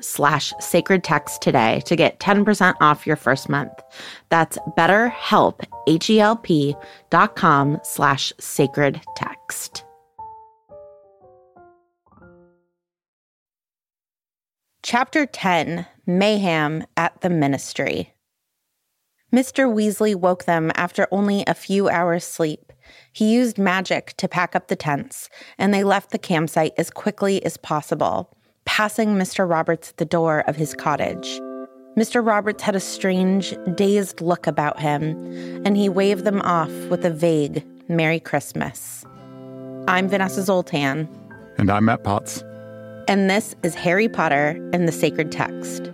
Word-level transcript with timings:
slash 0.00 0.52
sacred 0.60 1.02
text 1.02 1.40
today 1.40 1.80
to 1.86 1.96
get 1.96 2.20
10% 2.20 2.74
off 2.80 3.06
your 3.06 3.16
first 3.16 3.48
month. 3.48 3.72
That's 4.28 4.58
betterhelp, 4.76 5.64
H-E-L-P 5.86 6.76
dot 7.10 7.36
com 7.36 7.80
slash 7.82 8.32
sacred 8.38 9.00
text. 9.16 9.84
Chapter 14.82 15.26
10, 15.26 15.86
Mayhem 16.06 16.84
at 16.96 17.20
the 17.20 17.30
Ministry. 17.30 18.12
Mr. 19.32 19.72
Weasley 19.72 20.16
woke 20.16 20.44
them 20.44 20.72
after 20.74 21.06
only 21.12 21.44
a 21.46 21.54
few 21.54 21.88
hours' 21.88 22.24
sleep. 22.24 22.72
He 23.12 23.32
used 23.32 23.58
magic 23.58 24.14
to 24.16 24.26
pack 24.26 24.56
up 24.56 24.68
the 24.68 24.76
tents, 24.76 25.28
and 25.58 25.72
they 25.72 25.84
left 25.84 26.10
the 26.10 26.18
campsite 26.18 26.72
as 26.76 26.90
quickly 26.90 27.44
as 27.44 27.56
possible, 27.56 28.36
passing 28.64 29.16
Mr. 29.16 29.48
Roberts 29.48 29.90
at 29.90 29.96
the 29.96 30.04
door 30.04 30.40
of 30.46 30.56
his 30.56 30.74
cottage. 30.74 31.40
Mr. 31.96 32.24
Roberts 32.24 32.62
had 32.62 32.76
a 32.76 32.80
strange, 32.80 33.54
dazed 33.74 34.20
look 34.20 34.46
about 34.46 34.78
him, 34.78 35.16
and 35.66 35.76
he 35.76 35.88
waved 35.88 36.24
them 36.24 36.40
off 36.42 36.70
with 36.88 37.04
a 37.04 37.10
vague 37.10 37.64
Merry 37.88 38.20
Christmas. 38.20 39.04
I'm 39.88 40.08
Vanessa 40.08 40.42
Zoltan. 40.42 41.08
And 41.58 41.70
I'm 41.70 41.86
Matt 41.86 42.04
Potts. 42.04 42.44
And 43.08 43.28
this 43.28 43.56
is 43.64 43.74
Harry 43.74 44.08
Potter 44.08 44.56
and 44.72 44.86
the 44.86 44.92
Sacred 44.92 45.32
Text. 45.32 45.90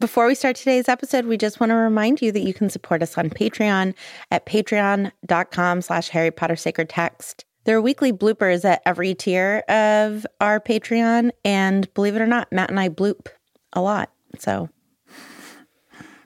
Before 0.00 0.26
we 0.26 0.34
start 0.34 0.56
today's 0.56 0.88
episode, 0.88 1.26
we 1.26 1.36
just 1.36 1.60
want 1.60 1.70
to 1.70 1.76
remind 1.76 2.22
you 2.22 2.32
that 2.32 2.40
you 2.40 2.54
can 2.54 2.70
support 2.70 3.02
us 3.02 3.18
on 3.18 3.28
Patreon 3.30 3.94
at 4.30 4.46
patreon.com 4.46 5.82
slash 5.82 6.08
Harry 6.08 6.30
Potter 6.30 6.56
Sacred 6.56 6.88
Text. 6.88 7.44
There 7.64 7.76
are 7.76 7.82
weekly 7.82 8.12
bloopers 8.12 8.64
at 8.64 8.82
every 8.86 9.14
tier 9.14 9.62
of 9.68 10.26
our 10.40 10.60
Patreon. 10.60 11.30
And 11.44 11.92
believe 11.94 12.16
it 12.16 12.22
or 12.22 12.26
not, 12.26 12.50
Matt 12.52 12.70
and 12.70 12.80
I 12.80 12.88
bloop 12.88 13.28
a 13.72 13.80
lot. 13.80 14.10
So 14.38 14.68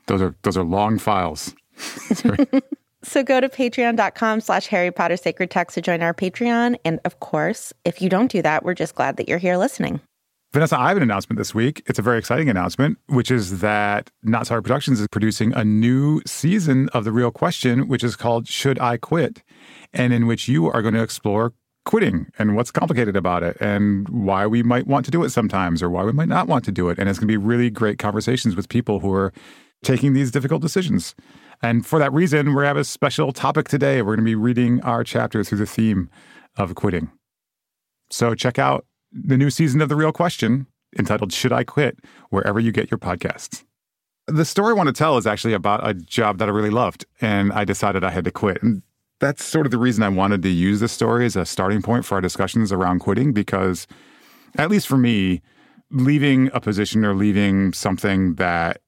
those 0.06 0.22
are 0.22 0.34
those 0.42 0.56
are 0.56 0.64
long 0.64 0.98
files. 0.98 1.54
so 3.02 3.22
go 3.22 3.40
to 3.40 3.48
patreon.com 3.48 4.40
slash 4.40 4.66
Harry 4.68 4.90
Potter 4.90 5.16
Sacred 5.16 5.50
Text 5.50 5.74
to 5.74 5.80
join 5.80 6.02
our 6.02 6.14
Patreon. 6.14 6.76
And 6.84 7.00
of 7.04 7.20
course, 7.20 7.72
if 7.84 8.00
you 8.00 8.08
don't 8.08 8.30
do 8.30 8.42
that, 8.42 8.64
we're 8.64 8.74
just 8.74 8.94
glad 8.94 9.16
that 9.16 9.28
you're 9.28 9.38
here 9.38 9.56
listening. 9.56 10.00
Vanessa, 10.54 10.78
I 10.78 10.86
have 10.86 10.96
an 10.96 11.02
announcement 11.02 11.36
this 11.36 11.52
week. 11.52 11.82
It's 11.86 11.98
a 11.98 12.02
very 12.02 12.16
exciting 12.16 12.48
announcement, 12.48 12.98
which 13.08 13.28
is 13.28 13.58
that 13.58 14.12
Not 14.22 14.46
Sorry 14.46 14.62
Productions 14.62 15.00
is 15.00 15.08
producing 15.08 15.52
a 15.52 15.64
new 15.64 16.22
season 16.26 16.88
of 16.90 17.02
The 17.02 17.10
Real 17.10 17.32
Question, 17.32 17.88
which 17.88 18.04
is 18.04 18.14
called 18.14 18.46
Should 18.46 18.78
I 18.78 18.96
Quit? 18.96 19.42
And 19.92 20.12
in 20.12 20.28
which 20.28 20.46
you 20.46 20.70
are 20.70 20.80
going 20.80 20.94
to 20.94 21.02
explore 21.02 21.54
quitting 21.84 22.28
and 22.38 22.54
what's 22.54 22.70
complicated 22.70 23.16
about 23.16 23.42
it 23.42 23.56
and 23.60 24.08
why 24.08 24.46
we 24.46 24.62
might 24.62 24.86
want 24.86 25.04
to 25.06 25.10
do 25.10 25.24
it 25.24 25.30
sometimes 25.30 25.82
or 25.82 25.90
why 25.90 26.04
we 26.04 26.12
might 26.12 26.28
not 26.28 26.46
want 26.46 26.64
to 26.66 26.70
do 26.70 26.88
it. 26.88 27.00
And 27.00 27.08
it's 27.08 27.18
going 27.18 27.26
to 27.26 27.32
be 27.32 27.36
really 27.36 27.68
great 27.68 27.98
conversations 27.98 28.54
with 28.54 28.68
people 28.68 29.00
who 29.00 29.12
are 29.12 29.32
taking 29.82 30.12
these 30.12 30.30
difficult 30.30 30.62
decisions. 30.62 31.16
And 31.62 31.84
for 31.84 31.98
that 31.98 32.12
reason, 32.12 32.54
we 32.54 32.62
have 32.62 32.76
a 32.76 32.84
special 32.84 33.32
topic 33.32 33.66
today. 33.66 34.02
We're 34.02 34.14
going 34.14 34.24
to 34.24 34.30
be 34.30 34.36
reading 34.36 34.80
our 34.82 35.02
chapter 35.02 35.42
through 35.42 35.58
the 35.58 35.66
theme 35.66 36.08
of 36.56 36.76
quitting. 36.76 37.10
So 38.08 38.36
check 38.36 38.56
out 38.56 38.86
the 39.14 39.36
new 39.36 39.48
season 39.48 39.80
of 39.80 39.88
The 39.88 39.96
Real 39.96 40.12
Question 40.12 40.66
entitled 40.98 41.32
Should 41.32 41.52
I 41.52 41.64
Quit? 41.64 41.98
wherever 42.30 42.58
you 42.58 42.72
get 42.72 42.90
your 42.90 42.98
podcasts. 42.98 43.64
The 44.26 44.44
story 44.44 44.70
I 44.70 44.74
want 44.74 44.88
to 44.88 44.92
tell 44.92 45.18
is 45.18 45.26
actually 45.26 45.54
about 45.54 45.86
a 45.86 45.94
job 45.94 46.38
that 46.38 46.48
I 46.48 46.52
really 46.52 46.70
loved, 46.70 47.04
and 47.20 47.52
I 47.52 47.64
decided 47.64 48.02
I 48.02 48.10
had 48.10 48.24
to 48.24 48.30
quit. 48.30 48.62
And 48.62 48.82
that's 49.20 49.44
sort 49.44 49.66
of 49.66 49.70
the 49.70 49.78
reason 49.78 50.02
I 50.02 50.08
wanted 50.08 50.42
to 50.42 50.48
use 50.48 50.80
this 50.80 50.92
story 50.92 51.26
as 51.26 51.36
a 51.36 51.44
starting 51.44 51.82
point 51.82 52.04
for 52.04 52.16
our 52.16 52.20
discussions 52.20 52.72
around 52.72 53.00
quitting, 53.00 53.32
because 53.32 53.86
at 54.56 54.70
least 54.70 54.88
for 54.88 54.96
me, 54.96 55.42
leaving 55.90 56.50
a 56.52 56.60
position 56.60 57.04
or 57.04 57.14
leaving 57.14 57.72
something 57.72 58.34
that 58.36 58.80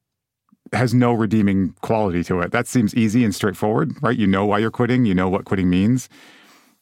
has 0.72 0.94
no 0.94 1.12
redeeming 1.12 1.74
quality 1.82 2.24
to 2.24 2.40
it, 2.40 2.50
that 2.50 2.66
seems 2.66 2.94
easy 2.94 3.22
and 3.22 3.34
straightforward, 3.34 3.92
right? 4.02 4.16
You 4.16 4.26
know 4.26 4.46
why 4.46 4.58
you're 4.58 4.70
quitting, 4.70 5.04
you 5.04 5.14
know 5.14 5.28
what 5.28 5.44
quitting 5.44 5.70
means 5.70 6.08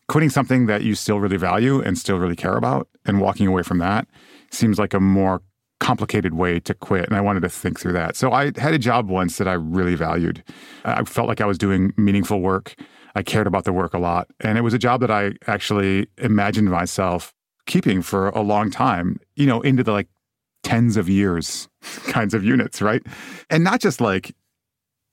quitting 0.09 0.31
something 0.31 0.67
that 0.67 0.83
you 0.83 0.95
still 0.95 1.21
really 1.21 1.37
value 1.37 1.81
and 1.81 1.99
still 1.99 2.19
really 2.19 2.37
care 2.37 2.57
about 2.57 2.89
and 3.05 3.21
walking 3.21 3.47
away 3.47 3.63
from 3.63 3.79
that 3.79 4.07
seems 4.51 4.79
like 4.79 4.95
a 4.95 5.01
more 5.01 5.43
complicated 5.81 6.35
way 6.35 6.61
to 6.61 6.73
quit. 6.75 7.07
And 7.07 7.17
I 7.17 7.21
wanted 7.21 7.41
to 7.41 7.49
think 7.49 7.79
through 7.79 7.93
that. 7.95 8.17
So 8.17 8.33
I 8.33 8.53
had 8.57 8.75
a 8.75 8.79
job 8.79 9.09
once 9.11 9.39
that 9.39 9.49
I 9.49 9.55
really 9.55 9.95
valued. 9.95 10.43
I 10.85 11.05
felt 11.05 11.29
like 11.29 11.41
I 11.41 11.47
was 11.47 11.59
doing 11.59 11.93
meaningful 11.97 12.41
work. 12.41 12.75
I 13.15 13.23
cared 13.23 13.47
about 13.47 13.65
the 13.65 13.73
work 13.73 13.95
a 13.95 13.99
lot. 13.99 14.29
And 14.41 14.57
it 14.57 14.63
was 14.63 14.75
a 14.75 14.79
job 14.79 15.01
that 15.01 15.11
I 15.11 15.33
actually 15.47 16.07
imagined 16.19 16.71
myself 16.71 17.35
keeping 17.67 18.03
for 18.03 18.29
a 18.31 18.41
long 18.41 18.71
time, 18.71 19.19
you 19.37 19.47
know, 19.47 19.61
into 19.63 19.83
the 19.83 19.93
like 19.93 20.09
tens 20.63 20.97
of 20.97 21.09
years 21.09 21.69
kinds 22.07 22.35
of 22.35 22.45
units, 22.45 22.81
right? 22.81 23.03
And 23.51 23.65
not 23.65 23.81
just 23.81 24.01
like 24.01 24.35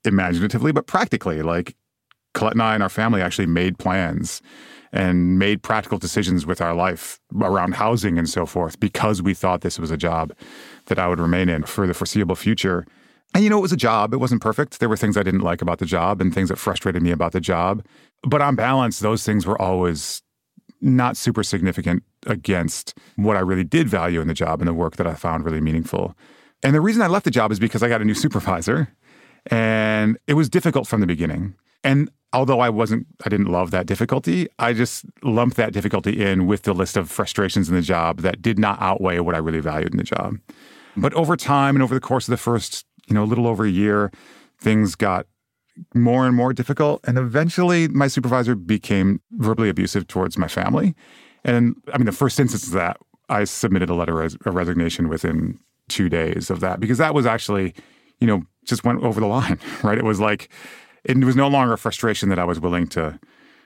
imaginatively, 0.04 0.72
but 0.72 0.86
practically. 0.86 1.42
Like 1.42 1.76
Colette 2.34 2.54
and 2.54 2.62
I 2.62 2.74
and 2.74 2.82
our 2.82 2.88
family 2.88 3.20
actually 3.20 3.46
made 3.46 3.78
plans 3.78 4.40
and 4.92 5.38
made 5.38 5.62
practical 5.62 5.98
decisions 5.98 6.44
with 6.44 6.60
our 6.60 6.74
life 6.74 7.18
around 7.40 7.74
housing 7.74 8.18
and 8.18 8.28
so 8.28 8.44
forth 8.44 8.78
because 8.78 9.22
we 9.22 9.32
thought 9.34 9.62
this 9.62 9.78
was 9.78 9.90
a 9.90 9.96
job 9.96 10.32
that 10.86 10.98
I 10.98 11.08
would 11.08 11.18
remain 11.18 11.48
in 11.48 11.62
for 11.62 11.86
the 11.86 11.94
foreseeable 11.94 12.36
future. 12.36 12.86
And 13.34 13.42
you 13.42 13.48
know, 13.48 13.58
it 13.58 13.62
was 13.62 13.72
a 13.72 13.76
job. 13.76 14.12
It 14.12 14.18
wasn't 14.18 14.42
perfect. 14.42 14.80
There 14.80 14.88
were 14.88 14.96
things 14.96 15.16
I 15.16 15.22
didn't 15.22 15.40
like 15.40 15.62
about 15.62 15.78
the 15.78 15.86
job 15.86 16.20
and 16.20 16.34
things 16.34 16.50
that 16.50 16.58
frustrated 16.58 17.02
me 17.02 17.10
about 17.10 17.32
the 17.32 17.40
job. 17.40 17.84
But 18.22 18.42
on 18.42 18.54
balance, 18.54 18.98
those 18.98 19.24
things 19.24 19.46
were 19.46 19.60
always 19.60 20.22
not 20.82 21.16
super 21.16 21.42
significant 21.42 22.02
against 22.26 22.98
what 23.16 23.36
I 23.36 23.40
really 23.40 23.64
did 23.64 23.88
value 23.88 24.20
in 24.20 24.28
the 24.28 24.34
job 24.34 24.60
and 24.60 24.68
the 24.68 24.74
work 24.74 24.96
that 24.96 25.06
I 25.06 25.14
found 25.14 25.44
really 25.44 25.60
meaningful. 25.60 26.14
And 26.62 26.74
the 26.74 26.80
reason 26.80 27.02
I 27.02 27.06
left 27.06 27.24
the 27.24 27.30
job 27.30 27.50
is 27.50 27.58
because 27.58 27.82
I 27.82 27.88
got 27.88 28.02
a 28.02 28.04
new 28.04 28.14
supervisor 28.14 28.94
and 29.46 30.18
it 30.26 30.34
was 30.34 30.48
difficult 30.48 30.86
from 30.86 31.00
the 31.00 31.06
beginning. 31.06 31.54
And 31.82 32.10
although 32.32 32.60
I 32.60 32.68
wasn't, 32.68 33.06
I 33.24 33.28
didn't 33.28 33.46
love 33.46 33.70
that 33.72 33.86
difficulty, 33.86 34.48
I 34.58 34.72
just 34.72 35.04
lumped 35.22 35.56
that 35.56 35.72
difficulty 35.72 36.22
in 36.22 36.46
with 36.46 36.62
the 36.62 36.72
list 36.72 36.96
of 36.96 37.10
frustrations 37.10 37.68
in 37.68 37.74
the 37.74 37.82
job 37.82 38.20
that 38.20 38.40
did 38.40 38.58
not 38.58 38.80
outweigh 38.80 39.20
what 39.20 39.34
I 39.34 39.38
really 39.38 39.60
valued 39.60 39.92
in 39.92 39.98
the 39.98 40.04
job. 40.04 40.34
Mm-hmm. 40.34 41.00
But 41.02 41.14
over 41.14 41.36
time 41.36 41.76
and 41.76 41.82
over 41.82 41.94
the 41.94 42.00
course 42.00 42.28
of 42.28 42.32
the 42.32 42.36
first, 42.36 42.84
you 43.06 43.14
know, 43.14 43.24
a 43.24 43.26
little 43.26 43.46
over 43.46 43.64
a 43.64 43.70
year, 43.70 44.10
things 44.58 44.94
got 44.94 45.26
more 45.94 46.26
and 46.26 46.36
more 46.36 46.52
difficult. 46.52 47.00
And 47.04 47.18
eventually 47.18 47.88
my 47.88 48.08
supervisor 48.08 48.54
became 48.54 49.20
verbally 49.32 49.68
abusive 49.68 50.06
towards 50.06 50.36
my 50.36 50.48
family. 50.48 50.94
And 51.44 51.76
I 51.92 51.98
mean, 51.98 52.06
the 52.06 52.12
first 52.12 52.38
instance 52.38 52.66
of 52.66 52.72
that, 52.72 52.98
I 53.28 53.44
submitted 53.44 53.88
a 53.88 53.94
letter 53.94 54.22
of 54.22 54.36
resignation 54.44 55.08
within 55.08 55.58
two 55.88 56.08
days 56.08 56.50
of 56.50 56.60
that 56.60 56.80
because 56.80 56.98
that 56.98 57.14
was 57.14 57.26
actually, 57.26 57.74
you 58.20 58.26
know, 58.26 58.42
just 58.64 58.84
went 58.84 59.02
over 59.02 59.20
the 59.20 59.26
line, 59.26 59.58
right? 59.82 59.98
It 59.98 60.04
was 60.04 60.20
like, 60.20 60.50
it 61.04 61.18
was 61.24 61.36
no 61.36 61.48
longer 61.48 61.72
a 61.72 61.78
frustration 61.78 62.28
that 62.28 62.38
I 62.38 62.44
was 62.44 62.60
willing 62.60 62.86
to 62.88 63.18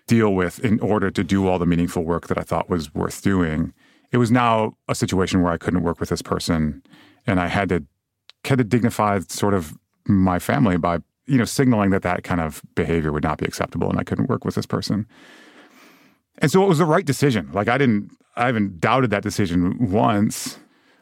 deal 0.06 0.34
with 0.34 0.58
in 0.60 0.80
order 0.80 1.10
to 1.10 1.24
do 1.24 1.48
all 1.48 1.58
the 1.58 1.66
meaningful 1.66 2.04
work 2.04 2.28
that 2.28 2.38
I 2.38 2.42
thought 2.42 2.70
was 2.70 2.94
worth 2.94 3.22
doing. 3.22 3.72
It 4.12 4.18
was 4.18 4.30
now 4.30 4.76
a 4.88 4.94
situation 4.94 5.42
where 5.42 5.52
I 5.52 5.58
couldn't 5.58 5.82
work 5.82 6.00
with 6.00 6.08
this 6.08 6.22
person 6.22 6.82
and 7.26 7.40
I 7.40 7.48
had 7.48 7.68
to 7.70 7.84
had 8.44 8.58
to 8.58 8.64
dignify 8.64 9.18
sort 9.28 9.54
of 9.54 9.76
my 10.06 10.38
family 10.38 10.76
by 10.76 10.98
you 11.26 11.36
know 11.36 11.44
signaling 11.44 11.90
that 11.90 12.02
that 12.02 12.22
kind 12.22 12.40
of 12.40 12.62
behavior 12.76 13.12
would 13.12 13.24
not 13.24 13.38
be 13.38 13.44
acceptable 13.44 13.90
and 13.90 13.98
I 13.98 14.04
couldn't 14.04 14.28
work 14.28 14.44
with 14.44 14.54
this 14.54 14.66
person. 14.66 15.06
And 16.38 16.50
so 16.50 16.62
it 16.62 16.68
was 16.68 16.78
the 16.78 16.84
right 16.84 17.04
decision. 17.04 17.50
Like 17.52 17.68
I 17.68 17.76
didn't 17.76 18.10
I 18.36 18.46
haven't 18.46 18.80
doubted 18.80 19.10
that 19.10 19.22
decision 19.22 19.90
once, 19.90 20.58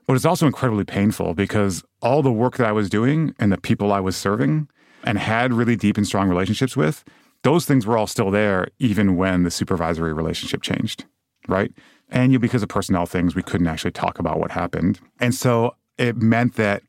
but 0.06 0.14
it's 0.14 0.24
also 0.24 0.46
incredibly 0.46 0.84
painful 0.84 1.34
because 1.34 1.84
all 2.00 2.22
the 2.22 2.32
work 2.32 2.56
that 2.56 2.66
I 2.66 2.72
was 2.72 2.88
doing 2.88 3.34
and 3.38 3.52
the 3.52 3.58
people 3.58 3.92
I 3.92 4.00
was 4.00 4.16
serving 4.16 4.68
and 5.04 5.18
had 5.18 5.52
really 5.52 5.76
deep 5.76 5.96
and 5.96 6.06
strong 6.06 6.28
relationships 6.28 6.76
with, 6.76 7.04
those 7.42 7.66
things 7.66 7.86
were 7.86 7.96
all 7.96 8.06
still 8.06 8.30
there 8.30 8.68
even 8.78 9.16
when 9.16 9.42
the 9.42 9.50
supervisory 9.50 10.12
relationship 10.12 10.62
changed, 10.62 11.04
right? 11.46 11.70
And 12.08 12.32
you, 12.32 12.38
because 12.38 12.62
of 12.62 12.68
personnel 12.68 13.06
things, 13.06 13.34
we 13.34 13.42
couldn't 13.42 13.66
actually 13.66 13.92
talk 13.92 14.18
about 14.18 14.38
what 14.38 14.50
happened. 14.50 14.98
And 15.20 15.34
so 15.34 15.76
it 15.98 16.16
meant 16.16 16.54
that 16.54 16.82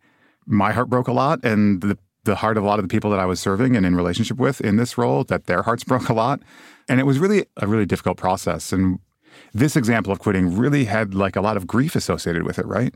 my 0.45 0.71
heart 0.71 0.89
broke 0.89 1.07
a 1.07 1.11
lot 1.11 1.43
and 1.43 1.81
the, 1.81 1.97
the 2.23 2.35
heart 2.35 2.57
of 2.57 2.63
a 2.63 2.67
lot 2.67 2.79
of 2.79 2.83
the 2.83 2.89
people 2.89 3.11
that 3.11 3.19
I 3.19 3.25
was 3.25 3.39
serving 3.39 3.75
and 3.75 3.85
in 3.85 3.95
relationship 3.95 4.37
with 4.37 4.61
in 4.61 4.77
this 4.77 4.97
role, 4.97 5.23
that 5.25 5.45
their 5.45 5.61
hearts 5.61 5.83
broke 5.91 6.09
a 6.09 6.13
lot. 6.13 6.41
And 6.87 6.99
it 6.99 7.03
was 7.03 7.19
really 7.19 7.45
a 7.57 7.67
really 7.67 7.85
difficult 7.85 8.17
process. 8.17 8.71
And 8.71 8.99
this 9.53 9.75
example 9.75 10.13
of 10.13 10.19
quitting 10.19 10.57
really 10.57 10.85
had 10.85 11.13
like 11.13 11.35
a 11.35 11.41
lot 11.41 11.57
of 11.57 11.67
grief 11.67 11.95
associated 11.95 12.43
with 12.43 12.59
it, 12.59 12.65
right? 12.65 12.93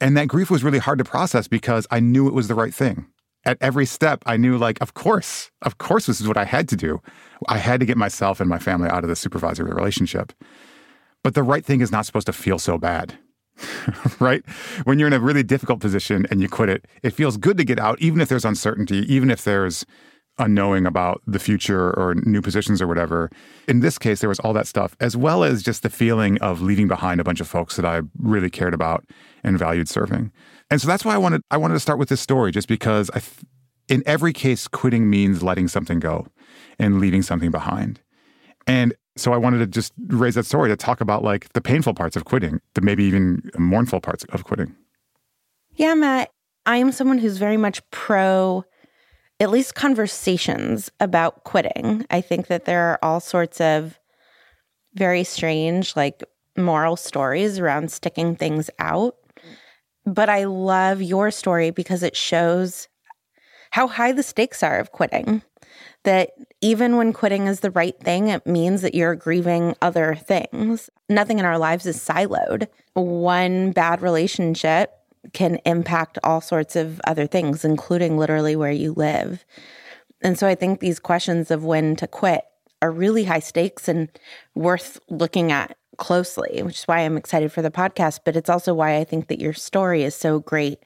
And 0.00 0.16
that 0.16 0.28
grief 0.28 0.50
was 0.50 0.62
really 0.62 0.78
hard 0.78 0.98
to 0.98 1.04
process 1.04 1.48
because 1.48 1.86
I 1.90 2.00
knew 2.00 2.28
it 2.28 2.34
was 2.34 2.48
the 2.48 2.54
right 2.54 2.74
thing 2.74 3.06
at 3.46 3.58
every 3.60 3.86
step, 3.86 4.22
I 4.26 4.36
knew, 4.36 4.56
like, 4.56 4.80
of 4.80 4.94
course, 4.94 5.50
of 5.62 5.78
course, 5.78 6.06
this 6.06 6.20
is 6.20 6.28
what 6.28 6.36
I 6.36 6.44
had 6.44 6.68
to 6.70 6.76
do. 6.76 7.00
I 7.48 7.58
had 7.58 7.80
to 7.80 7.86
get 7.86 7.96
myself 7.96 8.40
and 8.40 8.48
my 8.48 8.58
family 8.58 8.88
out 8.88 9.04
of 9.04 9.08
the 9.08 9.16
supervisory 9.16 9.72
relationship. 9.72 10.32
But 11.22 11.34
the 11.34 11.42
right 11.42 11.64
thing 11.64 11.80
is 11.80 11.92
not 11.92 12.06
supposed 12.06 12.26
to 12.26 12.32
feel 12.32 12.58
so 12.58 12.78
bad, 12.78 13.18
right? 14.18 14.44
When 14.84 14.98
you're 14.98 15.08
in 15.08 15.14
a 15.14 15.20
really 15.20 15.42
difficult 15.42 15.80
position 15.80 16.26
and 16.30 16.40
you 16.40 16.48
quit 16.48 16.68
it, 16.68 16.86
it 17.02 17.10
feels 17.10 17.36
good 17.36 17.56
to 17.58 17.64
get 17.64 17.78
out, 17.78 18.00
even 18.00 18.20
if 18.20 18.28
there's 18.28 18.44
uncertainty, 18.44 19.00
even 19.12 19.30
if 19.30 19.44
there's 19.44 19.84
unknowing 20.38 20.84
about 20.86 21.22
the 21.26 21.38
future 21.38 21.90
or 21.98 22.14
new 22.14 22.42
positions 22.42 22.82
or 22.82 22.86
whatever. 22.86 23.30
In 23.68 23.80
this 23.80 23.98
case, 23.98 24.20
there 24.20 24.28
was 24.28 24.40
all 24.40 24.52
that 24.54 24.66
stuff, 24.66 24.96
as 25.00 25.16
well 25.16 25.44
as 25.44 25.62
just 25.62 25.82
the 25.82 25.90
feeling 25.90 26.38
of 26.38 26.60
leaving 26.60 26.88
behind 26.88 27.20
a 27.20 27.24
bunch 27.24 27.40
of 27.40 27.48
folks 27.48 27.76
that 27.76 27.84
I 27.84 28.02
really 28.18 28.50
cared 28.50 28.74
about 28.74 29.04
and 29.44 29.58
valued 29.58 29.88
serving. 29.88 30.32
And 30.74 30.80
so 30.80 30.88
that's 30.88 31.04
why 31.04 31.14
I 31.14 31.18
wanted 31.18 31.40
I 31.52 31.56
wanted 31.56 31.74
to 31.74 31.78
start 31.78 32.00
with 32.00 32.08
this 32.08 32.20
story, 32.20 32.50
just 32.50 32.66
because 32.66 33.08
I, 33.10 33.20
th- 33.20 33.46
in 33.86 34.02
every 34.06 34.32
case, 34.32 34.66
quitting 34.66 35.08
means 35.08 35.40
letting 35.40 35.68
something 35.68 36.00
go 36.00 36.26
and 36.80 36.98
leaving 36.98 37.22
something 37.22 37.52
behind. 37.52 38.00
And 38.66 38.92
so 39.16 39.32
I 39.32 39.36
wanted 39.36 39.58
to 39.58 39.68
just 39.68 39.92
raise 40.08 40.34
that 40.34 40.46
story 40.46 40.68
to 40.70 40.76
talk 40.76 41.00
about 41.00 41.22
like 41.22 41.52
the 41.52 41.60
painful 41.60 41.94
parts 41.94 42.16
of 42.16 42.24
quitting, 42.24 42.60
the 42.74 42.80
maybe 42.80 43.04
even 43.04 43.48
mournful 43.56 44.00
parts 44.00 44.24
of 44.30 44.42
quitting. 44.42 44.74
Yeah, 45.76 45.94
Matt, 45.94 46.30
I 46.66 46.78
am 46.78 46.90
someone 46.90 47.18
who's 47.18 47.36
very 47.36 47.56
much 47.56 47.80
pro 47.92 48.64
at 49.38 49.50
least 49.50 49.76
conversations 49.76 50.90
about 50.98 51.44
quitting. 51.44 52.04
I 52.10 52.20
think 52.20 52.48
that 52.48 52.64
there 52.64 52.82
are 52.90 52.98
all 53.00 53.20
sorts 53.20 53.60
of 53.60 54.00
very 54.94 55.22
strange, 55.22 55.94
like 55.94 56.24
moral 56.56 56.96
stories 56.96 57.60
around 57.60 57.92
sticking 57.92 58.34
things 58.34 58.70
out. 58.80 59.14
But 60.06 60.28
I 60.28 60.44
love 60.44 61.00
your 61.02 61.30
story 61.30 61.70
because 61.70 62.02
it 62.02 62.16
shows 62.16 62.88
how 63.70 63.88
high 63.88 64.12
the 64.12 64.22
stakes 64.22 64.62
are 64.62 64.78
of 64.78 64.92
quitting. 64.92 65.42
That 66.04 66.32
even 66.60 66.96
when 66.96 67.12
quitting 67.12 67.46
is 67.46 67.60
the 67.60 67.70
right 67.70 67.98
thing, 67.98 68.28
it 68.28 68.46
means 68.46 68.82
that 68.82 68.94
you're 68.94 69.14
grieving 69.14 69.74
other 69.80 70.14
things. 70.14 70.90
Nothing 71.08 71.38
in 71.38 71.44
our 71.44 71.58
lives 71.58 71.86
is 71.86 71.96
siloed. 71.96 72.68
One 72.92 73.72
bad 73.72 74.02
relationship 74.02 74.92
can 75.32 75.56
impact 75.64 76.18
all 76.22 76.40
sorts 76.40 76.76
of 76.76 77.00
other 77.06 77.26
things, 77.26 77.64
including 77.64 78.18
literally 78.18 78.54
where 78.54 78.70
you 78.70 78.92
live. 78.92 79.44
And 80.22 80.38
so 80.38 80.46
I 80.46 80.54
think 80.54 80.80
these 80.80 80.98
questions 80.98 81.50
of 81.50 81.64
when 81.64 81.96
to 81.96 82.06
quit 82.06 82.44
are 82.82 82.90
really 82.90 83.24
high 83.24 83.40
stakes 83.40 83.88
and 83.88 84.08
worth 84.54 85.00
looking 85.08 85.50
at 85.50 85.76
closely, 85.96 86.62
which 86.62 86.78
is 86.80 86.84
why 86.84 87.00
I'm 87.00 87.16
excited 87.16 87.52
for 87.52 87.62
the 87.62 87.70
podcast. 87.70 88.20
But 88.24 88.36
it's 88.36 88.50
also 88.50 88.74
why 88.74 88.96
I 88.96 89.04
think 89.04 89.28
that 89.28 89.40
your 89.40 89.52
story 89.52 90.02
is 90.02 90.14
so 90.14 90.40
great. 90.40 90.78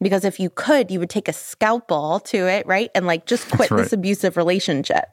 Because 0.00 0.24
if 0.24 0.40
you 0.40 0.50
could, 0.50 0.90
you 0.90 0.98
would 0.98 1.10
take 1.10 1.28
a 1.28 1.32
scalpel 1.32 2.20
to 2.20 2.48
it, 2.48 2.66
right? 2.66 2.90
And 2.94 3.06
like 3.06 3.26
just 3.26 3.48
quit 3.50 3.70
right. 3.70 3.82
this 3.82 3.92
abusive 3.92 4.36
relationship. 4.36 5.04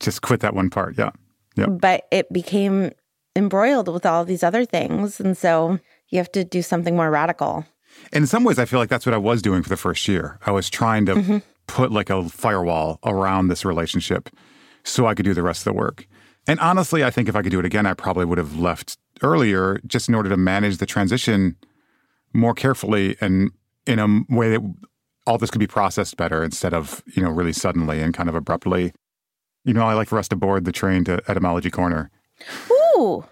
Just 0.00 0.22
quit 0.22 0.40
that 0.40 0.54
one 0.54 0.70
part. 0.70 0.98
Yeah. 0.98 1.10
Yeah. 1.56 1.66
But 1.66 2.06
it 2.10 2.32
became 2.32 2.90
embroiled 3.36 3.88
with 3.88 4.04
all 4.04 4.24
these 4.24 4.42
other 4.42 4.64
things. 4.64 5.20
And 5.20 5.36
so 5.36 5.78
you 6.08 6.18
have 6.18 6.32
to 6.32 6.44
do 6.44 6.62
something 6.62 6.96
more 6.96 7.10
radical. 7.10 7.64
And 8.12 8.22
in 8.22 8.26
some 8.26 8.44
ways, 8.44 8.58
I 8.58 8.64
feel 8.64 8.80
like 8.80 8.88
that's 8.88 9.06
what 9.06 9.14
I 9.14 9.18
was 9.18 9.40
doing 9.40 9.62
for 9.62 9.68
the 9.68 9.76
first 9.76 10.06
year. 10.08 10.38
I 10.46 10.50
was 10.50 10.68
trying 10.68 11.06
to 11.06 11.14
mm-hmm. 11.14 11.38
put 11.66 11.92
like 11.92 12.10
a 12.10 12.28
firewall 12.28 12.98
around 13.04 13.48
this 13.48 13.64
relationship 13.64 14.30
so 14.82 15.06
I 15.06 15.14
could 15.14 15.24
do 15.24 15.34
the 15.34 15.42
rest 15.42 15.60
of 15.60 15.72
the 15.72 15.78
work. 15.78 16.06
And 16.46 16.60
honestly, 16.60 17.02
I 17.02 17.10
think 17.10 17.28
if 17.28 17.36
I 17.36 17.42
could 17.42 17.50
do 17.50 17.58
it 17.58 17.64
again, 17.64 17.86
I 17.86 17.94
probably 17.94 18.24
would 18.24 18.38
have 18.38 18.56
left 18.56 18.98
earlier 19.22 19.80
just 19.86 20.08
in 20.08 20.14
order 20.14 20.28
to 20.28 20.36
manage 20.36 20.76
the 20.76 20.86
transition 20.86 21.56
more 22.32 22.54
carefully 22.54 23.16
and 23.20 23.50
in 23.86 23.98
a 23.98 24.06
way 24.34 24.50
that 24.50 24.74
all 25.26 25.38
this 25.38 25.50
could 25.50 25.58
be 25.58 25.66
processed 25.66 26.16
better 26.16 26.44
instead 26.44 26.74
of, 26.74 27.02
you 27.16 27.22
know, 27.22 27.30
really 27.30 27.52
suddenly 27.52 28.00
and 28.00 28.12
kind 28.12 28.28
of 28.28 28.34
abruptly. 28.34 28.92
You 29.64 29.72
know, 29.72 29.86
I 29.86 29.94
like 29.94 30.08
for 30.08 30.18
us 30.18 30.28
to 30.28 30.36
board 30.36 30.66
the 30.66 30.72
train 30.72 31.04
to 31.04 31.22
Etymology 31.28 31.70
Corner. 31.70 32.10
Ooh. 32.70 33.24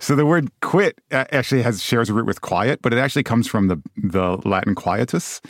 So 0.00 0.16
the 0.16 0.26
word 0.26 0.50
quit 0.60 1.00
actually 1.10 1.62
has 1.62 1.82
shares 1.82 2.10
a 2.10 2.14
root 2.14 2.26
with 2.26 2.40
quiet, 2.40 2.80
but 2.82 2.92
it 2.92 2.98
actually 2.98 3.22
comes 3.22 3.46
from 3.46 3.68
the 3.68 3.80
the 3.96 4.38
Latin 4.44 4.74
quietus, 4.74 5.40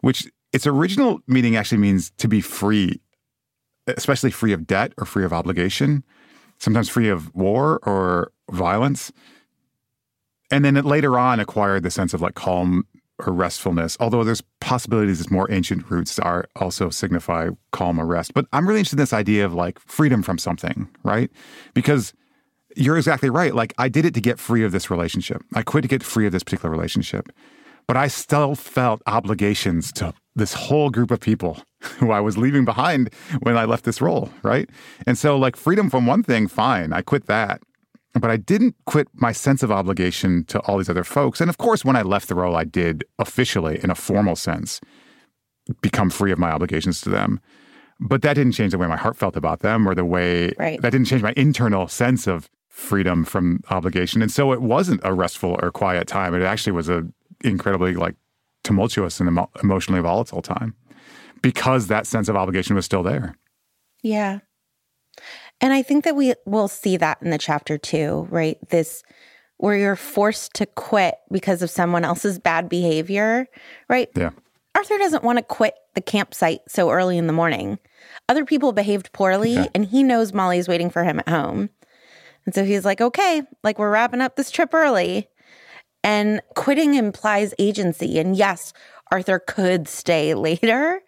which 0.00 0.30
its 0.52 0.66
original 0.66 1.20
meaning 1.26 1.56
actually 1.56 1.78
means 1.78 2.10
to 2.18 2.28
be 2.28 2.40
free 2.40 3.00
especially 3.86 4.30
free 4.30 4.52
of 4.52 4.66
debt 4.66 4.92
or 4.98 5.06
free 5.06 5.24
of 5.24 5.32
obligation, 5.32 6.04
sometimes 6.58 6.88
free 6.88 7.08
of 7.08 7.34
war 7.34 7.78
or 7.82 8.32
violence. 8.50 9.12
And 10.50 10.64
then 10.64 10.76
it 10.76 10.84
later 10.84 11.18
on 11.18 11.40
acquired 11.40 11.82
the 11.82 11.90
sense 11.90 12.14
of 12.14 12.20
like 12.20 12.34
calm 12.34 12.86
or 13.18 13.32
restfulness, 13.32 13.96
although 14.00 14.24
there's 14.24 14.42
possibilities 14.60 15.20
its 15.20 15.30
more 15.30 15.50
ancient 15.50 15.88
roots 15.90 16.18
are 16.18 16.46
also 16.56 16.90
signify 16.90 17.48
calm 17.72 18.00
or 18.00 18.06
rest. 18.06 18.34
But 18.34 18.46
I'm 18.52 18.66
really 18.66 18.80
interested 18.80 18.98
in 18.98 19.02
this 19.02 19.12
idea 19.12 19.44
of 19.44 19.54
like 19.54 19.78
freedom 19.78 20.22
from 20.22 20.38
something, 20.38 20.88
right? 21.04 21.30
Because 21.74 22.12
you're 22.76 22.96
exactly 22.96 23.30
right. 23.30 23.54
Like 23.54 23.72
I 23.78 23.88
did 23.88 24.04
it 24.04 24.14
to 24.14 24.20
get 24.20 24.40
free 24.40 24.64
of 24.64 24.72
this 24.72 24.90
relationship. 24.90 25.42
I 25.54 25.62
quit 25.62 25.82
to 25.82 25.88
get 25.88 26.02
free 26.02 26.26
of 26.26 26.32
this 26.32 26.42
particular 26.42 26.70
relationship. 26.70 27.30
But 27.86 27.96
I 27.96 28.08
still 28.08 28.54
felt 28.54 29.02
obligations 29.06 29.92
to 29.92 30.14
this 30.34 30.54
whole 30.54 30.90
group 30.90 31.10
of 31.10 31.20
people 31.20 31.62
who 31.84 32.10
I 32.10 32.20
was 32.20 32.36
leaving 32.36 32.64
behind 32.64 33.12
when 33.40 33.56
I 33.56 33.64
left 33.64 33.84
this 33.84 34.00
role, 34.00 34.30
right? 34.42 34.68
And 35.06 35.18
so, 35.18 35.36
like, 35.36 35.56
freedom 35.56 35.90
from 35.90 36.06
one 36.06 36.22
thing, 36.22 36.48
fine, 36.48 36.92
I 36.92 37.02
quit 37.02 37.26
that. 37.26 37.62
But 38.14 38.30
I 38.30 38.36
didn't 38.36 38.76
quit 38.86 39.08
my 39.14 39.32
sense 39.32 39.64
of 39.64 39.72
obligation 39.72 40.44
to 40.44 40.60
all 40.60 40.78
these 40.78 40.88
other 40.88 41.02
folks. 41.02 41.40
And 41.40 41.50
of 41.50 41.58
course, 41.58 41.84
when 41.84 41.96
I 41.96 42.02
left 42.02 42.28
the 42.28 42.36
role, 42.36 42.54
I 42.54 42.62
did 42.62 43.04
officially, 43.18 43.80
in 43.82 43.90
a 43.90 43.96
formal 43.96 44.36
sense, 44.36 44.80
become 45.80 46.10
free 46.10 46.30
of 46.30 46.38
my 46.38 46.50
obligations 46.50 47.00
to 47.02 47.10
them. 47.10 47.40
But 48.00 48.22
that 48.22 48.34
didn't 48.34 48.52
change 48.52 48.72
the 48.72 48.78
way 48.78 48.86
my 48.86 48.96
heart 48.96 49.16
felt 49.16 49.36
about 49.36 49.60
them 49.60 49.88
or 49.88 49.94
the 49.94 50.04
way 50.04 50.52
right. 50.58 50.80
that 50.80 50.90
didn't 50.90 51.06
change 51.06 51.22
my 51.22 51.32
internal 51.36 51.88
sense 51.88 52.28
of 52.28 52.48
freedom 52.68 53.24
from 53.24 53.60
obligation. 53.70 54.22
And 54.22 54.30
so 54.30 54.52
it 54.52 54.60
wasn't 54.60 55.00
a 55.04 55.14
restful 55.14 55.58
or 55.62 55.70
quiet 55.70 56.06
time. 56.06 56.34
It 56.34 56.42
actually 56.42 56.72
was 56.72 56.88
a 56.88 57.04
incredibly 57.42 57.94
like 57.94 58.14
tumultuous 58.62 59.20
and 59.20 59.28
emo- 59.28 59.50
emotionally 59.62 60.00
volatile 60.00 60.42
time 60.42 60.74
because 61.42 61.86
that 61.88 62.06
sense 62.06 62.28
of 62.28 62.36
obligation 62.36 62.74
was 62.76 62.84
still 62.84 63.02
there. 63.02 63.34
Yeah. 64.02 64.40
And 65.60 65.72
I 65.72 65.82
think 65.82 66.04
that 66.04 66.16
we 66.16 66.34
will 66.46 66.68
see 66.68 66.96
that 66.96 67.18
in 67.22 67.30
the 67.30 67.38
chapter 67.38 67.78
too, 67.78 68.26
right? 68.30 68.58
This 68.70 69.02
where 69.58 69.76
you're 69.76 69.96
forced 69.96 70.52
to 70.54 70.66
quit 70.66 71.14
because 71.30 71.62
of 71.62 71.70
someone 71.70 72.04
else's 72.04 72.38
bad 72.38 72.68
behavior, 72.68 73.46
right? 73.88 74.08
Yeah. 74.16 74.30
Arthur 74.74 74.98
doesn't 74.98 75.22
want 75.22 75.38
to 75.38 75.44
quit 75.44 75.74
the 75.94 76.00
campsite 76.00 76.60
so 76.68 76.90
early 76.90 77.16
in 77.16 77.28
the 77.28 77.32
morning. 77.32 77.78
Other 78.28 78.44
people 78.44 78.72
behaved 78.72 79.12
poorly, 79.12 79.52
Yeah. 79.54 79.66
and 79.74 79.84
he 79.84 80.02
knows 80.02 80.32
Molly's 80.32 80.66
waiting 80.66 80.90
for 80.90 81.04
him 81.04 81.20
at 81.20 81.28
home. 81.28 81.70
And 82.44 82.54
so 82.54 82.64
he's 82.64 82.84
like, 82.84 83.00
okay, 83.00 83.42
like 83.62 83.78
we're 83.78 83.90
wrapping 83.92 84.20
up 84.20 84.34
this 84.34 84.50
trip 84.50 84.74
early. 84.74 85.28
And 86.02 86.42
quitting 86.56 86.94
implies 86.94 87.54
agency. 87.58 88.18
And 88.18 88.36
yes, 88.36 88.72
Arthur 89.12 89.38
could 89.38 89.86
stay 89.88 90.34
later, 90.48 91.00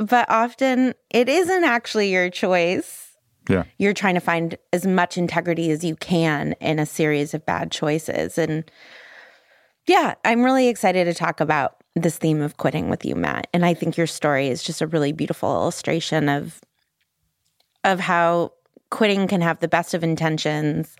but 0.00 0.28
often 0.30 0.94
it 1.10 1.28
isn't 1.28 1.64
actually 1.64 2.10
your 2.10 2.30
choice. 2.30 3.16
Yeah. 3.48 3.64
You're 3.78 3.92
trying 3.92 4.14
to 4.14 4.20
find 4.20 4.56
as 4.72 4.86
much 4.86 5.18
integrity 5.18 5.70
as 5.70 5.84
you 5.84 5.94
can 5.94 6.54
in 6.60 6.78
a 6.78 6.86
series 6.86 7.34
of 7.34 7.44
bad 7.44 7.70
choices. 7.70 8.38
And 8.38 8.70
yeah, 9.86 10.14
I'm 10.24 10.42
really 10.42 10.68
excited 10.68 11.04
to 11.04 11.14
talk 11.14 11.40
about 11.40 11.76
this 11.94 12.16
theme 12.16 12.40
of 12.40 12.56
quitting 12.56 12.88
with 12.88 13.04
you, 13.04 13.14
Matt. 13.14 13.48
And 13.52 13.64
I 13.64 13.74
think 13.74 13.96
your 13.96 14.06
story 14.06 14.48
is 14.48 14.62
just 14.62 14.80
a 14.80 14.86
really 14.86 15.12
beautiful 15.12 15.52
illustration 15.54 16.28
of 16.28 16.60
of 17.84 18.00
how 18.00 18.52
quitting 18.90 19.26
can 19.26 19.40
have 19.40 19.60
the 19.60 19.68
best 19.68 19.94
of 19.94 20.04
intentions 20.04 20.96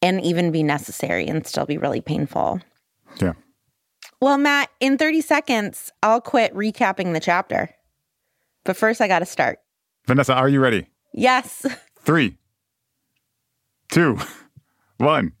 and 0.00 0.20
even 0.22 0.50
be 0.50 0.62
necessary 0.62 1.26
and 1.26 1.46
still 1.46 1.66
be 1.66 1.76
really 1.76 2.00
painful. 2.00 2.60
Yeah. 3.20 3.34
Well, 4.20 4.38
Matt, 4.38 4.70
in 4.80 4.96
30 4.98 5.20
seconds, 5.20 5.92
I'll 6.02 6.20
quit 6.20 6.54
recapping 6.54 7.12
the 7.12 7.20
chapter. 7.20 7.70
But 8.64 8.76
first, 8.76 9.00
I 9.00 9.08
got 9.08 9.20
to 9.20 9.26
start. 9.26 9.58
Vanessa, 10.06 10.34
are 10.34 10.48
you 10.48 10.60
ready? 10.60 10.86
Yes. 11.12 11.66
Three, 12.00 12.36
two, 13.90 14.18
one, 14.98 15.32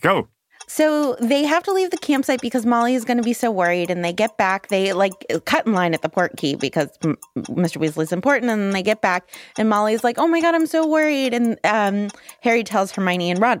go. 0.00 0.28
So 0.68 1.14
they 1.20 1.44
have 1.44 1.62
to 1.64 1.72
leave 1.72 1.90
the 1.90 1.96
campsite 1.96 2.40
because 2.40 2.66
Molly 2.66 2.94
is 2.94 3.04
going 3.04 3.18
to 3.18 3.22
be 3.22 3.32
so 3.32 3.50
worried. 3.50 3.88
And 3.90 4.04
they 4.04 4.12
get 4.12 4.36
back, 4.36 4.68
they 4.68 4.92
like 4.92 5.12
cut 5.44 5.66
in 5.66 5.72
line 5.74 5.94
at 5.94 6.02
the 6.02 6.08
Portkey 6.08 6.58
because 6.58 6.88
M- 7.04 7.16
Mr. 7.36 7.76
Weasley's 7.76 8.12
important. 8.12 8.50
And 8.50 8.60
then 8.60 8.70
they 8.70 8.82
get 8.82 9.00
back, 9.00 9.30
and 9.58 9.68
Molly's 9.68 10.02
like, 10.02 10.18
oh 10.18 10.26
my 10.26 10.40
God, 10.40 10.54
I'm 10.54 10.66
so 10.66 10.86
worried. 10.86 11.34
And 11.34 11.58
um, 11.64 12.10
Harry 12.40 12.64
tells 12.64 12.90
Hermione 12.90 13.30
and 13.30 13.40
Ron 13.40 13.60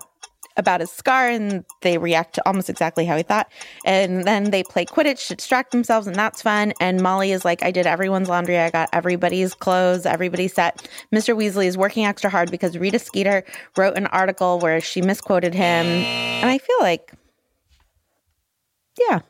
about 0.56 0.80
his 0.80 0.90
scar, 0.90 1.28
and 1.28 1.64
they 1.82 1.98
react 1.98 2.34
to 2.34 2.46
almost 2.46 2.70
exactly 2.70 3.04
how 3.04 3.16
he 3.16 3.22
thought. 3.22 3.50
And 3.84 4.24
then 4.24 4.50
they 4.50 4.62
play 4.62 4.84
Quidditch 4.84 5.28
to 5.28 5.36
distract 5.36 5.72
themselves, 5.72 6.06
and 6.06 6.16
that's 6.16 6.42
fun. 6.42 6.72
And 6.80 7.02
Molly 7.02 7.32
is 7.32 7.44
like, 7.44 7.62
I 7.62 7.70
did 7.70 7.86
everyone's 7.86 8.28
laundry. 8.28 8.58
I 8.58 8.70
got 8.70 8.88
everybody's 8.92 9.54
clothes, 9.54 10.06
everybody's 10.06 10.54
set. 10.54 10.88
Mr. 11.14 11.36
Weasley 11.36 11.66
is 11.66 11.76
working 11.76 12.04
extra 12.04 12.30
hard 12.30 12.50
because 12.50 12.78
Rita 12.78 12.98
Skeeter 12.98 13.44
wrote 13.76 13.96
an 13.96 14.06
article 14.06 14.58
where 14.58 14.80
she 14.80 15.02
misquoted 15.02 15.54
him. 15.54 15.86
And 15.86 16.50
I 16.50 16.58
feel 16.58 16.78
like, 16.80 17.12
yeah, 18.98 19.20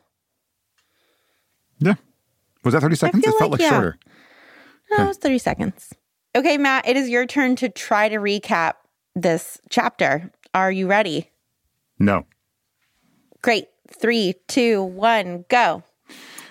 Yeah. 1.79 1.95
Was 2.63 2.73
that 2.73 2.81
30 2.81 2.95
seconds? 2.95 3.23
It 3.25 3.29
felt 3.37 3.51
like, 3.51 3.51
like, 3.51 3.61
yeah. 3.61 3.69
shorter. 3.69 3.99
no, 4.91 5.03
it 5.03 5.07
was 5.07 5.17
30 5.17 5.37
seconds. 5.37 5.93
Okay, 6.35 6.57
Matt, 6.57 6.87
it 6.87 6.97
is 6.97 7.09
your 7.09 7.25
turn 7.25 7.55
to 7.57 7.69
try 7.69 8.09
to 8.09 8.17
recap 8.17 8.73
this 9.15 9.59
chapter. 9.69 10.31
Are 10.57 10.71
you 10.71 10.87
ready? 10.87 11.29
No. 11.99 12.25
Great. 13.43 13.67
Three, 14.01 14.33
two, 14.47 14.81
one, 14.81 15.45
go. 15.49 15.83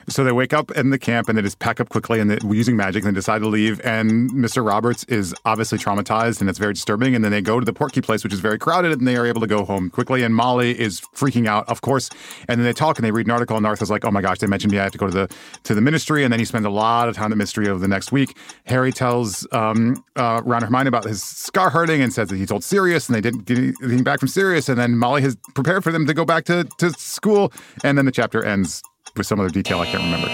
So 0.08 0.22
they 0.22 0.32
wake 0.32 0.52
up 0.52 0.70
in 0.72 0.90
the 0.90 0.98
camp 0.98 1.28
and 1.28 1.36
they 1.36 1.42
just 1.42 1.58
pack 1.58 1.80
up 1.80 1.88
quickly 1.88 2.20
and 2.20 2.30
they're 2.30 2.38
using 2.44 2.76
magic 2.76 3.04
and 3.04 3.12
they 3.12 3.18
decide 3.18 3.40
to 3.40 3.48
leave. 3.48 3.80
And 3.84 4.30
Mr. 4.30 4.64
Roberts 4.64 5.02
is 5.04 5.34
obviously 5.44 5.78
traumatized 5.78 6.40
and 6.40 6.48
it's 6.48 6.60
very 6.60 6.74
disturbing. 6.74 7.16
And 7.16 7.24
then 7.24 7.32
they 7.32 7.42
go 7.42 7.58
to 7.58 7.66
the 7.66 7.72
Portkey 7.72 8.04
place, 8.04 8.22
which 8.22 8.32
is 8.32 8.38
very 8.38 8.58
crowded, 8.58 8.92
and 8.92 9.06
they 9.06 9.16
are 9.16 9.26
able 9.26 9.40
to 9.40 9.48
go 9.48 9.64
home 9.64 9.90
quickly. 9.90 10.22
And 10.22 10.34
Molly 10.34 10.78
is 10.78 11.00
freaking 11.00 11.48
out, 11.48 11.68
of 11.68 11.80
course. 11.80 12.08
And 12.48 12.60
then 12.60 12.64
they 12.64 12.72
talk 12.72 12.98
and 12.98 13.04
they 13.04 13.10
read 13.10 13.26
an 13.26 13.32
article, 13.32 13.56
and 13.56 13.66
Arthur's 13.66 13.90
like, 13.90 14.04
"Oh 14.04 14.10
my 14.10 14.20
gosh, 14.20 14.38
they 14.38 14.46
mentioned 14.46 14.72
me. 14.72 14.78
I 14.78 14.84
have 14.84 14.92
to 14.92 14.98
go 14.98 15.06
to 15.06 15.12
the 15.12 15.34
to 15.64 15.74
the 15.74 15.80
ministry." 15.80 16.22
And 16.22 16.32
then 16.32 16.38
he 16.38 16.44
spends 16.44 16.66
a 16.66 16.70
lot 16.70 17.08
of 17.08 17.16
time 17.16 17.26
at 17.26 17.30
the 17.30 17.36
ministry 17.36 17.68
over 17.68 17.80
the 17.80 17.88
next 17.88 18.12
week. 18.12 18.36
Harry 18.64 18.92
tells 18.92 19.46
um, 19.52 20.04
uh, 20.14 20.40
Ron 20.44 20.62
Hermione 20.62 20.88
about 20.88 21.04
his 21.04 21.22
scar 21.22 21.70
hurting 21.70 22.00
and 22.00 22.12
says 22.12 22.28
that 22.28 22.36
he 22.36 22.46
told 22.46 22.62
Sirius, 22.62 23.08
and 23.08 23.16
they 23.16 23.20
didn't 23.20 23.44
get 23.44 23.58
anything 23.58 24.04
back 24.04 24.20
from 24.20 24.28
Sirius. 24.28 24.68
And 24.68 24.78
then 24.78 24.96
Molly 24.96 25.22
has 25.22 25.36
prepared 25.54 25.82
for 25.82 25.90
them 25.90 26.06
to 26.06 26.14
go 26.14 26.24
back 26.24 26.44
to 26.44 26.64
to 26.78 26.90
school. 26.92 27.52
And 27.82 27.98
then 27.98 28.06
the 28.06 28.12
chapter 28.12 28.44
ends 28.44 28.82
with 29.18 29.26
some 29.26 29.40
other 29.40 29.50
detail 29.50 29.80
I 29.80 29.86
can't 29.86 30.02
remember. 30.02 30.28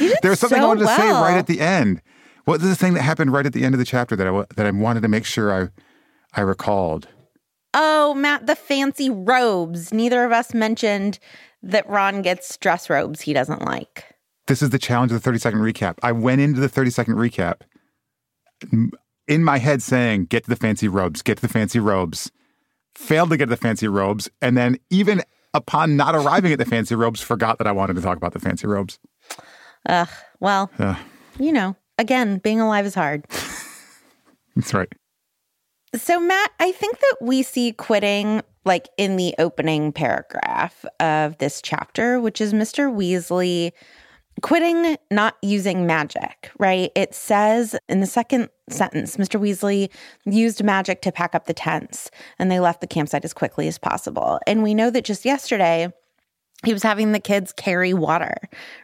You 0.00 0.08
did 0.10 0.18
There 0.22 0.30
was 0.30 0.40
something 0.40 0.58
so 0.58 0.64
I 0.64 0.66
wanted 0.66 0.80
to 0.80 0.86
say 0.86 1.08
right 1.08 1.36
at 1.36 1.46
the 1.46 1.60
end. 1.60 2.02
What 2.44 2.60
was 2.60 2.70
the 2.70 2.76
thing 2.76 2.94
that 2.94 3.02
happened 3.02 3.32
right 3.32 3.44
at 3.44 3.52
the 3.52 3.64
end 3.64 3.74
of 3.74 3.78
the 3.78 3.84
chapter 3.84 4.16
that 4.16 4.26
I 4.26 4.44
that 4.56 4.66
I 4.66 4.70
wanted 4.70 5.02
to 5.02 5.08
make 5.08 5.24
sure 5.24 5.52
I 5.52 5.68
I 6.34 6.42
recalled? 6.42 7.08
Oh, 7.74 8.14
Matt, 8.14 8.46
the 8.46 8.56
fancy 8.56 9.10
robes. 9.10 9.92
Neither 9.92 10.24
of 10.24 10.32
us 10.32 10.54
mentioned 10.54 11.18
that 11.62 11.88
Ron 11.88 12.22
gets 12.22 12.56
dress 12.56 12.88
robes 12.88 13.20
he 13.20 13.32
doesn't 13.32 13.62
like. 13.62 14.04
This 14.46 14.62
is 14.62 14.70
the 14.70 14.78
challenge 14.78 15.12
of 15.12 15.16
the 15.16 15.22
30 15.22 15.38
second 15.38 15.60
recap. 15.60 15.98
I 16.02 16.12
went 16.12 16.40
into 16.40 16.60
the 16.60 16.68
30 16.68 16.90
second 16.90 17.14
recap 17.16 17.60
in 19.28 19.44
my 19.44 19.58
head 19.58 19.82
saying, 19.82 20.24
get 20.24 20.44
to 20.44 20.50
the 20.50 20.56
fancy 20.56 20.88
robes, 20.88 21.22
get 21.22 21.36
to 21.36 21.42
the 21.42 21.52
fancy 21.52 21.78
robes. 21.78 22.32
Failed 22.94 23.30
to 23.30 23.36
get 23.36 23.44
to 23.44 23.50
the 23.50 23.56
fancy 23.56 23.86
robes. 23.86 24.28
And 24.42 24.56
then 24.56 24.78
even 24.90 25.22
upon 25.54 25.96
not 25.96 26.14
arriving 26.14 26.52
at 26.52 26.58
the 26.58 26.64
fancy 26.64 26.94
robes, 26.94 27.20
forgot 27.20 27.58
that 27.58 27.66
I 27.66 27.72
wanted 27.72 27.96
to 27.96 28.02
talk 28.02 28.16
about 28.16 28.32
the 28.32 28.40
fancy 28.40 28.66
robes. 28.66 28.98
Ugh, 29.88 30.08
well, 30.40 30.70
you 31.38 31.52
know, 31.52 31.76
again, 31.98 32.38
being 32.38 32.60
alive 32.60 32.86
is 32.86 32.94
hard. 32.94 33.26
that's 34.56 34.74
right. 34.74 34.88
So, 35.94 36.20
Matt, 36.20 36.50
I 36.60 36.72
think 36.72 36.98
that 36.98 37.16
we 37.22 37.42
see 37.42 37.72
quitting 37.72 38.42
like 38.64 38.88
in 38.98 39.16
the 39.16 39.34
opening 39.38 39.92
paragraph 39.92 40.84
of 41.00 41.38
this 41.38 41.62
chapter, 41.62 42.20
which 42.20 42.40
is 42.40 42.52
Mr. 42.52 42.92
Weasley 42.94 43.72
quitting 44.42 44.96
not 45.10 45.36
using 45.42 45.86
magic, 45.86 46.50
right? 46.58 46.90
It 46.94 47.14
says 47.14 47.76
in 47.88 48.00
the 48.00 48.06
second 48.06 48.48
sentence, 48.68 49.16
Mr. 49.16 49.40
Weasley 49.40 49.90
used 50.24 50.62
magic 50.62 51.02
to 51.02 51.12
pack 51.12 51.34
up 51.34 51.46
the 51.46 51.54
tents 51.54 52.10
and 52.38 52.50
they 52.50 52.60
left 52.60 52.80
the 52.80 52.86
campsite 52.86 53.24
as 53.24 53.32
quickly 53.32 53.68
as 53.68 53.78
possible. 53.78 54.38
And 54.46 54.62
we 54.62 54.74
know 54.74 54.90
that 54.90 55.04
just 55.04 55.24
yesterday, 55.24 55.92
he 56.64 56.72
was 56.72 56.82
having 56.82 57.12
the 57.12 57.20
kids 57.20 57.52
carry 57.52 57.94
water, 57.94 58.34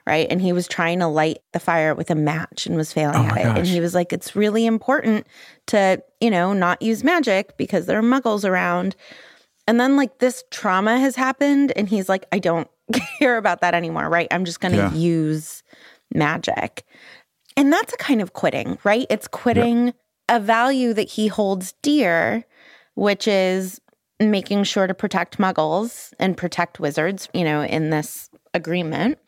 right? 0.06 0.28
And 0.30 0.40
he 0.40 0.52
was 0.52 0.68
trying 0.68 1.00
to 1.00 1.08
light 1.08 1.38
the 1.52 1.58
fire 1.58 1.94
with 1.94 2.08
a 2.10 2.14
match 2.14 2.66
and 2.66 2.76
was 2.76 2.92
failing 2.92 3.16
Oh 3.16 3.34
at 3.34 3.36
it. 3.36 3.58
And 3.58 3.66
he 3.66 3.80
was 3.80 3.94
like, 3.94 4.12
it's 4.12 4.36
really 4.36 4.64
important 4.64 5.26
to, 5.66 6.00
you 6.20 6.30
know, 6.30 6.52
not 6.52 6.82
use 6.82 7.02
magic 7.02 7.56
because 7.56 7.86
there 7.86 7.98
are 7.98 8.02
muggles 8.02 8.48
around. 8.48 8.94
And 9.66 9.80
then 9.80 9.96
like 9.96 10.18
this 10.18 10.44
trauma 10.52 11.00
has 11.00 11.16
happened 11.16 11.72
and 11.74 11.88
he's 11.88 12.08
like, 12.08 12.26
I 12.30 12.38
don't 12.38 12.68
care 13.18 13.36
about 13.36 13.60
that 13.60 13.74
anymore, 13.74 14.08
right? 14.08 14.28
I'm 14.30 14.44
just 14.44 14.60
going 14.60 14.72
to 14.72 14.78
Yeah. 14.78 14.92
use 14.92 15.62
magic. 16.14 16.84
And 17.56 17.72
that's 17.72 17.92
a 17.92 17.96
kind 17.96 18.20
of 18.20 18.32
quitting, 18.32 18.78
right? 18.84 19.06
It's 19.10 19.28
quitting 19.28 19.94
a 20.28 20.40
value 20.40 20.92
that 20.94 21.08
he 21.08 21.28
holds 21.28 21.74
dear, 21.82 22.44
which 22.94 23.28
is 23.28 23.80
making 24.20 24.64
sure 24.64 24.86
to 24.86 24.94
protect 24.94 25.38
muggles 25.38 26.12
and 26.18 26.36
protect 26.36 26.80
wizards, 26.80 27.28
you 27.34 27.44
know, 27.44 27.62
in 27.62 27.90
this 27.90 28.28
agreement. 28.54 29.18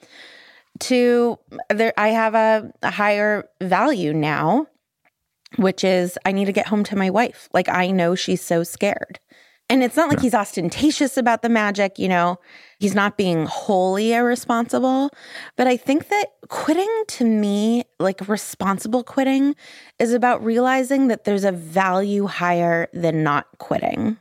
To 0.81 1.39
there 1.71 1.95
I 1.97 2.09
have 2.09 2.35
a, 2.35 2.71
a 2.83 2.91
higher 2.91 3.49
value 3.63 4.13
now, 4.13 4.67
which 5.57 5.85
is 5.85 6.19
I 6.27 6.33
need 6.33 6.45
to 6.47 6.53
get 6.53 6.67
home 6.67 6.85
to 6.85 6.97
my 6.97 7.09
wife. 7.11 7.49
Like 7.55 7.69
I 7.69 7.91
know 7.91 8.15
she's 8.15 8.43
so 8.43 8.63
scared. 8.63 9.19
And 9.69 9.83
it's 9.83 9.97
not 9.97 10.09
like 10.09 10.21
he's 10.21 10.35
ostentatious 10.35 11.17
about 11.17 11.43
the 11.43 11.49
magic, 11.49 11.99
you 11.99 12.09
know, 12.09 12.39
he's 12.79 12.95
not 12.95 13.17
being 13.17 13.47
wholly 13.47 14.13
irresponsible. 14.13 15.11
But 15.57 15.67
I 15.67 15.77
think 15.77 16.09
that 16.09 16.27
quitting 16.49 16.89
to 17.09 17.25
me, 17.25 17.83
like 17.99 18.29
responsible 18.29 19.03
quitting, 19.03 19.57
is 19.99 20.13
about 20.13 20.45
realizing 20.45 21.09
that 21.09 21.25
there's 21.25 21.45
a 21.45 21.51
value 21.51 22.27
higher 22.27 22.89
than 22.93 23.25
not 23.25 23.47
quitting. 23.59 24.19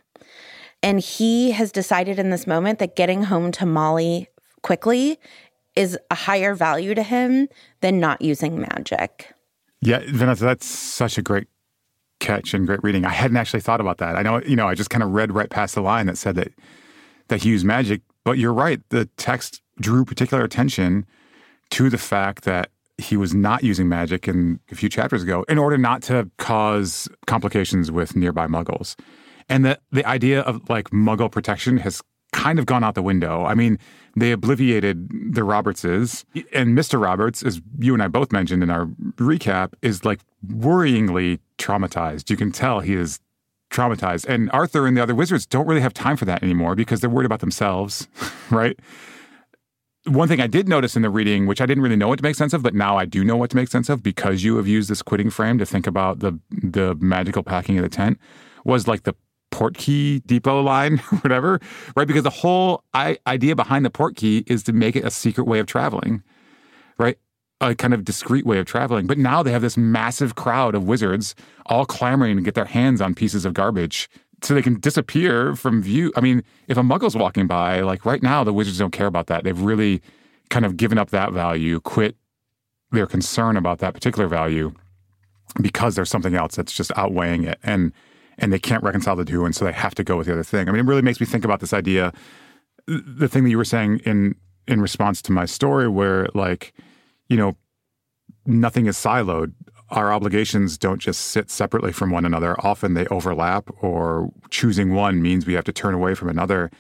And 0.82 1.00
he 1.00 1.52
has 1.52 1.72
decided 1.72 2.18
in 2.18 2.32
this 2.32 2.48
moment 2.48 2.80
that 2.80 2.96
getting 2.96 3.24
home 3.24 3.52
to 3.54 3.66
Molly 3.66 4.30
quickly 4.64 5.20
is 5.76 5.98
a 6.10 6.16
higher 6.16 6.56
value 6.56 6.96
to 6.96 7.04
him 7.04 7.50
than 7.82 8.00
not 8.00 8.22
using 8.22 8.60
magic. 8.60 9.32
Yeah, 9.82 10.02
Vanessa, 10.08 10.44
that's 10.44 10.66
such 10.66 11.18
a 11.20 11.22
great 11.22 11.48
catch 12.20 12.54
and 12.54 12.66
great 12.66 12.84
reading. 12.84 13.06
I 13.06 13.10
hadn't 13.10 13.38
actually 13.38 13.62
thought 13.62 13.82
about 13.82 13.98
that. 13.98 14.16
I 14.16 14.22
know, 14.22 14.42
you 14.42 14.56
know, 14.56 14.68
I 14.68 14.76
just 14.76 14.90
kind 14.90 15.04
of 15.04 15.12
read 15.12 15.32
right 15.32 15.50
past 15.50 15.76
the 15.76 15.82
line 15.82 16.08
that 16.08 16.18
said 16.18 16.36
that 16.36 16.52
that 17.28 17.42
he 17.42 17.50
used 17.50 17.66
magic, 17.66 18.02
but 18.24 18.38
you're 18.38 18.54
right. 18.54 18.82
The 18.90 19.06
text 19.18 19.62
drew 19.80 20.06
particular 20.06 20.44
attention 20.44 21.06
to 21.72 21.90
the 21.90 21.98
fact 21.98 22.44
that 22.44 22.70
he 22.98 23.18
was 23.18 23.34
not 23.34 23.64
using 23.64 23.90
magic 23.90 24.28
in 24.28 24.60
a 24.72 24.76
few 24.76 24.90
chapters 24.90 25.24
ago 25.24 25.44
in 25.50 25.58
order 25.58 25.78
not 25.78 26.02
to 26.04 26.30
cause 26.38 27.10
complications 27.28 27.92
with 27.92 28.16
nearby 28.16 28.48
muggles. 28.48 28.96
And 29.50 29.66
that 29.66 29.82
the 29.92 30.06
idea 30.06 30.42
of 30.42 30.70
like 30.70 30.92
muggle 30.92 31.32
protection 31.32 31.78
has 31.78 32.02
kind 32.32 32.60
of 32.60 32.66
gone 32.66 32.84
out 32.84 32.96
the 32.96 33.02
window. 33.02 33.46
I 33.46 33.56
mean, 33.56 33.80
they 34.16 34.32
obliviated 34.32 35.10
the 35.34 35.42
Robertses, 35.42 36.24
and 36.54 36.78
Mr. 36.78 37.02
Roberts, 37.02 37.44
as 37.44 37.62
you 37.80 37.94
and 37.94 38.02
I 38.02 38.08
both 38.08 38.32
mentioned 38.32 38.64
in 38.64 38.70
our 38.70 38.86
recap, 39.18 39.74
is 39.82 40.06
like 40.06 40.22
worryingly 40.48 41.40
traumatized. 41.58 42.30
You 42.30 42.38
can 42.38 42.52
tell 42.52 42.80
he 42.80 42.94
is 42.94 43.20
traumatized. 43.72 44.26
And 44.28 44.50
Arthur 44.52 44.88
and 44.88 44.96
the 44.96 45.04
other 45.04 45.16
wizards 45.16 45.46
don't 45.46 45.68
really 45.68 45.82
have 45.82 45.94
time 45.94 46.16
for 46.16 46.26
that 46.26 46.44
anymore 46.44 46.76
because 46.76 47.02
they're 47.02 47.10
worried 47.10 47.26
about 47.26 47.42
themselves, 47.42 48.08
right? 48.50 48.80
One 50.06 50.28
thing 50.28 50.40
I 50.40 50.48
did 50.48 50.70
notice 50.70 50.96
in 50.96 51.02
the 51.02 51.10
reading, 51.10 51.48
which 51.48 51.60
I 51.60 51.66
didn't 51.66 51.84
really 51.84 51.96
know 51.96 52.08
what 52.08 52.20
to 52.20 52.24
make 52.24 52.36
sense 52.36 52.54
of, 52.54 52.62
but 52.62 52.76
now 52.76 52.96
I 52.96 53.06
do 53.06 53.24
know 53.24 53.36
what 53.36 53.50
to 53.50 53.56
make 53.56 53.70
sense 53.70 53.90
of 53.90 54.04
because 54.04 54.44
you 54.44 54.56
have 54.58 54.68
used 54.68 54.90
this 54.90 55.02
quitting 55.02 55.32
frame 55.32 55.58
to 55.58 55.66
think 55.66 55.88
about 55.88 56.20
the 56.20 56.40
the 56.52 56.96
magical 56.96 57.42
packing 57.42 57.78
of 57.80 57.84
the 57.84 57.90
tent, 57.90 58.20
was 58.64 58.88
like 58.88 59.04
the 59.04 59.16
Portkey 59.56 60.22
depot 60.26 60.62
line, 60.62 60.96
or 61.12 61.18
whatever, 61.22 61.62
right? 61.96 62.08
Because 62.08 62.24
the 62.24 62.30
whole 62.30 62.84
idea 62.94 63.56
behind 63.56 63.86
the 63.86 63.90
Portkey 63.90 64.44
is 64.48 64.64
to 64.64 64.74
make 64.74 64.98
it 64.98 65.06
a 65.06 65.10
secret 65.10 65.48
way 65.48 65.60
of 65.60 65.66
traveling, 65.66 66.22
right? 66.98 67.18
A 67.62 67.74
kind 67.74 67.94
of 67.94 68.04
discreet 68.04 68.46
way 68.46 68.60
of 68.60 68.66
traveling. 68.66 69.08
But 69.08 69.18
now 69.18 69.42
they 69.42 69.54
have 69.54 69.62
this 69.62 69.78
massive 69.78 70.36
crowd 70.36 70.76
of 70.76 70.84
wizards 70.84 71.36
all 71.68 71.86
clamoring 71.86 72.36
to 72.36 72.42
get 72.42 72.54
their 72.54 72.66
hands 72.66 73.00
on 73.00 73.16
pieces 73.16 73.46
of 73.46 73.54
garbage 73.54 74.10
so 74.42 74.54
they 74.54 74.62
can 74.62 74.78
disappear 74.82 75.56
from 75.56 75.82
view. 75.82 76.12
I 76.18 76.22
mean, 76.22 76.44
if 76.68 76.76
a 76.76 76.84
muggle's 76.84 77.16
walking 77.16 77.48
by, 77.48 77.80
like 77.80 78.06
right 78.06 78.22
now, 78.22 78.44
the 78.44 78.52
wizards 78.52 78.78
don't 78.78 78.92
care 78.92 79.08
about 79.08 79.28
that. 79.28 79.46
They've 79.46 79.60
really 79.60 80.02
kind 80.50 80.66
of 80.66 80.76
given 80.76 80.98
up 80.98 81.12
that 81.12 81.32
value, 81.32 81.80
quit 81.80 82.18
their 82.92 83.08
concern 83.08 83.56
about 83.56 83.80
that 83.80 83.94
particular 83.94 84.28
value 84.28 84.74
because 85.62 85.96
there's 85.96 86.10
something 86.10 86.36
else 86.36 86.56
that's 86.56 86.74
just 86.74 86.92
outweighing 86.98 87.46
it. 87.46 87.58
And 87.64 87.94
and 88.38 88.52
they 88.52 88.60
can't 88.60 88.84
reconcile 88.84 89.16
the 89.16 89.26
two, 89.26 89.46
and 89.46 89.56
so 89.56 89.66
they 89.66 89.72
have 89.72 89.96
to 89.96 90.04
go 90.04 90.18
with 90.18 90.28
the 90.28 90.34
other 90.34 90.44
thing. 90.44 90.68
I 90.68 90.72
mean, 90.72 90.82
it 90.82 90.88
really 90.88 91.02
makes 91.02 91.20
me 91.20 91.26
think 91.26 91.46
about 91.46 91.60
this 91.60 91.74
idea, 91.74 92.14
the 92.88 93.28
thing 93.28 93.44
that 93.44 93.50
you 93.50 93.58
were 93.58 93.66
saying 93.66 94.00
in 94.06 94.36
in 94.68 94.82
response 94.82 95.22
to 95.22 95.32
my 95.32 95.46
story, 95.46 95.88
where 95.88 96.28
like, 96.34 96.74
you 97.30 97.38
know, 97.38 97.56
nothing 98.46 98.88
is 98.88 98.98
siloed 98.98 99.54
our 99.90 100.12
obligations 100.12 100.78
don't 100.78 101.00
just 101.00 101.22
sit 101.22 101.50
separately 101.50 101.92
from 101.92 102.10
one 102.10 102.26
another. 102.26 102.56
Often 102.66 102.96
they 102.96 103.06
overlap, 103.08 103.70
or 103.82 104.32
choosing 104.50 104.94
one 104.94 105.22
means 105.22 105.46
we 105.46 105.54
have 105.54 105.64
to 105.66 105.74
turn 105.74 105.94
away 105.94 106.16
from 106.16 106.30
another. 106.30 106.72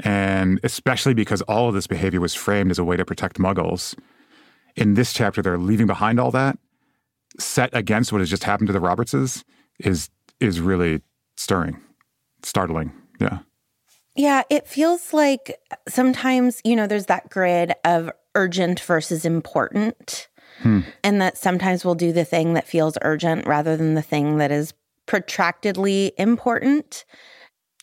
And 0.00 0.60
especially 0.62 1.14
because 1.14 1.42
all 1.42 1.68
of 1.68 1.74
this 1.74 1.86
behavior 1.86 2.20
was 2.20 2.34
framed 2.34 2.70
as 2.70 2.78
a 2.78 2.84
way 2.84 2.96
to 2.96 3.04
protect 3.04 3.38
muggles. 3.38 3.98
In 4.76 4.94
this 4.94 5.12
chapter, 5.12 5.42
they're 5.42 5.58
leaving 5.58 5.86
behind 5.86 6.18
all 6.20 6.30
that, 6.32 6.58
set 7.38 7.70
against 7.72 8.12
what 8.12 8.20
has 8.20 8.30
just 8.30 8.44
happened 8.44 8.66
to 8.66 8.72
the 8.72 8.80
Robertses, 8.80 9.44
is 9.78 10.10
is 10.42 10.60
really 10.60 11.02
stirring, 11.36 11.80
startling. 12.42 12.92
Yeah. 13.20 13.38
Yeah, 14.14 14.42
it 14.50 14.66
feels 14.66 15.12
like 15.14 15.58
sometimes, 15.88 16.60
you 16.64 16.76
know, 16.76 16.86
there's 16.86 17.06
that 17.06 17.30
grid 17.30 17.72
of 17.84 18.10
urgent 18.34 18.80
versus 18.80 19.24
important. 19.24 20.28
Hmm. 20.58 20.80
And 21.02 21.22
that 21.22 21.38
sometimes 21.38 21.84
we'll 21.84 21.94
do 21.94 22.12
the 22.12 22.24
thing 22.24 22.54
that 22.54 22.68
feels 22.68 22.98
urgent 23.02 23.46
rather 23.46 23.76
than 23.76 23.94
the 23.94 24.02
thing 24.02 24.36
that 24.36 24.50
is 24.50 24.74
protractedly 25.06 26.12
important. 26.18 27.04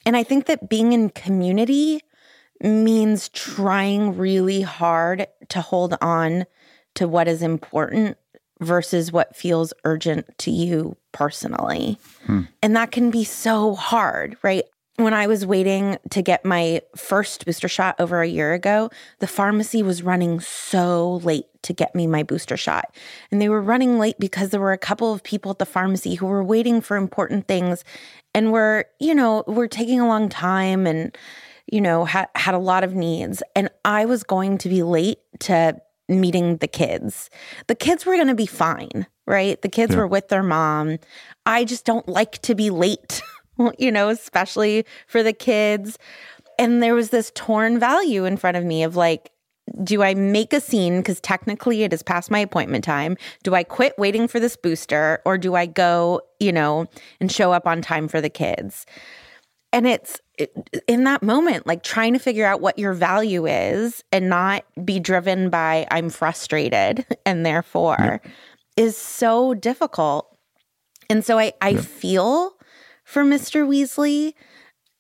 And 0.05 0.15
I 0.15 0.23
think 0.23 0.45
that 0.45 0.69
being 0.69 0.93
in 0.93 1.09
community 1.09 2.01
means 2.61 3.29
trying 3.29 4.17
really 4.17 4.61
hard 4.61 5.27
to 5.49 5.61
hold 5.61 5.95
on 6.01 6.45
to 6.95 7.07
what 7.07 7.27
is 7.27 7.41
important 7.41 8.17
versus 8.59 9.11
what 9.11 9.35
feels 9.35 9.73
urgent 9.85 10.37
to 10.39 10.51
you 10.51 10.95
personally. 11.11 11.97
Hmm. 12.25 12.41
And 12.61 12.75
that 12.75 12.91
can 12.91 13.09
be 13.11 13.23
so 13.23 13.75
hard, 13.75 14.37
right? 14.43 14.65
when 14.99 15.13
I 15.13 15.27
was 15.27 15.45
waiting 15.45 15.97
to 16.09 16.21
get 16.21 16.43
my 16.43 16.81
first 16.95 17.45
booster 17.45 17.69
shot 17.69 17.95
over 17.99 18.21
a 18.21 18.27
year 18.27 18.53
ago, 18.53 18.89
the 19.19 19.27
pharmacy 19.27 19.81
was 19.81 20.03
running 20.03 20.41
so 20.41 21.15
late 21.23 21.45
to 21.63 21.73
get 21.73 21.95
me 21.95 22.05
my 22.05 22.23
booster 22.23 22.57
shot. 22.57 22.93
And 23.31 23.41
they 23.41 23.49
were 23.49 23.61
running 23.61 23.97
late 23.97 24.19
because 24.19 24.49
there 24.49 24.59
were 24.59 24.73
a 24.73 24.77
couple 24.77 25.13
of 25.13 25.23
people 25.23 25.51
at 25.51 25.59
the 25.59 25.65
pharmacy 25.65 26.15
who 26.15 26.25
were 26.25 26.43
waiting 26.43 26.81
for 26.81 26.97
important 26.97 27.47
things 27.47 27.85
and 28.33 28.51
were, 28.51 28.85
you 28.99 29.15
know, 29.15 29.43
were 29.47 29.67
taking 29.67 30.01
a 30.01 30.07
long 30.07 30.27
time 30.27 30.85
and, 30.85 31.17
you 31.71 31.79
know, 31.79 32.03
had, 32.03 32.27
had 32.35 32.53
a 32.53 32.59
lot 32.59 32.83
of 32.83 32.93
needs. 32.93 33.41
And 33.55 33.69
I 33.85 34.05
was 34.05 34.23
going 34.23 34.57
to 34.59 34.69
be 34.69 34.83
late 34.83 35.19
to 35.41 35.79
meeting 36.09 36.57
the 36.57 36.67
kids. 36.67 37.29
The 37.67 37.75
kids 37.75 38.05
were 38.05 38.15
going 38.15 38.27
to 38.27 38.35
be 38.35 38.45
fine, 38.45 39.07
right? 39.27 39.61
The 39.61 39.69
kids 39.69 39.93
yeah. 39.93 39.99
were 39.99 40.07
with 40.07 40.29
their 40.29 40.43
mom. 40.43 40.97
I 41.45 41.63
just 41.63 41.85
don't 41.85 42.07
like 42.07 42.41
to 42.43 42.55
be 42.55 42.69
late. 42.69 43.21
you 43.77 43.91
know, 43.91 44.09
especially 44.09 44.85
for 45.07 45.23
the 45.23 45.33
kids. 45.33 45.97
And 46.57 46.81
there 46.83 46.95
was 46.95 47.09
this 47.09 47.31
torn 47.35 47.79
value 47.79 48.25
in 48.25 48.37
front 48.37 48.57
of 48.57 48.65
me 48.65 48.83
of 48.83 48.95
like, 48.95 49.31
do 49.83 50.01
I 50.01 50.13
make 50.13 50.51
a 50.51 50.59
scene 50.59 50.97
because 50.97 51.19
technically 51.19 51.83
it 51.83 51.93
is 51.93 52.01
past 52.01 52.31
my 52.31 52.39
appointment 52.39 52.83
time? 52.83 53.17
Do 53.43 53.53
I 53.53 53.63
quit 53.63 53.93
waiting 53.97 54.27
for 54.27 54.39
this 54.39 54.55
booster 54.55 55.21
or 55.25 55.37
do 55.37 55.55
I 55.55 55.67
go, 55.67 56.21
you 56.39 56.51
know, 56.51 56.87
and 57.19 57.31
show 57.31 57.51
up 57.51 57.67
on 57.67 57.81
time 57.81 58.07
for 58.07 58.19
the 58.19 58.29
kids? 58.29 58.85
And 59.71 59.85
it's 59.85 60.19
in 60.87 61.03
that 61.03 61.21
moment, 61.21 61.67
like 61.67 61.83
trying 61.83 62.13
to 62.13 62.19
figure 62.19 62.45
out 62.45 62.61
what 62.61 62.79
your 62.79 62.93
value 62.93 63.45
is 63.45 64.03
and 64.11 64.29
not 64.29 64.65
be 64.83 64.99
driven 64.99 65.49
by 65.49 65.85
I'm 65.91 66.09
frustrated 66.09 67.05
and 67.25 67.45
therefore 67.45 68.21
is 68.77 68.95
so 68.97 69.53
difficult. 69.53 70.35
And 71.09 71.25
so 71.25 71.37
I, 71.37 71.53
I 71.61 71.75
feel 71.75 72.53
for 73.03 73.23
Mr. 73.23 73.67
Weasley. 73.67 74.33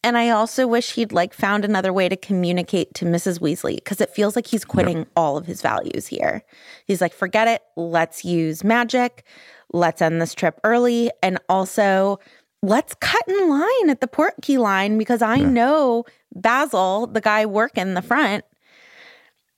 And 0.03 0.17
I 0.17 0.29
also 0.29 0.65
wish 0.65 0.93
he'd 0.93 1.11
like 1.11 1.33
found 1.33 1.65
another 1.65 1.91
way 1.91 2.07
to 2.07 2.15
communicate 2.15 2.93
to 2.95 3.05
Mrs. 3.05 3.39
Weasley 3.39 3.75
because 3.75 3.99
it 3.99 4.09
feels 4.09 4.35
like 4.35 4.47
he's 4.47 4.63
quitting 4.63 5.05
all 5.15 5.35
of 5.37 5.45
his 5.45 5.61
values 5.61 6.07
here. 6.07 6.43
He's 6.85 7.01
like, 7.01 7.13
forget 7.13 7.47
it. 7.47 7.61
Let's 7.75 8.23
use 8.23 8.63
magic. 8.63 9.25
Let's 9.73 10.01
end 10.01 10.21
this 10.21 10.33
trip 10.33 10.59
early. 10.63 11.11
And 11.21 11.37
also, 11.49 12.19
let's 12.61 12.93
cut 12.95 13.27
in 13.27 13.49
line 13.49 13.89
at 13.89 14.01
the 14.01 14.07
Portkey 14.07 14.57
line 14.57 14.97
because 14.97 15.21
I 15.21 15.35
yeah. 15.35 15.49
know 15.49 16.05
Basil, 16.33 17.07
the 17.07 17.21
guy 17.21 17.45
working 17.45 17.93
the 17.93 18.01
front, 18.01 18.45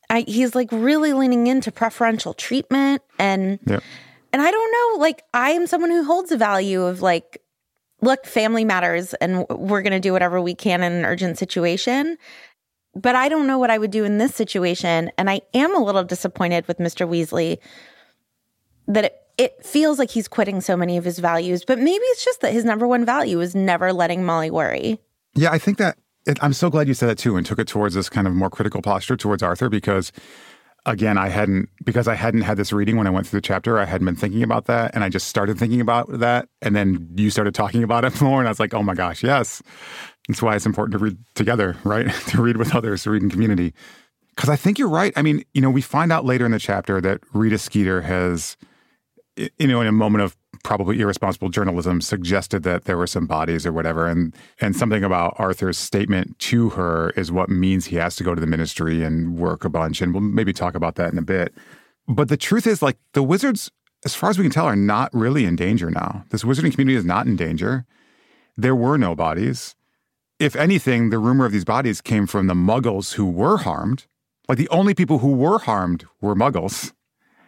I, 0.09 0.21
he's 0.21 0.55
like 0.55 0.69
really 0.71 1.13
leaning 1.13 1.47
into 1.47 1.71
preferential 1.71 2.33
treatment 2.33 3.01
and 3.17 3.59
yep. 3.65 3.81
and 4.33 4.41
I 4.41 4.51
don't 4.51 4.71
know 4.71 5.01
like 5.01 5.23
I 5.33 5.51
am 5.51 5.67
someone 5.67 5.89
who 5.89 6.03
holds 6.03 6.31
a 6.31 6.37
value 6.37 6.83
of 6.83 7.01
like 7.01 7.41
look, 8.01 8.25
family 8.25 8.65
matters 8.65 9.13
and 9.15 9.45
we're 9.49 9.81
going 9.81 9.93
to 9.93 9.99
do 9.99 10.11
whatever 10.11 10.41
we 10.41 10.55
can 10.55 10.83
in 10.83 10.91
an 10.91 11.05
urgent 11.05 11.37
situation. 11.37 12.17
But 12.93 13.15
I 13.15 13.29
don't 13.29 13.47
know 13.47 13.57
what 13.57 13.69
I 13.69 13.77
would 13.77 13.91
do 13.91 14.03
in 14.03 14.17
this 14.17 14.35
situation. 14.35 15.11
And 15.17 15.29
I 15.29 15.41
am 15.53 15.75
a 15.75 15.83
little 15.83 16.03
disappointed 16.03 16.67
with 16.67 16.77
Mr. 16.79 17.07
Weasley 17.07 17.59
that 18.87 19.05
it, 19.05 19.20
it 19.37 19.63
feels 19.63 19.99
like 19.99 20.09
he's 20.09 20.27
quitting 20.27 20.61
so 20.61 20.75
many 20.77 20.97
of 20.97 21.05
his 21.05 21.19
values. 21.19 21.63
But 21.65 21.79
maybe 21.79 22.03
it's 22.05 22.23
just 22.23 22.41
that 22.41 22.53
his 22.53 22.65
number 22.65 22.87
one 22.87 23.05
value 23.05 23.39
is 23.41 23.55
never 23.55 23.93
letting 23.93 24.23
Molly 24.25 24.51
worry. 24.51 24.99
Yeah, 25.33 25.51
I 25.51 25.57
think 25.57 25.77
that 25.77 25.97
it, 26.25 26.37
I'm 26.43 26.53
so 26.53 26.69
glad 26.69 26.87
you 26.87 26.93
said 26.93 27.09
that 27.09 27.17
too 27.17 27.37
and 27.37 27.45
took 27.45 27.59
it 27.59 27.67
towards 27.67 27.95
this 27.95 28.09
kind 28.09 28.27
of 28.27 28.33
more 28.33 28.49
critical 28.49 28.81
posture 28.81 29.17
towards 29.17 29.41
Arthur 29.41 29.69
because 29.69 30.11
again, 30.85 31.17
I 31.17 31.29
hadn't 31.29 31.69
because 31.83 32.07
I 32.07 32.15
hadn't 32.15 32.41
had 32.41 32.57
this 32.57 32.73
reading 32.73 32.97
when 32.97 33.07
I 33.07 33.09
went 33.09 33.27
through 33.27 33.37
the 33.37 33.45
chapter. 33.47 33.79
I 33.79 33.85
hadn't 33.85 34.05
been 34.05 34.15
thinking 34.15 34.43
about 34.43 34.65
that, 34.65 34.93
and 34.93 35.03
I 35.03 35.09
just 35.09 35.27
started 35.27 35.57
thinking 35.57 35.81
about 35.81 36.19
that, 36.19 36.49
and 36.61 36.75
then 36.75 37.09
you 37.15 37.29
started 37.29 37.53
talking 37.53 37.83
about 37.83 38.05
it 38.05 38.19
more, 38.21 38.39
and 38.39 38.47
I 38.47 38.51
was 38.51 38.59
like, 38.59 38.73
oh 38.73 38.83
my 38.83 38.93
gosh, 38.93 39.23
yes. 39.23 39.61
That's 40.27 40.41
why 40.41 40.55
it's 40.55 40.65
important 40.65 40.93
to 40.93 41.03
read 41.03 41.17
together, 41.35 41.75
right? 41.83 42.11
to 42.27 42.41
read 42.41 42.57
with 42.57 42.75
others, 42.75 43.03
to 43.03 43.11
read 43.11 43.23
in 43.23 43.29
community. 43.29 43.73
Because 44.35 44.49
I 44.49 44.55
think 44.55 44.79
you're 44.79 44.89
right. 44.89 45.13
I 45.15 45.21
mean, 45.21 45.43
you 45.53 45.61
know, 45.61 45.69
we 45.69 45.81
find 45.81 46.11
out 46.11 46.25
later 46.25 46.45
in 46.45 46.51
the 46.51 46.59
chapter 46.59 47.01
that 47.01 47.21
Rita 47.33 47.57
Skeeter 47.57 48.01
has, 48.01 48.55
you 49.57 49.67
know, 49.67 49.81
in 49.81 49.87
a 49.87 49.91
moment 49.91 50.23
of 50.23 50.37
probably 50.63 50.99
irresponsible 50.99 51.49
journalism 51.49 52.01
suggested 52.01 52.63
that 52.63 52.85
there 52.85 52.97
were 52.97 53.07
some 53.07 53.25
bodies 53.25 53.65
or 53.65 53.71
whatever 53.71 54.07
and 54.07 54.35
and 54.59 54.75
something 54.75 55.03
about 55.03 55.33
Arthur's 55.37 55.77
statement 55.77 56.37
to 56.39 56.69
her 56.69 57.11
is 57.11 57.31
what 57.31 57.49
means 57.49 57.85
he 57.85 57.95
has 57.95 58.15
to 58.15 58.23
go 58.23 58.35
to 58.35 58.41
the 58.41 58.47
ministry 58.47 59.03
and 59.03 59.37
work 59.37 59.65
a 59.65 59.69
bunch 59.69 60.01
and 60.01 60.13
we'll 60.13 60.21
maybe 60.21 60.53
talk 60.53 60.75
about 60.75 60.95
that 60.95 61.11
in 61.11 61.17
a 61.17 61.23
bit. 61.23 61.53
But 62.07 62.29
the 62.29 62.37
truth 62.37 62.67
is 62.67 62.81
like 62.81 62.97
the 63.13 63.23
wizards 63.23 63.71
as 64.05 64.15
far 64.15 64.29
as 64.29 64.37
we 64.37 64.43
can 64.43 64.51
tell 64.51 64.65
are 64.65 64.75
not 64.75 65.13
really 65.13 65.45
in 65.45 65.55
danger 65.55 65.89
now. 65.89 66.25
This 66.29 66.43
wizarding 66.43 66.71
community 66.71 66.95
is 66.95 67.05
not 67.05 67.27
in 67.27 67.35
danger. 67.35 67.85
There 68.57 68.75
were 68.75 68.97
no 68.97 69.15
bodies. 69.15 69.75
If 70.39 70.55
anything 70.55 71.09
the 71.09 71.19
rumor 71.19 71.45
of 71.45 71.51
these 71.51 71.65
bodies 71.65 72.01
came 72.01 72.27
from 72.27 72.47
the 72.47 72.55
muggles 72.55 73.13
who 73.13 73.25
were 73.25 73.57
harmed. 73.57 74.05
Like 74.47 74.57
the 74.57 74.69
only 74.69 74.93
people 74.93 75.19
who 75.19 75.33
were 75.33 75.59
harmed 75.59 76.05
were 76.19 76.35
muggles 76.35 76.91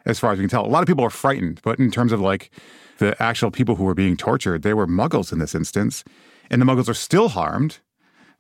as 0.06 0.20
far 0.20 0.32
as 0.32 0.40
we 0.40 0.44
can 0.44 0.50
tell 0.50 0.66
a 0.66 0.68
lot 0.68 0.82
of 0.82 0.88
people 0.88 1.04
are 1.04 1.10
frightened 1.10 1.60
but 1.64 1.80
in 1.80 1.92
terms 1.92 2.12
of 2.12 2.20
like 2.20 2.52
the 2.98 3.22
actual 3.22 3.52
people 3.52 3.76
who 3.76 3.84
were 3.84 3.94
being 3.94 4.18
tortured, 4.18 4.62
they 4.62 4.74
were 4.74 4.88
muggles 4.88 5.32
in 5.32 5.40
this 5.40 5.56
instance. 5.56 6.04
And 6.50 6.62
the 6.62 6.66
muggles 6.66 6.90
are 6.90 6.94
still 6.94 7.30
harmed, 7.30 7.80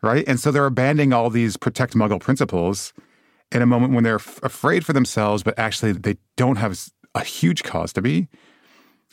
right? 0.01 0.23
And 0.27 0.39
so 0.39 0.51
they're 0.51 0.65
abandoning 0.65 1.13
all 1.13 1.29
these 1.29 1.57
protect 1.57 1.93
muggle 1.93 2.19
principles 2.19 2.93
in 3.51 3.61
a 3.61 3.65
moment 3.65 3.93
when 3.93 4.03
they're 4.03 4.15
f- 4.15 4.39
afraid 4.43 4.85
for 4.85 4.93
themselves, 4.93 5.43
but 5.43 5.57
actually 5.57 5.93
they 5.93 6.17
don't 6.37 6.57
have 6.57 6.89
a 7.15 7.23
huge 7.23 7.63
cause 7.63 7.93
to 7.93 8.01
be. 8.01 8.27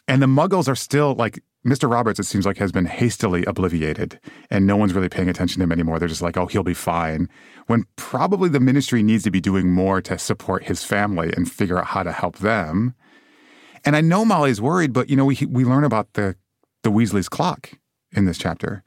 And 0.08 0.22
the 0.22 0.26
muggles 0.26 0.68
are 0.68 0.76
still 0.76 1.14
like 1.14 1.42
Mr. 1.66 1.90
Roberts, 1.90 2.18
it 2.18 2.24
seems 2.24 2.46
like, 2.46 2.56
has 2.56 2.72
been 2.72 2.86
hastily 2.86 3.42
obliviated 3.42 4.18
and 4.50 4.66
no 4.66 4.76
one's 4.76 4.94
really 4.94 5.10
paying 5.10 5.28
attention 5.28 5.60
to 5.60 5.64
him 5.64 5.72
anymore. 5.72 5.98
They're 5.98 6.08
just 6.08 6.22
like, 6.22 6.36
oh, 6.38 6.46
he'll 6.46 6.62
be 6.62 6.72
fine. 6.72 7.28
When 7.66 7.84
probably 7.96 8.48
the 8.48 8.60
ministry 8.60 9.02
needs 9.02 9.24
to 9.24 9.30
be 9.30 9.40
doing 9.40 9.70
more 9.70 10.00
to 10.02 10.18
support 10.18 10.64
his 10.64 10.84
family 10.84 11.32
and 11.36 11.50
figure 11.50 11.78
out 11.78 11.88
how 11.88 12.02
to 12.02 12.12
help 12.12 12.38
them. 12.38 12.94
And 13.84 13.94
I 13.94 14.00
know 14.00 14.24
Molly's 14.24 14.60
worried, 14.60 14.92
but 14.92 15.10
you 15.10 15.16
know, 15.16 15.24
we 15.24 15.38
we 15.48 15.64
learn 15.64 15.84
about 15.84 16.12
the 16.14 16.36
the 16.82 16.90
Weasley's 16.90 17.28
clock, 17.28 17.70
in 18.12 18.24
this 18.24 18.38
chapter. 18.38 18.82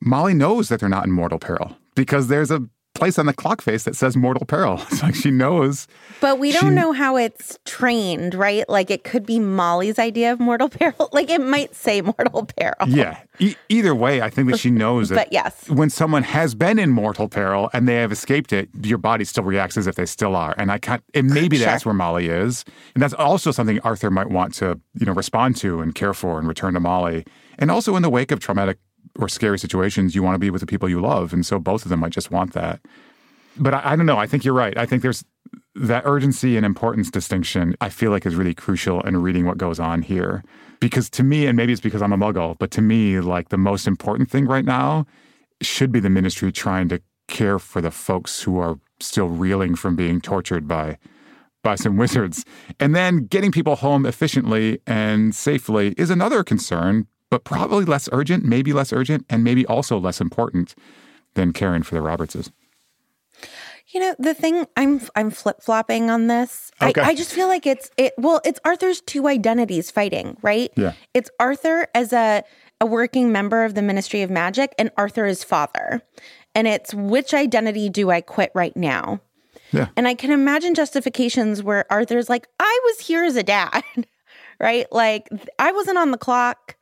Molly 0.00 0.34
knows 0.34 0.68
that 0.68 0.80
they're 0.80 0.88
not 0.88 1.06
in 1.06 1.12
mortal 1.12 1.38
peril 1.38 1.76
because 1.94 2.28
there's 2.28 2.50
a 2.50 2.62
place 2.94 3.18
on 3.18 3.26
the 3.26 3.32
clock 3.32 3.60
face 3.60 3.84
that 3.84 3.96
says 3.96 4.16
mortal 4.16 4.46
peril. 4.46 4.80
It's 4.90 5.02
like 5.02 5.14
she 5.14 5.30
knows. 5.30 5.86
But 6.20 6.38
we 6.38 6.52
don't 6.52 6.70
she- 6.70 6.70
know 6.70 6.92
how 6.92 7.16
it's 7.16 7.58
trained, 7.64 8.34
right? 8.34 8.66
Like 8.68 8.90
it 8.90 9.04
could 9.04 9.26
be 9.26 9.38
Molly's 9.40 9.98
idea 9.98 10.32
of 10.32 10.40
mortal 10.40 10.68
peril. 10.80 11.08
Like 11.12 11.28
it 11.30 11.40
might 11.40 11.74
say 11.74 12.00
mortal 12.00 12.46
peril. 12.46 12.74
Yeah. 12.88 13.18
E- 13.40 13.56
either 13.68 13.94
way, 13.94 14.22
I 14.22 14.30
think 14.30 14.48
that 14.50 14.58
she 14.60 14.70
knows 14.70 15.08
that 15.10 15.16
But 15.16 15.32
yes. 15.32 15.68
when 15.68 15.90
someone 15.90 16.22
has 16.22 16.54
been 16.54 16.78
in 16.78 16.90
mortal 16.90 17.28
peril 17.28 17.68
and 17.72 17.88
they 17.88 17.96
have 17.96 18.12
escaped 18.12 18.52
it, 18.52 18.68
your 18.82 18.98
body 18.98 19.24
still 19.24 19.44
reacts 19.44 19.76
as 19.76 19.86
if 19.86 19.96
they 19.96 20.06
still 20.06 20.36
are. 20.36 20.54
And 20.56 20.70
I 20.70 20.78
can't. 20.78 21.02
And 21.14 21.28
maybe 21.30 21.56
Sure. 21.56 21.66
that's 21.66 21.84
where 21.84 21.94
Molly 21.94 22.28
is, 22.28 22.64
and 22.94 23.02
that's 23.02 23.14
also 23.14 23.50
something 23.50 23.80
Arthur 23.80 24.10
might 24.10 24.30
want 24.30 24.54
to 24.54 24.80
you 24.98 25.06
know 25.06 25.12
respond 25.12 25.56
to 25.56 25.80
and 25.80 25.94
care 25.94 26.14
for 26.14 26.38
and 26.38 26.46
return 26.46 26.74
to 26.74 26.80
Molly. 26.80 27.24
And 27.58 27.70
also 27.70 27.96
in 27.96 28.02
the 28.02 28.10
wake 28.10 28.30
of 28.32 28.40
traumatic 28.40 28.78
or 29.18 29.28
scary 29.28 29.58
situations, 29.58 30.14
you 30.14 30.22
want 30.22 30.34
to 30.34 30.38
be 30.38 30.50
with 30.50 30.60
the 30.60 30.66
people 30.66 30.88
you 30.88 31.00
love, 31.00 31.32
and 31.32 31.44
so 31.44 31.58
both 31.58 31.84
of 31.84 31.88
them 31.88 32.00
might 32.00 32.12
just 32.12 32.30
want 32.30 32.52
that. 32.52 32.80
But 33.56 33.74
I, 33.74 33.92
I 33.92 33.96
don't 33.96 34.06
know. 34.06 34.18
I 34.18 34.26
think 34.26 34.44
you're 34.44 34.54
right. 34.54 34.76
I 34.76 34.86
think 34.86 35.02
there's 35.02 35.24
that 35.76 36.02
urgency 36.04 36.56
and 36.56 36.64
importance 36.64 37.10
distinction. 37.10 37.76
I 37.80 37.88
feel 37.88 38.10
like 38.10 38.26
is 38.26 38.34
really 38.34 38.54
crucial 38.54 39.00
in 39.02 39.16
reading 39.16 39.46
what 39.46 39.58
goes 39.58 39.78
on 39.78 40.02
here, 40.02 40.42
because 40.80 41.08
to 41.10 41.22
me, 41.22 41.46
and 41.46 41.56
maybe 41.56 41.72
it's 41.72 41.80
because 41.80 42.02
I'm 42.02 42.12
a 42.12 42.16
Muggle, 42.16 42.56
but 42.58 42.70
to 42.72 42.82
me, 42.82 43.20
like 43.20 43.48
the 43.48 43.58
most 43.58 43.86
important 43.86 44.30
thing 44.30 44.46
right 44.46 44.64
now 44.64 45.06
should 45.62 45.92
be 45.92 46.00
the 46.00 46.10
ministry 46.10 46.52
trying 46.52 46.88
to 46.88 47.00
care 47.28 47.58
for 47.58 47.80
the 47.80 47.90
folks 47.90 48.42
who 48.42 48.58
are 48.58 48.78
still 49.00 49.28
reeling 49.28 49.74
from 49.74 49.96
being 49.96 50.20
tortured 50.20 50.68
by 50.68 50.98
by 51.62 51.74
some 51.74 51.96
wizards. 52.04 52.44
And 52.78 52.94
then 52.94 53.26
getting 53.26 53.50
people 53.50 53.76
home 53.76 54.06
efficiently 54.06 54.80
and 54.86 55.34
safely 55.34 55.94
is 55.96 56.10
another 56.10 56.44
concern, 56.44 57.06
but 57.30 57.44
probably 57.44 57.84
less 57.84 58.08
urgent, 58.12 58.44
maybe 58.44 58.72
less 58.72 58.92
urgent, 58.92 59.26
and 59.28 59.42
maybe 59.44 59.66
also 59.66 59.98
less 59.98 60.20
important 60.20 60.74
than 61.34 61.52
caring 61.52 61.82
for 61.82 61.94
the 61.94 62.00
Robertses. 62.00 62.50
You 63.88 64.00
know, 64.00 64.14
the 64.18 64.34
thing 64.34 64.66
I'm 64.76 65.00
I'm 65.14 65.30
flip 65.30 65.62
flopping 65.62 66.10
on 66.10 66.26
this. 66.26 66.72
Okay. 66.82 67.00
I, 67.00 67.08
I 67.08 67.14
just 67.14 67.32
feel 67.32 67.46
like 67.48 67.66
it's 67.66 67.90
it 67.96 68.14
well, 68.18 68.40
it's 68.44 68.58
Arthur's 68.64 69.00
two 69.00 69.28
identities 69.28 69.90
fighting, 69.90 70.36
right? 70.42 70.70
Yeah. 70.76 70.94
It's 71.12 71.30
Arthur 71.38 71.86
as 71.94 72.12
a 72.12 72.42
a 72.80 72.86
working 72.86 73.30
member 73.32 73.64
of 73.64 73.74
the 73.74 73.82
Ministry 73.82 74.22
of 74.22 74.30
Magic 74.30 74.74
and 74.78 74.90
Arthur 74.96 75.26
as 75.26 75.44
father. 75.44 76.02
And 76.54 76.66
it's 76.66 76.94
which 76.94 77.34
identity 77.34 77.88
do 77.88 78.10
I 78.10 78.20
quit 78.20 78.50
right 78.54 78.76
now? 78.76 79.20
Yeah. 79.72 79.88
And 79.96 80.06
I 80.06 80.14
can 80.14 80.30
imagine 80.30 80.74
justifications 80.74 81.62
where 81.62 81.90
Arthur's 81.90 82.28
like, 82.28 82.46
I 82.60 82.80
was 82.84 83.06
here 83.06 83.24
as 83.24 83.36
a 83.36 83.42
dad, 83.42 83.82
right? 84.60 84.90
Like, 84.92 85.28
I 85.58 85.72
wasn't 85.72 85.98
on 85.98 86.10
the 86.10 86.18
clock. 86.18 86.76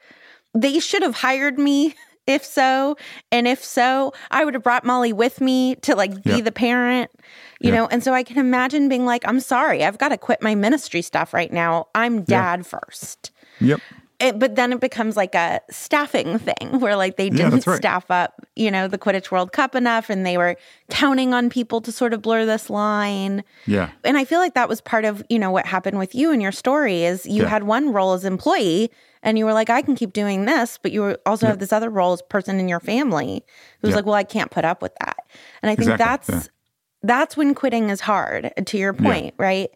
They 0.55 0.79
should 0.81 1.03
have 1.03 1.17
hired 1.17 1.59
me 1.59 1.95
if 2.27 2.45
so. 2.45 2.97
And 3.33 3.49
if 3.49 3.65
so, 3.65 4.13
I 4.31 4.45
would 4.45 4.55
have 4.55 4.63
brought 4.63 4.85
Molly 4.85 5.13
with 5.13 5.41
me 5.41 5.75
to 5.77 5.95
like 5.97 6.23
be 6.23 6.31
Yeah. 6.37 6.41
the 6.43 6.53
parent, 6.53 7.11
you 7.61 7.71
Yeah. 7.71 7.79
know? 7.81 7.87
And 7.89 8.03
so 8.05 8.13
I 8.15 8.23
can 8.23 8.39
imagine 8.39 8.89
being 8.89 9.05
like, 9.05 9.27
I'm 9.27 9.41
sorry, 9.41 9.85
I've 9.85 9.99
got 9.99 10.11
to 10.11 10.17
quit 10.19 10.41
my 10.43 10.55
ministry 10.55 11.03
stuff 11.03 11.35
right 11.35 11.53
now. 11.53 11.89
I'm 11.95 12.23
dad 12.23 12.65
first. 12.67 13.31
Yep. 13.61 13.81
It, 14.21 14.39
but 14.39 14.55
then 14.55 14.73
it 14.73 14.79
becomes 14.79 15.17
like 15.17 15.35
a 15.35 15.61
staffing 15.69 16.39
thing 16.39 16.79
where 16.79 16.95
like 16.95 17.17
they 17.17 17.29
didn't 17.29 17.51
that's 17.51 17.67
right. 17.67 17.77
staff 17.79 18.09
up, 18.09 18.35
you 18.55 18.71
know, 18.71 18.87
the 18.87 18.99
Quidditch 18.99 19.33
World 19.33 19.51
Cup 19.53 19.75
enough 19.75 20.09
and 20.09 20.25
they 20.25 20.37
were 20.39 20.55
counting 20.91 21.35
on 21.35 21.51
people 21.51 21.81
to 21.81 21.91
sort 21.91 22.13
of 22.15 22.23
blur 22.23 22.47
this 22.47 22.71
line. 22.71 23.43
Yeah. 23.67 23.91
And 24.05 24.17
I 24.17 24.25
feel 24.25 24.39
like 24.39 24.55
that 24.55 24.69
was 24.69 24.81
part 24.81 25.05
of, 25.05 25.25
you 25.29 25.41
know, 25.41 25.51
what 25.51 25.67
happened 25.67 25.99
with 25.99 26.15
you 26.15 26.31
and 26.31 26.41
your 26.41 26.53
story 26.53 27.03
is 27.03 27.27
you 27.27 27.43
Yeah. 27.43 27.49
had 27.49 27.65
one 27.65 27.93
role 27.93 28.13
as 28.13 28.25
employee 28.25 28.93
and 29.23 29.39
you 29.39 29.45
were 29.45 29.53
like, 29.53 29.71
I 29.71 29.83
can 29.83 29.95
keep 29.95 30.13
doing 30.13 30.45
this, 30.45 30.79
but 30.83 30.93
you 30.93 31.17
also 31.27 31.47
have 31.47 31.59
this 31.59 31.73
other 31.73 31.91
role 31.91 32.13
as 32.13 32.23
person 32.23 32.59
in 32.59 32.69
your 32.69 32.81
family 32.81 33.45
who's 33.81 33.91
Yeah. 33.91 33.97
like, 33.97 34.07
well, 34.07 34.15
I 34.15 34.25
can't 34.25 34.51
put 34.51 34.65
up 34.65 34.83
with 34.83 34.93
that. 35.01 35.19
And 35.63 35.71
I 35.71 35.77
think 35.77 35.91
Exactly, 35.91 36.05
that's 36.05 36.29
yeah. 36.47 36.51
that's 37.03 37.37
when 37.37 37.55
quitting 37.55 37.91
is 37.91 38.01
hard, 38.01 38.53
to 38.67 38.79
your 38.79 38.93
point, 38.93 39.35
right? 39.39 39.71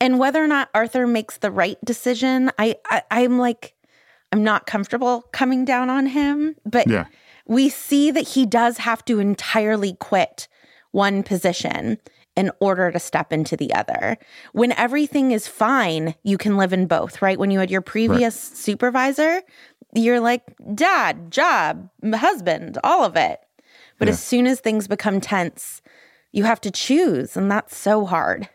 And 0.00 0.18
whether 0.18 0.42
or 0.42 0.48
not 0.48 0.68
Arthur 0.74 1.06
makes 1.06 1.38
the 1.38 1.50
right 1.50 1.78
decision, 1.84 2.50
I, 2.58 2.76
I 2.90 3.02
I'm 3.10 3.38
like, 3.38 3.74
I'm 4.32 4.42
not 4.44 4.66
comfortable 4.66 5.22
coming 5.32 5.64
down 5.64 5.88
on 5.90 6.06
him, 6.06 6.56
but 6.64 6.86
Yeah. 6.88 7.06
we 7.46 7.68
see 7.68 8.10
that 8.10 8.28
he 8.28 8.44
does 8.46 8.78
have 8.78 9.04
to 9.06 9.18
entirely 9.20 9.94
quit 9.94 10.48
one 10.90 11.22
position 11.22 11.98
in 12.36 12.50
order 12.60 12.90
to 12.92 12.98
step 12.98 13.32
into 13.32 13.56
the 13.56 13.72
other. 13.74 14.18
When 14.52 14.72
everything 14.72 15.32
is 15.32 15.48
fine, 15.48 16.14
you 16.22 16.36
can 16.38 16.56
live 16.56 16.72
in 16.72 16.86
both, 16.86 17.22
right? 17.22 17.38
When 17.38 17.50
you 17.50 17.58
had 17.58 17.70
your 17.70 17.80
previous 17.80 18.38
supervisor, 18.38 19.42
you're 19.94 20.20
like, 20.20 20.42
dad, 20.74 21.30
job, 21.30 21.88
husband, 22.14 22.78
all 22.84 23.04
of 23.04 23.16
it. 23.16 23.40
But 23.98 24.08
Yeah. 24.08 24.12
as 24.12 24.22
soon 24.22 24.46
as 24.46 24.60
things 24.60 24.86
become 24.86 25.20
tense, 25.20 25.80
you 26.32 26.44
have 26.44 26.60
to 26.62 26.70
choose, 26.70 27.36
and 27.36 27.50
that's 27.50 27.74
so 27.76 28.04
hard. 28.04 28.48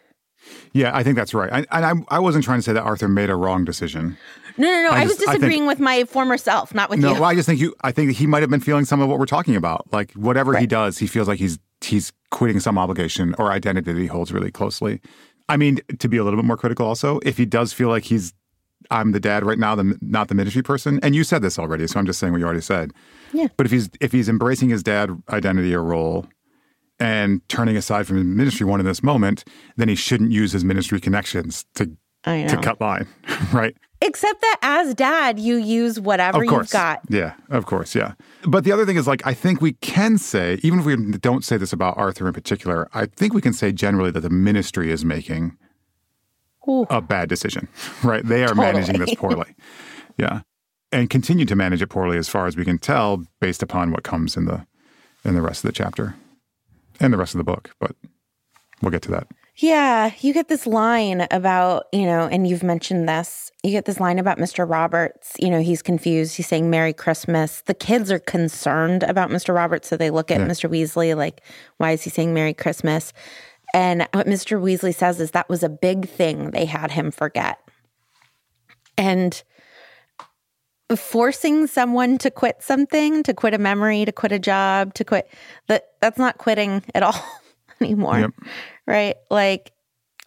Yeah, 0.74 0.96
I 0.96 1.02
think 1.04 1.16
that's 1.16 1.34
right. 1.34 1.52
I, 1.52 1.58
and 1.72 2.04
I, 2.10 2.16
I 2.16 2.20
wasn't 2.20 2.44
trying 2.44 2.60
to 2.60 2.64
say 2.64 2.74
that 2.74 2.82
Arthur 2.84 3.08
made 3.08 3.30
a 3.30 3.36
wrong 3.36 3.64
decision. 3.66 4.18
No, 4.58 4.68
no, 4.68 4.84
no. 4.84 4.90
I 4.90 5.02
I, 5.02 5.04
was 5.06 5.14
just- 5.14 5.22
I 5.28 5.32
think- 5.34 5.42
disagreeing 5.42 5.66
with 5.68 5.80
my 5.80 6.04
former 6.04 6.38
self, 6.38 6.74
not 6.76 6.90
with 6.90 7.00
No, 7.00 7.10
you. 7.10 7.14
well, 7.22 7.24
I 7.30 7.36
just 7.36 7.48
think 7.48 7.60
you. 7.60 7.74
I 7.82 7.92
think 7.92 8.12
he 8.12 8.28
might 8.28 8.42
have 8.42 8.50
been 8.50 8.60
feeling 8.60 8.86
some 8.86 9.02
of 9.02 9.08
what 9.10 9.18
we're 9.18 9.26
talking 9.26 9.56
about. 9.56 9.92
Like 9.94 10.12
whatever 10.14 10.56
he 10.58 10.68
does, 10.68 10.98
he 11.00 11.08
feels 11.08 11.28
like 11.28 11.40
he's 11.40 11.58
he's 11.82 12.12
quitting 12.32 12.60
some 12.60 12.78
obligation 12.78 13.36
or 13.38 13.52
identity 13.52 13.94
that 13.94 14.00
he 14.00 14.08
holds 14.08 14.32
really 14.32 14.52
closely. 14.52 15.02
I 15.50 15.58
mean, 15.58 15.80
to 16.00 16.08
be 16.08 16.18
a 16.18 16.24
little 16.24 16.40
bit 16.40 16.46
more 16.46 16.58
critical, 16.58 16.88
also, 16.88 17.20
if 17.24 17.38
he 17.38 17.46
does 17.46 17.74
feel 17.74 17.90
like 17.90 18.06
he's, 18.06 18.34
I'm 18.90 19.12
the 19.12 19.20
dad 19.20 19.46
right 19.46 19.60
now, 19.60 19.76
the 19.76 19.98
not 20.02 20.30
the 20.30 20.36
ministry 20.36 20.64
person, 20.64 21.00
and 21.04 21.14
you 21.14 21.24
said 21.24 21.42
this 21.42 21.60
already, 21.60 21.88
so 21.88 22.00
I'm 22.00 22.06
just 22.06 22.20
saying 22.20 22.34
what 22.34 22.40
you 22.40 22.46
already 22.46 22.62
said. 22.62 22.92
Yeah. 23.34 23.48
But 23.58 23.66
if 23.66 23.72
he's 23.72 23.90
if 24.00 24.12
he's 24.12 24.28
embracing 24.28 24.70
his 24.70 24.82
dad 24.82 25.12
identity 25.30 25.76
or 25.76 25.84
role, 25.84 26.26
and 27.00 27.48
turning 27.50 27.76
aside 27.76 28.08
from 28.08 28.18
his 28.18 28.26
ministry 28.26 28.66
one 28.66 28.80
in 28.80 28.86
this 28.86 29.04
moment, 29.04 29.44
then 29.76 29.90
he 29.90 29.96
shouldn't 29.96 30.32
use 30.32 30.52
his 30.52 30.64
ministry 30.64 31.00
connections 31.00 31.66
to 31.76 31.92
to 32.48 32.58
cut 32.62 32.80
line, 32.80 33.08
right? 33.54 33.76
Except 34.04 34.42
that 34.42 34.58
as 34.64 34.96
dad, 34.96 35.40
you 35.40 35.58
use 35.58 36.00
whatever 36.00 36.42
of 36.42 36.50
course. 36.50 36.66
you've 36.66 36.72
got. 36.72 37.02
Yeah, 37.08 37.34
of 37.50 37.68
course, 37.68 37.94
yeah. 37.94 38.14
But 38.48 38.64
the 38.64 38.72
other 38.72 38.86
thing 38.86 38.98
is, 38.98 39.08
like, 39.08 39.26
I 39.28 39.36
think 39.36 39.62
we 39.62 39.74
can 39.74 40.18
say, 40.18 40.60
even 40.64 40.80
if 40.80 40.86
we 40.86 40.96
don't 41.20 41.46
say 41.46 41.58
this 41.58 41.72
about 41.72 41.98
Arthur 41.98 42.28
in 42.28 42.34
particular, 42.34 42.90
I 42.94 43.06
think 43.06 43.34
we 43.34 43.42
can 43.42 43.54
say 43.54 43.72
generally 43.72 44.10
that 44.12 44.22
the 44.22 44.30
ministry 44.32 44.92
is 44.92 45.06
making 45.06 45.56
Ooh. 46.68 46.88
a 46.90 47.00
bad 47.00 47.30
decision, 47.30 47.68
right? 48.04 48.26
They 48.26 48.44
are 48.44 48.56
managing 48.56 48.98
this 48.98 49.14
poorly. 49.14 49.56
Yeah. 50.18 50.42
And 50.92 51.10
continue 51.10 51.46
to 51.46 51.56
manage 51.56 51.82
it 51.82 51.88
poorly 51.88 52.18
as 52.18 52.28
far 52.28 52.48
as 52.48 52.58
we 52.58 52.66
can 52.66 52.78
tell 52.78 53.24
based 53.40 53.64
upon 53.64 53.92
what 53.92 54.04
comes 54.04 54.36
in 54.36 54.46
the 54.46 54.66
in 55.24 55.36
the 55.36 55.42
rest 55.42 55.64
of 55.64 55.70
the 55.70 55.74
chapter 55.74 56.16
and 57.00 57.14
the 57.14 57.18
rest 57.18 57.34
of 57.34 57.38
the 57.38 57.44
book. 57.44 57.72
But 57.80 57.96
we'll 58.82 58.92
get 58.92 59.04
to 59.04 59.12
that. 59.12 59.28
Yeah, 59.62 60.12
you 60.22 60.34
get 60.34 60.48
this 60.48 60.66
line 60.66 61.28
about, 61.30 61.86
you 61.92 62.08
know, 62.08 62.22
and 62.28 62.48
you've 62.48 62.64
mentioned 62.64 63.08
this. 63.08 63.52
You 63.62 63.70
get 63.70 63.86
this 63.86 64.00
line 64.00 64.18
about 64.18 64.40
Mr. 64.40 64.68
Roberts. 64.68 65.34
You 65.38 65.52
know, 65.52 65.62
he's 65.62 65.84
confused. 65.84 66.36
He's 66.36 66.48
saying 66.48 66.72
Merry 66.72 66.94
Christmas. 66.94 67.62
The 67.62 67.76
kids 67.76 68.12
are 68.12 68.18
concerned 68.18 69.04
about 69.04 69.30
Mr. 69.30 69.54
Roberts. 69.54 69.88
So 69.88 69.98
they 69.98 70.10
look 70.10 70.32
at 70.32 70.40
Yeah. 70.40 70.48
Mr. 70.48 70.68
Weasley 70.68 71.16
like, 71.16 71.42
why 71.78 71.92
is 71.92 72.02
he 72.02 72.10
saying 72.10 72.34
Merry 72.34 72.56
Christmas? 72.56 73.14
And 73.72 74.08
what 74.14 74.26
Mr. 74.26 74.60
Weasley 74.60 74.96
says 74.96 75.22
is 75.22 75.30
that 75.32 75.48
was 75.48 75.62
a 75.62 75.70
big 75.70 76.10
thing 76.10 76.50
they 76.50 76.66
had 76.66 76.90
him 76.90 77.12
forget. 77.12 77.60
And 78.98 79.44
forcing 80.96 81.68
someone 81.68 82.18
to 82.18 82.32
quit 82.32 82.64
something, 82.64 83.22
to 83.24 83.34
quit 83.36 83.54
a 83.54 83.60
memory, 83.60 84.06
to 84.06 84.12
quit 84.12 84.32
a 84.32 84.40
job, 84.40 84.96
to 84.96 85.06
quit 85.06 85.30
that 85.68 85.84
that's 86.02 86.18
not 86.18 86.40
quitting 86.40 86.84
at 86.96 87.04
all 87.04 87.24
anymore. 87.82 88.20
Yep. 88.20 88.32
Right? 88.88 89.16
Like 89.30 89.72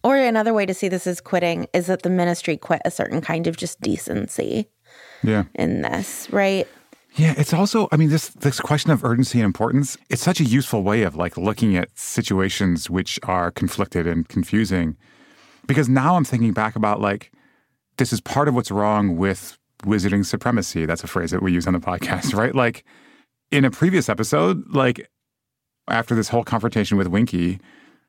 or 0.03 0.15
another 0.17 0.53
way 0.53 0.65
to 0.67 0.73
see 0.73 0.87
this 0.87 1.07
as 1.07 1.19
quitting 1.19 1.67
is 1.73 1.87
that 1.87 2.03
the 2.03 2.09
ministry 2.11 2.57
quit 2.57 2.81
a 2.85 2.91
certain 2.91 3.21
kind 3.21 3.47
of 3.47 3.57
just 3.57 3.81
decency 3.81 4.67
Yeah. 5.23 5.45
in 5.55 5.81
this, 5.81 6.27
right? 6.31 6.67
Yeah, 7.15 7.33
it's 7.37 7.53
also, 7.53 7.87
I 7.91 7.97
mean, 7.97 8.09
this 8.09 8.27
this 8.29 8.59
question 8.59 8.91
of 8.91 9.03
urgency 9.03 9.39
and 9.39 9.45
importance, 9.45 9.97
it's 10.09 10.21
such 10.21 10.39
a 10.39 10.43
useful 10.43 10.83
way 10.83 11.03
of 11.03 11.15
like 11.15 11.37
looking 11.37 11.75
at 11.77 11.89
situations 11.97 12.89
which 12.89 13.19
are 13.23 13.49
conflicted 13.51 14.05
and 14.05 14.27
confusing. 14.27 14.95
Because 15.65 15.89
now 15.89 16.15
I'm 16.17 16.25
thinking 16.25 16.51
back 16.53 16.75
about 16.75 17.01
like 17.01 17.31
this 17.97 18.11
is 18.13 18.19
part 18.21 18.47
of 18.47 18.53
what's 18.53 18.69
wrong 18.69 19.15
with 19.15 19.57
wizarding 19.83 20.25
supremacy. 20.25 20.85
That's 20.85 21.03
a 21.03 21.07
phrase 21.07 21.31
that 21.31 21.41
we 21.41 21.51
use 21.53 21.65
on 21.65 21.73
the 21.73 21.79
podcast, 21.79 22.33
right? 22.37 22.53
Like 22.53 22.83
in 23.49 23.63
a 23.65 23.71
previous 23.71 24.09
episode, 24.09 24.63
like 24.75 25.09
after 25.87 26.13
this 26.15 26.29
whole 26.29 26.43
confrontation 26.43 26.97
with 26.97 27.07
Winky, 27.07 27.59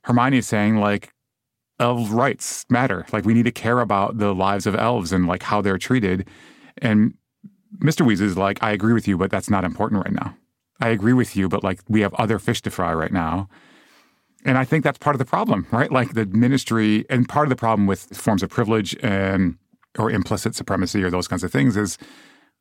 Hermione 0.06 0.38
is 0.38 0.46
saying 0.46 0.76
like 0.76 1.12
elves' 1.80 2.10
rights 2.10 2.64
matter. 2.70 3.04
Like 3.12 3.24
we 3.24 3.34
need 3.34 3.44
to 3.44 3.52
care 3.52 3.80
about 3.80 4.18
the 4.18 4.34
lives 4.34 4.66
of 4.66 4.74
elves 4.76 5.12
and 5.12 5.26
like 5.26 5.42
how 5.42 5.60
they're 5.60 5.78
treated. 5.78 6.28
And 6.78 7.14
Mr. 7.78 8.06
Weasley 8.06 8.22
is 8.22 8.38
like, 8.38 8.62
I 8.62 8.70
agree 8.70 8.92
with 8.92 9.08
you, 9.08 9.18
but 9.18 9.30
that's 9.30 9.50
not 9.50 9.64
important 9.64 10.04
right 10.04 10.14
now. 10.14 10.36
I 10.80 10.88
agree 10.88 11.12
with 11.12 11.36
you, 11.36 11.48
but 11.48 11.64
like 11.64 11.80
we 11.88 12.02
have 12.02 12.14
other 12.14 12.38
fish 12.38 12.62
to 12.62 12.70
fry 12.70 12.94
right 12.94 13.12
now. 13.12 13.48
And 14.44 14.56
I 14.56 14.64
think 14.64 14.84
that's 14.84 14.98
part 14.98 15.16
of 15.16 15.18
the 15.18 15.24
problem, 15.24 15.66
right? 15.72 15.90
Like 15.90 16.14
the 16.14 16.26
ministry 16.26 17.04
and 17.10 17.28
part 17.28 17.46
of 17.46 17.50
the 17.50 17.56
problem 17.56 17.86
with 17.86 18.16
forms 18.16 18.44
of 18.44 18.50
privilege 18.50 18.96
and 19.02 19.56
or 19.98 20.10
implicit 20.10 20.54
supremacy 20.54 21.02
or 21.02 21.10
those 21.10 21.26
kinds 21.26 21.42
of 21.42 21.50
things 21.50 21.76
is 21.76 21.98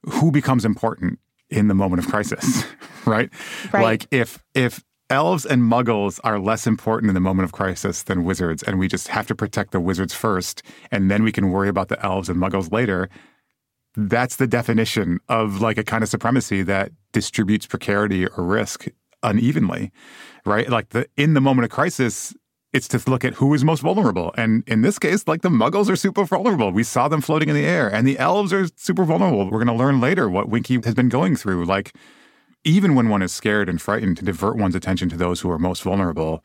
who 0.04 0.32
becomes 0.32 0.66
important 0.66 1.20
in 1.50 1.68
the 1.68 1.76
moment 1.76 2.04
of 2.04 2.10
crisis, 2.10 2.64
right? 3.06 3.30
Right. 3.72 3.84
Like 3.84 4.08
if 4.10 4.44
if 4.56 4.84
elves 5.10 5.46
and 5.46 5.62
muggles 5.62 6.20
are 6.24 6.40
less 6.40 6.66
important 6.66 7.10
in 7.10 7.14
the 7.14 7.20
moment 7.20 7.46
of 7.46 7.52
crisis 7.52 8.04
than 8.04 8.24
wizards 8.24 8.64
and 8.64 8.80
we 8.80 8.88
just 8.88 9.08
have 9.10 9.28
to 9.28 9.36
protect 9.36 9.72
the 9.72 9.80
wizards 9.80 10.14
first 10.14 10.64
and 10.92 11.12
then 11.12 11.24
we 11.24 11.32
can 11.32 11.52
worry 11.52 11.70
about 11.70 11.90
the 11.90 12.06
elves 12.06 12.30
and 12.30 12.40
muggles 12.40 12.72
later. 12.72 13.10
That's 13.96 14.38
the 14.38 14.48
definition 14.48 15.20
of 15.30 15.62
like 15.62 15.78
a 15.78 15.84
kind 15.84 16.04
of 16.04 16.10
supremacy 16.10 16.64
that 16.64 16.92
distributes 17.14 17.66
precarity 17.66 18.28
or 18.28 18.44
risk 18.44 18.88
unevenly 19.22 19.92
right? 20.46 20.70
Like 20.70 20.90
the 20.90 21.08
in 21.18 21.34
the 21.34 21.42
moment 21.42 21.66
of 21.66 21.72
crisis 21.72 22.34
it's 22.74 22.90
to 22.90 23.02
look 23.10 23.24
at 23.24 23.36
who 23.36 23.54
is 23.54 23.64
most 23.64 23.82
vulnerable 23.82 24.34
and 24.38 24.64
in 24.68 24.82
this 24.82 25.00
case 25.00 25.28
like 25.28 25.44
the 25.44 25.50
muggles 25.50 25.90
are 25.90 25.96
super 25.96 26.26
vulnerable. 26.26 26.72
We 26.72 26.84
saw 26.84 27.08
them 27.08 27.22
floating 27.22 27.50
in 27.50 27.56
the 27.56 27.64
air 27.64 27.94
and 27.94 28.08
the 28.08 28.18
elves 28.18 28.52
are 28.52 28.66
super 28.76 29.06
vulnerable. 29.06 29.46
We're 29.46 29.64
going 29.64 29.68
to 29.68 29.74
learn 29.74 30.02
later 30.02 30.30
what 30.30 30.50
winky 30.50 30.80
has 30.84 30.96
been 30.96 31.10
going 31.10 31.36
through 31.36 31.66
like 31.66 31.94
even 32.66 32.96
when 32.96 33.10
one 33.10 33.22
is 33.22 33.32
scared 33.32 33.70
and 33.70 33.82
frightened 33.82 34.18
to 34.18 34.26
divert 34.26 34.58
one's 34.58 34.76
attention 34.76 35.08
to 35.10 35.18
those 35.18 35.40
who 35.40 35.50
are 35.52 35.60
most 35.60 35.84
vulnerable. 35.84 36.44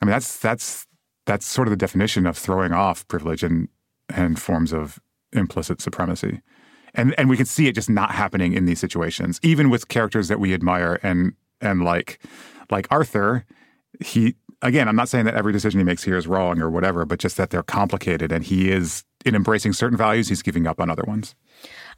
I 0.00 0.04
mean 0.04 0.12
that's 0.12 0.38
that's 0.38 0.86
that's 1.24 1.46
sort 1.46 1.66
of 1.66 1.70
the 1.70 1.76
definition 1.76 2.26
of 2.26 2.38
throwing 2.38 2.72
off 2.72 3.08
privilege 3.08 3.42
and 3.42 3.68
and 4.08 4.40
forms 4.40 4.72
of 4.72 5.00
implicit 5.32 5.80
supremacy. 5.80 6.40
And 6.94 7.14
and 7.18 7.28
we 7.28 7.36
can 7.36 7.46
see 7.46 7.66
it 7.66 7.74
just 7.74 7.90
not 7.90 8.12
happening 8.12 8.52
in 8.52 8.66
these 8.66 8.78
situations 8.78 9.40
even 9.42 9.70
with 9.70 9.88
characters 9.88 10.28
that 10.28 10.38
we 10.38 10.54
admire 10.54 11.00
and 11.02 11.32
and 11.60 11.82
like 11.82 12.20
like 12.70 12.86
arthur. 12.90 13.44
He 14.04 14.36
again 14.62 14.88
i'm 14.88 14.96
not 14.96 15.08
saying 15.08 15.24
that 15.24 15.34
every 15.34 15.52
decision 15.52 15.78
he 15.80 15.84
makes 15.84 16.02
here 16.02 16.16
is 16.16 16.26
wrong 16.26 16.60
or 16.60 16.70
whatever 16.70 17.04
but 17.04 17.18
just 17.18 17.36
that 17.36 17.50
they're 17.50 17.62
complicated 17.62 18.32
and 18.32 18.44
he 18.44 18.70
is 18.70 19.04
in 19.24 19.34
embracing 19.34 19.72
certain 19.72 19.98
values 19.98 20.28
he's 20.28 20.42
giving 20.42 20.66
up 20.66 20.80
on 20.80 20.90
other 20.90 21.04
ones 21.06 21.34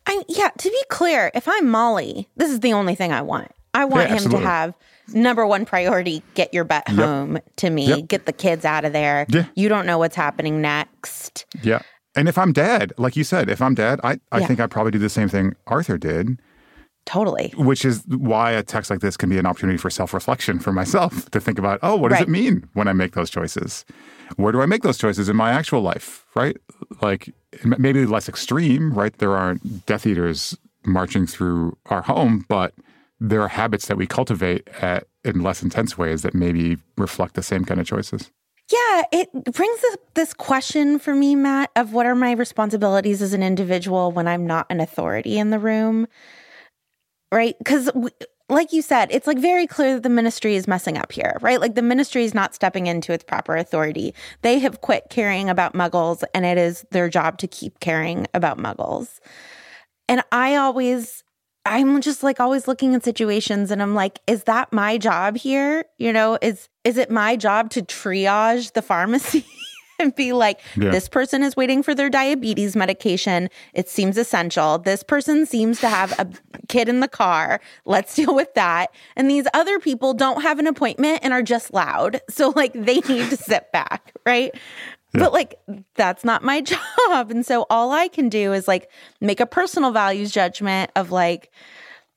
I 0.06 0.22
yeah, 0.28 0.48
to 0.56 0.70
be 0.70 0.82
clear, 0.88 1.30
if 1.34 1.46
I'm 1.48 1.68
Molly, 1.68 2.28
this 2.36 2.50
is 2.50 2.60
the 2.60 2.72
only 2.72 2.94
thing 2.94 3.12
I 3.12 3.22
want. 3.22 3.50
I 3.74 3.84
want 3.84 4.08
Yeah, 4.08 4.16
him 4.18 4.30
to 4.30 4.38
have 4.38 4.74
number 5.12 5.46
one 5.46 5.64
priority, 5.64 6.22
get 6.34 6.52
your 6.54 6.64
butt 6.64 6.88
home 6.88 7.38
to 7.56 7.70
me, 7.70 7.86
Yep. 7.86 8.08
get 8.08 8.26
the 8.26 8.32
kids 8.32 8.64
out 8.64 8.84
of 8.84 8.92
there. 8.92 9.26
Yeah. 9.28 9.46
You 9.54 9.68
don't 9.68 9.86
know 9.86 9.98
what's 9.98 10.16
happening 10.16 10.60
next. 10.60 11.46
yeah 11.62 11.80
and 12.16 12.26
if 12.26 12.38
i'm 12.38 12.52
dad 12.54 12.92
like 12.96 13.16
you 13.16 13.22
said 13.22 13.50
if 13.50 13.60
i'm 13.60 13.74
dad 13.74 14.00
i, 14.02 14.18
I 14.32 14.38
Yeah. 14.38 14.46
think 14.46 14.60
i'd 14.60 14.70
probably 14.70 14.90
do 14.92 14.98
the 14.98 15.10
same 15.10 15.28
thing 15.28 15.54
arthur 15.66 15.98
did 15.98 16.40
Totally. 17.04 17.52
which 17.56 17.84
is 17.84 18.02
why 18.06 18.50
a 18.52 18.62
text 18.62 18.90
like 18.90 19.00
this 19.00 19.16
can 19.16 19.28
be 19.28 19.38
an 19.38 19.44
opportunity 19.46 19.76
for 19.78 19.90
self-reflection 19.90 20.58
for 20.58 20.72
myself 20.72 21.30
to 21.30 21.40
think 21.40 21.58
about 21.58 21.78
oh 21.82 21.96
what 21.96 22.08
does 22.08 22.20
Right. 22.20 22.28
it 22.28 22.30
mean 22.30 22.68
when 22.72 22.88
i 22.88 22.92
make 22.94 23.12
those 23.12 23.28
choices 23.30 23.84
where 24.36 24.52
do 24.52 24.60
i 24.62 24.66
make 24.66 24.82
those 24.82 24.98
choices 24.98 25.28
in 25.28 25.36
my 25.36 25.50
actual 25.52 25.82
life 25.82 26.26
right 26.34 26.56
like 27.02 27.32
maybe 27.64 28.06
less 28.06 28.28
extreme 28.28 28.92
right 28.92 29.18
there 29.18 29.36
aren't 29.36 29.86
death 29.86 30.06
eaters 30.06 30.56
marching 30.84 31.26
through 31.26 31.76
our 31.86 32.02
home 32.02 32.44
but 32.48 32.74
there 33.20 33.42
are 33.42 33.48
habits 33.48 33.88
that 33.88 33.96
we 33.96 34.06
cultivate 34.06 34.68
at, 34.80 35.04
in 35.24 35.42
less 35.42 35.62
intense 35.62 35.98
ways 35.98 36.22
that 36.22 36.34
maybe 36.34 36.76
reflect 36.96 37.34
the 37.34 37.42
same 37.42 37.64
kind 37.64 37.80
of 37.80 37.86
choices 37.86 38.30
Yeah, 38.70 39.02
it 39.12 39.28
brings 39.32 39.80
this, 39.80 39.96
this 40.14 40.34
question 40.34 40.98
for 40.98 41.14
me, 41.14 41.34
Matt, 41.34 41.70
of 41.74 41.94
what 41.94 42.04
are 42.04 42.14
my 42.14 42.32
responsibilities 42.32 43.22
as 43.22 43.32
an 43.32 43.42
individual 43.42 44.12
when 44.12 44.28
I'm 44.28 44.46
not 44.46 44.66
an 44.68 44.80
authority 44.80 45.38
in 45.38 45.48
the 45.50 45.58
room? 45.58 46.06
Right? 47.32 47.56
Because, 47.58 47.90
like 48.48 48.72
you 48.72 48.82
said, 48.82 49.08
it's 49.10 49.26
like 49.26 49.38
very 49.38 49.66
clear 49.66 49.94
that 49.94 50.02
the 50.02 50.08
ministry 50.08 50.56
is 50.56 50.66
messing 50.66 50.96
up 50.96 51.12
here, 51.12 51.36
right? 51.40 51.60
Like 51.60 51.74
the 51.74 51.82
ministry 51.82 52.24
is 52.24 52.34
not 52.34 52.54
stepping 52.54 52.86
into 52.86 53.12
its 53.12 53.24
proper 53.24 53.56
authority. 53.56 54.14
They 54.42 54.58
have 54.60 54.80
quit 54.80 55.08
caring 55.10 55.50
about 55.50 55.74
muggles, 55.74 56.22
and 56.34 56.46
it 56.46 56.56
is 56.56 56.86
their 56.90 57.08
job 57.08 57.38
to 57.38 57.46
keep 57.46 57.80
caring 57.80 58.26
about 58.32 58.58
muggles. 58.58 59.20
And 60.08 60.22
I 60.32 60.56
always, 60.56 61.22
I'm 61.66 62.00
just 62.00 62.22
like 62.22 62.40
always 62.40 62.66
looking 62.66 62.94
at 62.94 63.04
situations 63.04 63.70
and 63.70 63.82
I'm 63.82 63.94
like, 63.94 64.20
is 64.26 64.44
that 64.44 64.72
my 64.72 64.96
job 64.96 65.36
here? 65.36 65.84
You 65.98 66.12
know, 66.14 66.38
is 66.40 66.68
is 66.84 66.96
it 66.96 67.10
my 67.10 67.36
job 67.36 67.68
to 67.70 67.82
triage 67.82 68.72
the 68.72 68.80
pharmacy 68.80 69.44
and 70.00 70.14
be 70.14 70.32
like, 70.32 70.60
Yeah. 70.76 70.90
this 70.90 71.08
person 71.08 71.42
is 71.42 71.56
waiting 71.56 71.82
for 71.82 71.94
their 71.94 72.08
diabetes 72.10 72.76
medication. 72.76 73.48
It 73.74 73.88
seems 73.88 74.16
essential. 74.16 74.78
This 74.78 75.02
person 75.02 75.46
seems 75.46 75.80
to 75.80 75.88
have 75.88 76.12
a 76.18 76.28
kid 76.68 76.88
in 76.88 77.00
the 77.00 77.08
car. 77.08 77.60
Let's 77.84 78.14
deal 78.20 78.34
with 78.34 78.52
that. 78.54 78.90
And 79.16 79.30
these 79.30 79.46
other 79.54 79.78
people 79.78 80.14
don't 80.14 80.42
have 80.42 80.58
an 80.58 80.66
appointment 80.66 81.20
and 81.22 81.32
are 81.32 81.42
just 81.42 81.72
loud. 81.72 82.20
So 82.30 82.52
like 82.54 82.72
they 82.72 83.00
need 83.00 83.30
to 83.30 83.36
sit 83.36 83.72
back, 83.72 84.12
right? 84.24 84.54
But 85.12 85.32
like 85.32 85.58
that's 85.96 86.24
not 86.24 86.44
my 86.44 86.60
job. 86.60 87.30
And 87.30 87.44
so 87.44 87.66
all 87.68 87.90
I 87.90 88.06
can 88.08 88.28
do 88.28 88.52
is 88.52 88.68
like 88.68 88.88
make 89.20 89.40
a 89.40 89.46
personal 89.46 89.90
values 89.90 90.30
judgment 90.30 90.90
of 90.94 91.10
like 91.10 91.50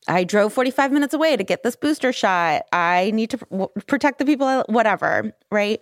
I 0.06 0.22
drove 0.24 0.52
45 0.52 0.92
minutes 0.92 1.14
away 1.14 1.36
to 1.36 1.42
get 1.42 1.62
this 1.64 1.74
booster 1.74 2.12
shot. 2.12 2.62
I 2.72 3.10
need 3.14 3.30
to 3.30 3.36
w- 3.50 3.68
protect 3.86 4.18
the 4.18 4.24
people 4.24 4.46
I- 4.46 4.64
whatever, 4.68 5.32
right? 5.50 5.80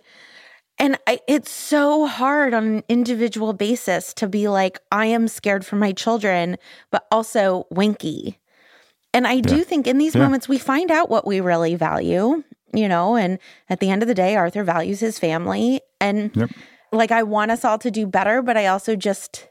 And 0.81 0.97
I, 1.05 1.19
it's 1.27 1.51
so 1.51 2.07
hard 2.07 2.55
on 2.55 2.65
an 2.65 2.83
individual 2.89 3.53
basis 3.53 4.15
to 4.15 4.27
be 4.27 4.47
like 4.47 4.79
I 4.91 5.05
am 5.05 5.27
scared 5.27 5.63
for 5.63 5.75
my 5.75 5.91
children, 5.91 6.57
but 6.89 7.05
also 7.11 7.67
winky. 7.69 8.39
And 9.13 9.27
I 9.27 9.41
do 9.41 9.63
think 9.63 9.85
in 9.85 9.99
these 9.99 10.15
Yeah. 10.15 10.23
moments 10.23 10.49
we 10.49 10.57
find 10.57 10.89
out 10.89 11.09
what 11.09 11.27
we 11.27 11.39
really 11.39 11.75
value, 11.75 12.43
you 12.73 12.87
know, 12.89 13.15
and 13.15 13.37
at 13.69 13.79
the 13.79 13.91
end 13.91 14.01
of 14.01 14.07
the 14.07 14.15
day 14.15 14.35
Arthur 14.35 14.63
values 14.63 15.01
his 15.01 15.19
family 15.19 15.81
and 15.99 16.31
Yep. 16.35 16.49
like 16.91 17.11
I 17.11 17.21
want 17.23 17.51
us 17.51 17.63
all 17.63 17.77
to 17.77 17.91
do 17.91 18.07
better, 18.07 18.41
but 18.41 18.57
I 18.57 18.65
also 18.65 18.95
just 18.95 19.47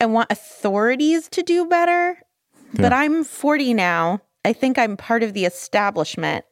I 0.00 0.06
want 0.06 0.32
authorities 0.32 1.28
to 1.28 1.42
do 1.42 1.66
better. 1.66 2.18
But 2.72 2.92
I'm 2.92 3.22
40 3.24 3.74
now. 3.74 4.22
I 4.44 4.52
think 4.52 4.78
I'm 4.78 4.96
part 4.96 5.22
of 5.22 5.34
the 5.34 5.44
establishment. 5.44 6.44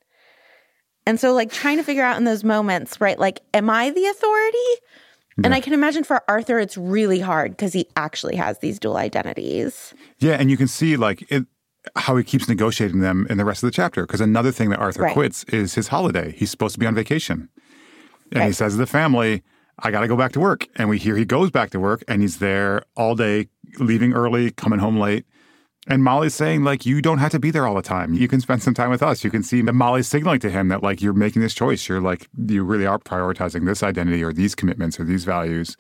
And 1.09 1.19
so 1.19 1.33
like 1.33 1.51
trying 1.51 1.79
to 1.79 1.83
figure 1.83 2.05
out 2.05 2.19
in 2.19 2.25
those 2.25 2.45
moments, 2.45 3.01
right? 3.01 3.19
Like 3.19 3.41
am 3.55 3.71
I 3.71 3.89
the 3.89 4.05
authority? 4.07 4.59
And 5.43 5.55
I 5.55 5.61
can 5.61 5.73
imagine 5.73 6.05
for 6.05 6.23
Arthur 6.29 6.59
it's 6.59 6.77
really 6.77 7.21
hard 7.21 7.53
because 7.53 7.73
he 7.73 7.87
actually 7.97 8.37
has 8.37 8.59
these 8.59 8.79
dual 8.79 8.97
identities. 8.97 9.95
Yeah, 10.19 10.33
and 10.33 10.51
you 10.51 10.57
can 10.57 10.67
see 10.69 10.97
like 10.97 11.25
it, 11.31 11.47
how 11.97 12.17
he 12.17 12.25
keeps 12.25 12.49
negotiating 12.49 13.01
them 13.01 13.27
in 13.31 13.39
the 13.39 13.45
rest 13.45 13.63
of 13.63 13.69
the 13.69 13.71
chapter. 13.71 14.03
Because 14.03 14.21
another 14.21 14.51
thing 14.51 14.69
that 14.71 14.81
Arthur 14.81 15.05
Right. 15.05 15.15
quits 15.15 15.45
is 15.45 15.75
his 15.75 15.89
holiday. 15.89 16.33
He's 16.37 16.51
supposed 16.51 16.75
to 16.75 16.81
be 16.81 16.87
on 16.87 16.95
vacation, 16.95 17.49
and 18.33 18.43
he 18.45 18.53
says 18.53 18.73
to 18.75 18.79
the 18.79 18.87
family, 18.87 19.45
"I 19.79 19.91
got 19.93 20.01
to 20.01 20.09
go 20.09 20.17
back 20.17 20.33
to 20.33 20.41
work." 20.41 20.67
And 20.77 20.89
we 20.89 20.99
hear 20.99 21.17
he 21.17 21.25
goes 21.25 21.51
back 21.51 21.71
to 21.71 21.81
work, 21.81 22.03
and 22.09 22.21
he's 22.21 22.39
there 22.39 22.83
all 22.97 23.15
day, 23.15 23.49
leaving 23.79 24.13
early, 24.13 24.51
coming 24.51 24.81
home 24.81 24.99
late. 24.99 25.25
And 25.91 26.05
Molly's 26.05 26.35
saying, 26.35 26.65
like, 26.65 26.85
you 26.85 27.01
don't 27.01 27.19
have 27.19 27.33
to 27.33 27.39
be 27.39 27.51
there 27.51 27.67
all 27.67 27.75
the 27.75 27.83
time. 27.83 28.13
You 28.13 28.29
can 28.29 28.43
spend 28.43 28.63
some 28.63 28.75
time 28.75 28.91
with 28.91 29.03
us. 29.03 29.25
You 29.25 29.31
can 29.31 29.43
see 29.43 29.63
that 29.63 29.73
Molly's 29.73 30.07
signaling 30.07 30.39
to 30.41 30.51
him 30.51 30.69
that, 30.69 30.83
like, 30.83 31.01
you're 31.01 31.15
making 31.15 31.41
this 31.41 31.55
choice. 31.55 31.89
You're 31.89 32.03
like, 32.03 32.29
you 32.47 32.63
really 32.63 32.85
are 32.85 32.99
prioritizing 32.99 33.65
this 33.65 33.83
identity 33.83 34.23
or 34.23 34.35
these 34.35 34.55
commitments 34.55 35.01
or 35.01 35.05
these 35.05 35.25
values. 35.25 35.79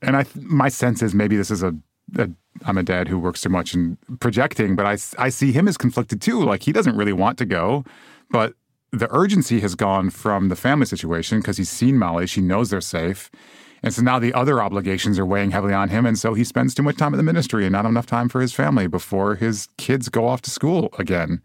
And 0.00 0.16
I, 0.16 0.24
my 0.34 0.70
sense 0.70 1.02
is 1.02 1.14
maybe 1.14 1.36
this 1.36 1.50
is 1.50 1.62
a, 1.62 1.74
a 2.18 2.30
I'm 2.64 2.78
a 2.78 2.82
dad 2.82 3.08
who 3.08 3.18
works 3.18 3.42
too 3.42 3.50
much 3.50 3.74
and 3.74 3.98
projecting, 4.20 4.74
but 4.74 4.86
I, 4.86 4.96
I 5.18 5.28
see 5.28 5.52
him 5.52 5.68
as 5.68 5.76
conflicted 5.76 6.22
too. 6.22 6.42
Like 6.42 6.62
he 6.62 6.72
doesn't 6.72 6.96
really 6.96 7.12
want 7.12 7.38
to 7.38 7.44
go, 7.44 7.84
but 8.30 8.54
the 8.90 9.08
urgency 9.14 9.60
has 9.60 9.74
gone 9.74 10.10
from 10.10 10.48
the 10.48 10.56
family 10.56 10.86
situation 10.86 11.40
because 11.40 11.58
he's 11.58 11.68
seen 11.68 11.98
Molly. 11.98 12.26
She 12.26 12.40
knows 12.40 12.70
they're 12.70 12.80
safe. 12.80 13.30
And 13.82 13.92
so 13.92 14.02
now 14.02 14.18
the 14.18 14.34
other 14.34 14.62
obligations 14.62 15.18
are 15.18 15.26
weighing 15.26 15.50
heavily 15.50 15.74
on 15.74 15.88
him. 15.88 16.06
And 16.06 16.18
so 16.18 16.34
he 16.34 16.44
spends 16.44 16.74
too 16.74 16.82
much 16.82 16.96
time 16.96 17.12
in 17.12 17.18
the 17.18 17.22
ministry 17.22 17.64
and 17.64 17.72
not 17.72 17.86
enough 17.86 18.06
time 18.06 18.28
for 18.28 18.40
his 18.40 18.52
family 18.52 18.86
before 18.86 19.34
his 19.34 19.68
kids 19.76 20.08
go 20.08 20.26
off 20.26 20.42
to 20.42 20.50
school 20.50 20.90
again. 20.98 21.42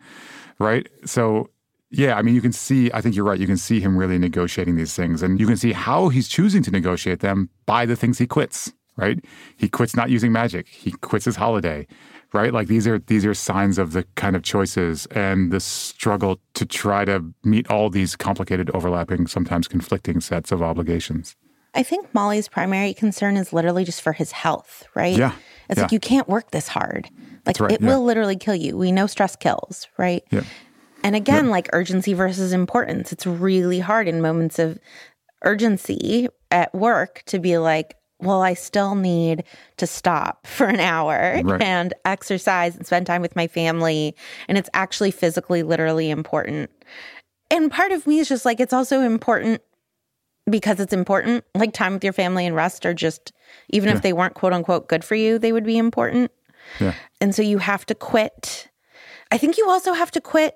Right. 0.60 0.90
So 1.06 1.50
yeah, 1.92 2.16
I 2.16 2.22
mean, 2.22 2.34
you 2.34 2.42
can 2.42 2.54
see, 2.54 2.90
I 2.94 3.02
think 3.02 3.16
you're 3.16 3.26
right. 3.26 3.40
You 3.40 3.48
can 3.48 3.58
see 3.58 3.82
him 3.82 3.98
really 3.98 4.18
negotiating 4.18 4.76
these 4.78 4.96
things. 4.96 5.22
And 5.22 5.40
you 5.40 5.46
can 5.46 5.58
see 5.58 5.74
how 5.74 6.08
he's 6.08 6.30
choosing 6.30 6.64
to 6.64 6.72
negotiate 6.72 7.20
them 7.20 7.50
by 7.66 7.86
the 7.86 7.98
things 7.98 8.18
he 8.18 8.26
quits, 8.26 8.72
right? 8.96 9.24
He 9.58 9.68
quits 9.68 9.94
not 9.94 10.10
using 10.10 10.32
magic. 10.32 10.70
He 10.70 10.92
quits 10.92 11.26
his 11.26 11.36
holiday, 11.36 11.86
right? 12.32 12.54
Like 12.54 12.68
these 12.68 12.88
are 12.88 13.00
these 13.00 13.26
are 13.26 13.34
signs 13.34 13.78
of 13.78 13.92
the 13.92 14.06
kind 14.16 14.38
of 14.38 14.44
choices 14.44 15.06
and 15.08 15.52
the 15.52 15.60
struggle 15.60 16.40
to 16.54 16.66
try 16.66 17.04
to 17.04 17.34
meet 17.44 17.70
all 17.70 17.90
these 17.90 18.16
complicated, 18.16 18.72
overlapping, 18.74 19.28
sometimes 19.28 19.68
conflicting 19.68 20.22
sets 20.22 20.54
of 20.54 20.64
obligations. 20.64 21.36
I 21.74 21.84
think 21.84 22.14
Molly's 22.14 22.48
primary 22.50 22.94
concern 22.94 23.38
is 23.38 23.54
literally 23.54 23.84
just 23.86 24.02
for 24.02 24.12
his 24.14 24.32
health, 24.32 24.84
right? 24.94 25.16
Yeah, 25.18 25.34
It's 25.70 25.78
yeah. 25.78 25.84
like 25.84 25.92
you 25.94 26.00
can't 26.02 26.28
work 26.28 26.52
this 26.52 26.68
hard. 26.68 27.10
Like 27.46 27.60
right, 27.60 27.72
it 27.72 27.82
yeah. 27.82 27.88
will 27.88 28.04
literally 28.04 28.36
kill 28.36 28.56
you. 28.56 28.78
We 28.78 28.92
know 28.92 29.08
stress 29.08 29.36
kills, 29.38 29.88
right? 29.98 30.24
Yeah. 30.32 30.44
And 31.04 31.16
again, 31.16 31.50
like 31.50 31.70
urgency 31.74 32.14
versus 32.14 32.52
importance, 32.54 33.12
it's 33.12 33.26
really 33.26 33.80
hard 33.80 34.08
in 34.08 34.22
moments 34.22 34.60
of 34.60 34.78
urgency 35.44 36.28
at 36.52 36.74
work 36.76 37.24
to 37.28 37.40
be 37.40 37.58
like, 37.58 37.96
well, 38.20 38.42
I 38.42 38.54
still 38.54 38.94
need 38.96 39.44
to 39.78 39.88
stop 39.88 40.46
for 40.48 40.68
an 40.68 40.80
hour 40.80 41.42
Right. 41.44 41.62
and 41.62 41.94
exercise 42.06 42.76
and 42.76 42.86
spend 42.86 43.08
time 43.08 43.22
with 43.22 43.36
my 43.36 43.48
family. 43.48 44.16
And 44.48 44.58
it's 44.58 44.70
actually 44.74 45.12
physically, 45.12 45.64
literally 45.64 46.10
important. 46.10 46.70
And 47.50 47.72
part 47.72 47.92
of 47.92 48.06
me 48.08 48.20
is 48.20 48.30
just 48.30 48.46
like, 48.46 48.60
it's 48.60 48.74
also 48.74 49.02
important 49.02 49.62
because 50.50 50.80
it's 50.80 50.94
important. 50.94 51.44
Like 51.56 51.74
time 51.74 51.94
with 51.94 52.04
your 52.04 52.14
family 52.14 52.46
and 52.46 52.56
rest 52.56 52.86
are 52.86 52.94
just, 52.94 53.32
even 53.70 53.90
Yeah. 53.90 53.96
if 53.96 54.02
they 54.02 54.14
weren't 54.14 54.34
quote 54.34 54.54
unquote 54.54 54.88
good 54.88 55.04
for 55.04 55.16
you, 55.16 55.38
they 55.40 55.52
would 55.52 55.66
be 55.66 55.78
important. 55.78 56.32
Yeah. 56.80 56.94
And 57.20 57.34
so 57.36 57.42
you 57.42 57.58
have 57.60 57.86
to 57.88 57.96
quit 57.96 58.70
I 59.32 59.38
think 59.38 59.58
you 59.58 59.70
also 59.70 59.94
have 59.94 60.12
to 60.12 60.22
quit 60.22 60.56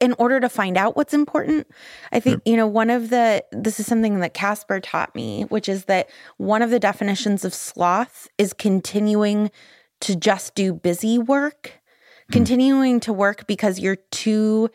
in 0.00 0.14
order 0.18 0.40
to 0.40 0.48
find 0.48 0.76
out 0.76 0.96
what's 0.96 1.14
important. 1.14 1.66
I 2.12 2.20
think, 2.20 2.42
you 2.44 2.56
know, 2.56 2.66
one 2.66 2.90
of 2.90 3.08
the, 3.08 3.42
this 3.52 3.80
is 3.80 3.86
something 3.86 4.18
that 4.20 4.34
Casper 4.34 4.80
taught 4.80 5.14
me, 5.14 5.44
which 5.44 5.68
is 5.68 5.86
that 5.86 6.10
one 6.36 6.60
of 6.60 6.70
the 6.70 6.80
definitions 6.80 7.44
of 7.44 7.54
sloth 7.54 8.28
is 8.36 8.52
continuing 8.52 9.50
to 10.00 10.14
just 10.14 10.54
do 10.54 10.74
busy 10.74 11.18
work, 11.18 11.72
mm. 12.28 12.32
continuing 12.32 13.00
to 13.00 13.12
work 13.12 13.46
because 13.46 13.78
you're 13.78 13.96
too 14.10 14.68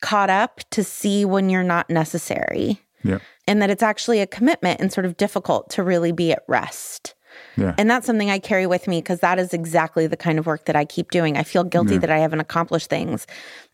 caught 0.00 0.30
up 0.30 0.60
to 0.70 0.82
see 0.82 1.26
when 1.26 1.50
you're 1.50 1.62
not 1.62 1.90
necessary. 1.90 2.80
Yeah. 3.02 3.18
And 3.46 3.60
that 3.60 3.70
it's 3.70 3.82
actually 3.82 4.20
a 4.20 4.26
commitment 4.26 4.80
and 4.80 4.92
sort 4.92 5.04
of 5.04 5.16
difficult 5.16 5.70
to 5.70 5.82
really 5.82 6.12
be 6.12 6.32
at 6.32 6.42
rest. 6.48 7.14
Yeah. 7.56 7.74
And 7.78 7.90
that's 7.90 8.06
something 8.06 8.30
I 8.30 8.38
carry 8.38 8.66
with 8.66 8.88
me 8.88 9.00
because 9.00 9.20
that 9.20 9.38
is 9.38 9.52
exactly 9.52 10.06
the 10.06 10.16
kind 10.16 10.38
of 10.38 10.46
work 10.46 10.66
that 10.66 10.76
I 10.76 10.84
keep 10.84 11.10
doing. 11.10 11.36
I 11.36 11.42
feel 11.42 11.64
guilty 11.64 11.94
yeah. 11.94 12.00
that 12.00 12.10
I 12.10 12.18
haven't 12.18 12.40
accomplished 12.40 12.88
things. 12.88 13.26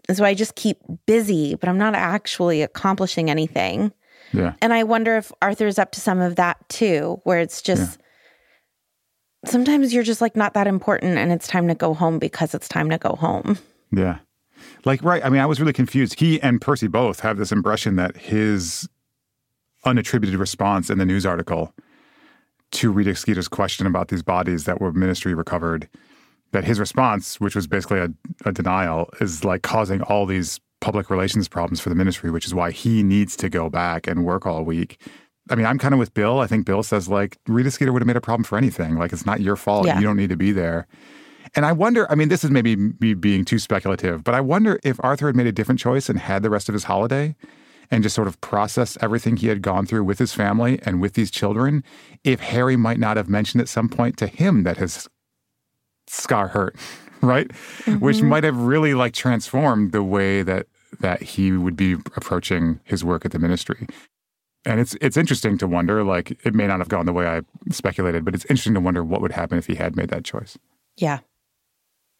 And 0.08 0.16
so 0.16 0.24
I 0.24 0.34
just 0.34 0.54
keep 0.54 0.78
busy, 1.06 1.54
but 1.54 1.68
I'm 1.68 1.78
not 1.78 1.94
actually 1.94 2.62
accomplishing 2.62 3.30
anything. 3.30 3.92
Yeah. 4.32 4.54
And 4.60 4.72
I 4.72 4.84
wonder 4.84 5.16
if 5.16 5.32
Arthur's 5.42 5.78
up 5.78 5.92
to 5.92 6.00
some 6.00 6.20
of 6.20 6.36
that 6.36 6.56
too, 6.68 7.20
where 7.24 7.40
it's 7.40 7.62
just 7.62 7.98
yeah. 9.44 9.50
sometimes 9.50 9.92
you're 9.92 10.04
just 10.04 10.20
like 10.20 10.36
not 10.36 10.54
that 10.54 10.66
important 10.66 11.18
and 11.18 11.32
it's 11.32 11.48
time 11.48 11.68
to 11.68 11.74
go 11.74 11.94
home 11.94 12.18
because 12.18 12.54
it's 12.54 12.68
time 12.68 12.90
to 12.90 12.98
go 12.98 13.16
home. 13.16 13.58
Yeah. 13.92 14.18
Like, 14.84 15.02
right. 15.02 15.24
I 15.24 15.30
mean, 15.30 15.40
I 15.40 15.46
was 15.46 15.60
really 15.60 15.72
confused. 15.72 16.20
He 16.20 16.40
and 16.42 16.60
Percy 16.60 16.86
both 16.86 17.20
have 17.20 17.38
this 17.38 17.50
impression 17.50 17.96
that 17.96 18.16
his 18.16 18.88
unattributed 19.84 20.38
response 20.38 20.90
in 20.90 20.98
the 20.98 21.06
news 21.06 21.24
article 21.24 21.74
to 22.72 22.90
Rita 22.90 23.14
Skeeter's 23.14 23.48
question 23.48 23.86
about 23.86 24.08
these 24.08 24.22
bodies 24.22 24.64
that 24.64 24.80
were 24.80 24.92
ministry 24.92 25.34
recovered, 25.34 25.88
that 26.52 26.64
his 26.64 26.78
response, 26.78 27.40
which 27.40 27.56
was 27.56 27.66
basically 27.66 27.98
a, 27.98 28.08
a 28.44 28.52
denial, 28.52 29.10
is 29.20 29.44
like 29.44 29.62
causing 29.62 30.02
all 30.02 30.26
these 30.26 30.60
public 30.80 31.10
relations 31.10 31.48
problems 31.48 31.80
for 31.80 31.88
the 31.88 31.94
ministry, 31.94 32.30
which 32.30 32.46
is 32.46 32.54
why 32.54 32.70
he 32.70 33.02
needs 33.02 33.36
to 33.36 33.48
go 33.48 33.68
back 33.68 34.06
and 34.06 34.24
work 34.24 34.46
all 34.46 34.64
week. 34.64 35.00
I 35.50 35.54
mean, 35.56 35.66
I'm 35.66 35.78
kind 35.78 35.92
of 35.92 35.98
with 35.98 36.14
Bill. 36.14 36.40
I 36.40 36.46
think 36.46 36.64
Bill 36.64 36.82
says 36.82 37.08
like 37.08 37.38
Rita 37.46 37.70
Skeeter 37.70 37.92
would 37.92 38.02
have 38.02 38.06
made 38.06 38.16
a 38.16 38.20
problem 38.20 38.44
for 38.44 38.56
anything. 38.56 38.96
Like 38.96 39.12
it's 39.12 39.26
not 39.26 39.40
your 39.40 39.56
fault. 39.56 39.86
Yeah. 39.86 39.98
You 39.98 40.04
don't 40.04 40.16
need 40.16 40.30
to 40.30 40.36
be 40.36 40.52
there. 40.52 40.86
And 41.56 41.66
I 41.66 41.72
wonder, 41.72 42.10
I 42.10 42.14
mean, 42.14 42.28
this 42.28 42.44
is 42.44 42.50
maybe 42.50 42.76
me 42.76 43.14
being 43.14 43.44
too 43.44 43.58
speculative, 43.58 44.22
but 44.22 44.34
I 44.34 44.40
wonder 44.40 44.78
if 44.84 45.00
Arthur 45.02 45.26
had 45.26 45.34
made 45.34 45.48
a 45.48 45.52
different 45.52 45.80
choice 45.80 46.08
and 46.08 46.18
had 46.18 46.42
the 46.44 46.50
rest 46.50 46.68
of 46.68 46.74
his 46.74 46.84
holiday 46.84 47.34
and 47.90 48.02
just 48.02 48.14
sort 48.14 48.28
of 48.28 48.40
process 48.40 48.96
everything 49.00 49.36
he 49.36 49.48
had 49.48 49.62
gone 49.62 49.86
through 49.86 50.04
with 50.04 50.18
his 50.18 50.32
family 50.32 50.80
and 50.84 51.00
with 51.00 51.14
these 51.14 51.30
children, 51.30 51.82
if 52.24 52.40
Harry 52.40 52.76
might 52.76 52.98
not 52.98 53.16
have 53.16 53.28
mentioned 53.28 53.60
at 53.60 53.68
some 53.68 53.88
point 53.88 54.16
to 54.18 54.26
him 54.26 54.62
that 54.62 54.76
his 54.76 55.08
scar 56.06 56.48
hurt, 56.48 56.76
right? 57.20 57.48
Mm-hmm. 57.48 57.98
Which 57.98 58.22
might 58.22 58.44
have 58.44 58.56
really 58.56 58.94
like 58.94 59.14
transformed 59.14 59.92
the 59.92 60.02
way 60.02 60.42
that 60.42 60.66
that 61.00 61.22
he 61.22 61.52
would 61.52 61.76
be 61.76 61.92
approaching 61.92 62.80
his 62.84 63.04
work 63.04 63.24
at 63.24 63.30
the 63.30 63.38
ministry. 63.38 63.86
And 64.64 64.80
it's 64.80 64.96
it's 65.00 65.16
interesting 65.16 65.56
to 65.58 65.66
wonder, 65.66 66.04
like 66.04 66.38
it 66.44 66.54
may 66.54 66.66
not 66.66 66.78
have 66.78 66.88
gone 66.88 67.06
the 67.06 67.12
way 67.12 67.26
I 67.26 67.42
speculated, 67.70 68.24
but 68.24 68.34
it's 68.34 68.44
interesting 68.44 68.74
to 68.74 68.80
wonder 68.80 69.02
what 69.02 69.20
would 69.20 69.32
happen 69.32 69.56
if 69.56 69.66
he 69.66 69.76
had 69.76 69.96
made 69.96 70.10
that 70.10 70.24
choice. 70.24 70.58
Yeah 70.96 71.20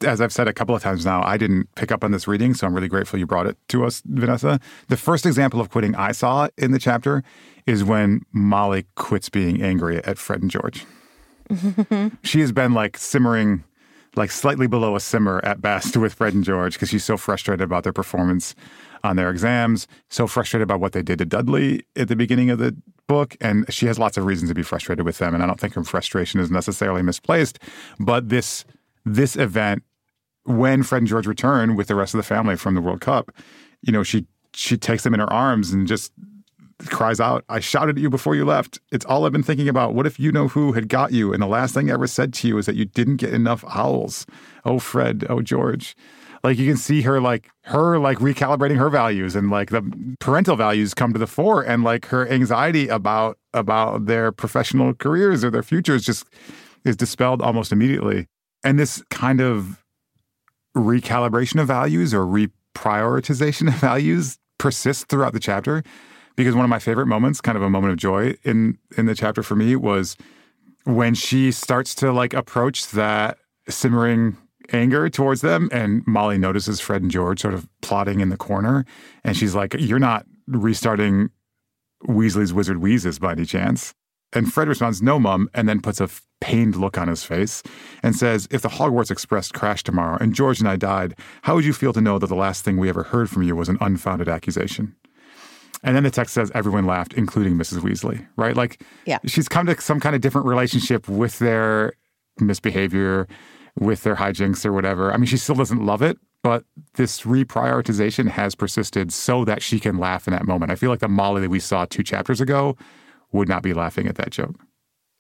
as 0.05 0.21
I've 0.21 0.33
said 0.33 0.49
a 0.49 0.53
couple 0.53 0.75
of 0.75 0.83
times 0.83 1.05
now, 1.05 1.23
I 1.23 1.37
didn't 1.37 1.75
pick 1.75 1.93
up 1.93 2.05
on 2.05 2.11
this 2.11 2.27
reading, 2.27 2.55
so 2.55 2.67
I'm 2.67 2.75
really 2.75 2.89
grateful 2.89 3.19
you 3.19 3.27
brought 3.27 3.47
it 3.47 3.57
to 3.69 3.85
us, 3.85 4.03
Vanessa. 4.07 4.61
The 4.89 4.97
first 4.97 5.27
example 5.27 5.61
of 5.61 5.71
quitting 5.71 5.95
I 5.95 6.13
saw 6.13 6.49
in 6.57 6.73
the 6.73 6.79
chapter 6.79 7.23
is 7.67 7.85
when 7.85 8.23
Molly 8.33 8.87
quits 8.95 9.29
being 9.29 9.63
angry 9.63 10.03
at 10.05 10.19
Fred 10.19 10.43
and 10.43 10.51
George. 10.51 10.87
she 12.23 12.41
has 12.41 12.53
been 12.53 12.73
like 12.73 12.97
simmering, 12.97 13.65
like 14.17 14.31
slightly 14.31 14.67
below 14.67 14.97
a 14.97 15.01
simmer 15.01 15.41
at 15.45 15.61
best 15.61 15.97
with 15.97 16.15
Fred 16.15 16.35
and 16.35 16.45
George 16.45 16.75
because 16.75 16.89
she's 16.89 17.05
so 17.05 17.17
frustrated 17.17 17.63
about 17.63 17.85
their 17.85 17.93
performance 17.93 18.55
on 19.03 19.17
their 19.17 19.31
exams, 19.31 19.87
so 20.09 20.27
frustrated 20.27 20.63
about 20.63 20.81
what 20.81 20.93
they 20.93 21.03
did 21.03 21.19
to 21.19 21.25
Dudley 21.25 21.85
at 21.97 22.09
the 22.09 22.17
beginning 22.17 22.51
of 22.51 22.59
the 22.59 22.77
book. 23.07 23.37
And 23.41 23.65
she 23.73 23.87
has 23.87 23.99
lots 23.99 24.17
of 24.17 24.25
reasons 24.25 24.51
to 24.51 24.55
be 24.55 24.63
frustrated 24.63 25.05
with 25.05 25.19
them. 25.19 25.35
And 25.35 25.43
I 25.43 25.47
don't 25.47 25.59
think 25.59 25.75
her 25.75 25.85
frustration 25.85 26.39
is 26.41 26.51
necessarily 26.51 27.03
misplaced. 27.03 27.59
But 27.99 28.29
this 28.29 28.65
this 29.07 29.35
event 29.35 29.83
when 30.59 30.83
Fred 30.83 30.99
and 30.99 31.07
George 31.07 31.27
return 31.27 31.77
with 31.77 31.89
the 31.89 31.95
rest 31.95 32.15
of 32.15 32.19
the 32.19 32.25
family 32.25 32.57
from 32.57 32.75
the 32.75 32.81
World 32.81 33.01
Cup, 33.01 33.33
you 33.83 33.93
know, 33.93 34.03
she 34.03 34.27
she 34.53 34.77
takes 34.77 35.05
them 35.05 35.15
in 35.15 35.21
her 35.21 35.33
arms 35.33 35.73
and 35.73 35.87
just 35.87 36.13
cries 36.87 37.21
out, 37.21 37.45
I 37.49 37.61
shouted 37.61 37.97
at 37.97 38.03
you 38.03 38.11
before 38.11 38.35
you 38.35 38.45
left. 38.45 38.79
It's 38.91 39.05
all 39.05 39.27
I've 39.27 39.33
been 39.33 39.43
thinking 39.43 39.69
about. 39.69 39.95
What 39.95 40.07
if 40.07 40.19
you 40.19 40.33
know 40.33 40.49
who 40.49 40.73
had 40.73 40.89
got 40.89 41.13
you? 41.13 41.33
And 41.33 41.43
the 41.43 41.47
last 41.47 41.75
thing 41.75 41.91
I 41.91 41.95
ever 41.95 42.07
said 42.07 42.33
to 42.35 42.49
you 42.49 42.59
is 42.59 42.67
that 42.67 42.77
you 42.77 42.85
didn't 42.85 43.17
get 43.17 43.35
enough 43.35 43.65
owls. 43.69 44.27
Oh, 44.65 44.79
Fred. 44.79 45.27
Oh, 45.29 45.43
George. 45.43 45.97
Like 46.43 46.59
you 46.59 46.67
can 46.67 46.79
see 46.79 47.03
her 47.03 47.21
like 47.21 47.51
her 47.65 47.99
like 47.99 48.19
recalibrating 48.19 48.79
her 48.79 48.89
values 48.89 49.37
and 49.37 49.51
like 49.51 49.69
the 49.69 49.83
parental 50.21 50.57
values 50.57 50.95
come 50.95 51.13
to 51.13 51.19
the 51.19 51.27
fore 51.27 51.63
and 51.63 51.85
like 51.85 52.07
her 52.07 52.27
anxiety 52.29 52.89
about 52.89 53.37
about 53.53 54.07
their 54.07 54.33
professional 54.33 54.95
careers 54.95 55.45
or 55.45 55.51
their 55.51 55.63
futures 55.63 56.03
just 56.03 56.25
is 56.87 56.97
dispelled 56.97 57.43
almost 57.43 57.73
immediately. 57.73 58.27
And 58.65 58.79
this 58.79 59.03
kind 59.11 59.43
of 59.43 59.85
recalibration 60.77 61.61
of 61.61 61.67
values 61.67 62.15
or 62.15 62.25
reprioritization 62.25 63.69
of 63.69 63.75
values 63.75 64.39
persists 64.59 65.05
throughout 65.05 65.33
the 65.33 65.41
chapter? 65.41 65.83
Because 66.37 66.55
one 66.55 66.65
of 66.65 66.71
my 66.71 66.79
favorite 66.79 67.07
moments 67.07 67.41
kind 67.41 67.57
of 67.57 67.63
a 67.63 67.71
moment 67.71 67.93
of 67.93 67.99
joy 67.99 68.37
in 68.45 68.79
in 68.97 69.07
the 69.07 69.15
chapter 69.15 69.43
for 69.43 69.57
me 69.57 69.77
was 69.77 70.17
when 70.85 71.15
she 71.15 71.53
starts 71.53 71.95
to 71.97 72.13
like 72.13 72.33
approach 72.33 72.89
that 72.93 73.39
simmering 73.69 74.37
anger 74.73 75.11
towards 75.11 75.41
them 75.41 75.69
and 75.73 76.07
Molly 76.07 76.39
notices 76.39 76.81
Fred 76.81 77.03
and 77.03 77.11
George 77.11 77.41
sort 77.41 77.55
of 77.55 77.69
plotting 77.83 78.21
in 78.21 78.29
the 78.29 78.37
corner 78.37 78.87
and 79.25 79.37
she's 79.37 79.55
like 79.55 79.75
you're 79.79 79.99
not 79.99 80.25
restarting 80.47 81.31
Weasley's 82.07 82.53
Wizard 82.53 82.79
Wheezes 82.79 83.19
by 83.19 83.33
any 83.33 83.45
chance. 83.45 83.95
And 84.33 84.53
Fred 84.53 84.69
responds, 84.69 85.03
No, 85.03 85.19
Mum, 85.19 85.49
and 85.55 85.69
then 85.69 85.81
puts 85.81 86.01
a 86.01 86.09
pained 86.41 86.77
look 86.77 86.99
on 86.99 87.09
his 87.09 87.25
face 87.25 87.63
and 88.03 88.17
says, 88.17 88.49
If 88.51 88.63
the 88.63 88.69
Hogwarts 88.69 89.11
Express 89.11 89.53
crashed 89.53 89.87
tomorrow 89.87 90.19
and 90.21 90.35
George 90.35 90.61
and 90.61 90.69
I 90.69 90.77
died, 90.77 91.15
how 91.43 91.55
would 91.55 91.65
you 91.65 91.73
feel 91.73 91.93
to 91.93 92.01
know 92.01 92.19
that 92.19 92.27
the 92.27 92.35
last 92.35 92.65
thing 92.65 92.77
we 92.77 92.89
ever 92.89 93.05
heard 93.05 93.31
from 93.31 93.43
you 93.43 93.55
was 93.55 93.69
an 93.69 93.79
unfounded 93.81 94.29
accusation? 94.29 94.97
And 95.83 95.97
then 95.97 96.03
the 96.03 96.11
text 96.11 96.35
says 96.35 96.51
everyone 96.55 96.87
laughed, 96.87 97.15
including 97.15 97.55
Mrs. 97.55 97.81
Weasley, 97.81 98.27
right? 98.37 98.55
Like, 98.55 98.83
yeah. 99.07 99.19
she's 99.25 99.49
come 99.49 99.67
to 99.67 99.81
some 99.81 100.01
kind 100.01 100.15
of 100.15 100.21
different 100.21 100.47
relationship 100.47 101.09
with 101.09 101.39
their 101.39 101.95
misbehavior, 102.39 103.27
with 103.79 104.03
their 104.03 104.17
hijinks 104.17 104.67
or 104.67 104.73
whatever. 104.73 105.13
I 105.13 105.17
mean, 105.17 105.27
she 105.27 105.39
still 105.39 105.55
doesn't 105.55 105.85
love 105.85 106.03
it, 106.03 106.19
but 106.43 106.65
this 106.95 107.23
reprioritization 107.23 108.29
has 108.29 108.55
persisted 108.55 109.13
so 109.13 109.45
that 109.47 109.63
she 109.63 109.81
can 109.81 109.99
laugh 109.99 110.27
in 110.27 110.33
that 110.33 110.47
moment. 110.47 110.71
I 110.71 110.77
feel 110.77 110.91
like 110.91 111.01
the 111.01 111.09
Molly 111.09 111.41
that 111.43 111.51
we 111.51 111.61
saw 111.61 111.87
two 111.87 112.03
chapters 112.03 112.41
ago 112.41 112.77
would 113.33 113.49
not 113.49 113.63
be 113.63 113.73
laughing 113.73 114.07
at 114.07 114.17
that 114.17 114.31
joke. 114.31 114.57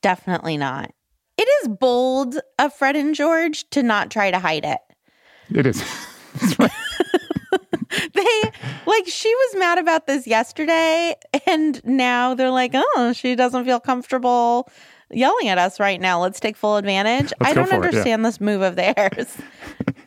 Definitely 0.02 0.56
not. 0.56 0.90
It 1.40 1.48
is 1.62 1.68
bold 1.68 2.38
of 2.58 2.74
Fred 2.74 2.96
and 2.96 3.14
George 3.14 3.64
to 3.70 3.82
not 3.82 4.10
try 4.10 4.30
to 4.30 4.38
hide 4.38 4.66
it. 4.66 4.78
It 5.48 5.64
is. 5.64 5.82
they 8.12 8.42
like 8.84 9.06
she 9.06 9.34
was 9.34 9.56
mad 9.58 9.78
about 9.78 10.06
this 10.06 10.26
yesterday 10.26 11.14
and 11.46 11.82
now 11.82 12.34
they're 12.34 12.50
like, 12.50 12.72
"Oh, 12.74 13.14
she 13.16 13.36
doesn't 13.36 13.64
feel 13.64 13.80
comfortable 13.80 14.68
yelling 15.10 15.48
at 15.48 15.56
us 15.56 15.80
right 15.80 15.98
now. 15.98 16.20
Let's 16.20 16.40
take 16.40 16.58
full 16.58 16.76
advantage." 16.76 17.32
Let's 17.40 17.52
I 17.52 17.54
don't 17.54 17.72
understand 17.72 18.06
it, 18.06 18.10
yeah. 18.10 18.16
this 18.18 18.38
move 18.38 18.60
of 18.60 18.76
theirs. 18.76 19.38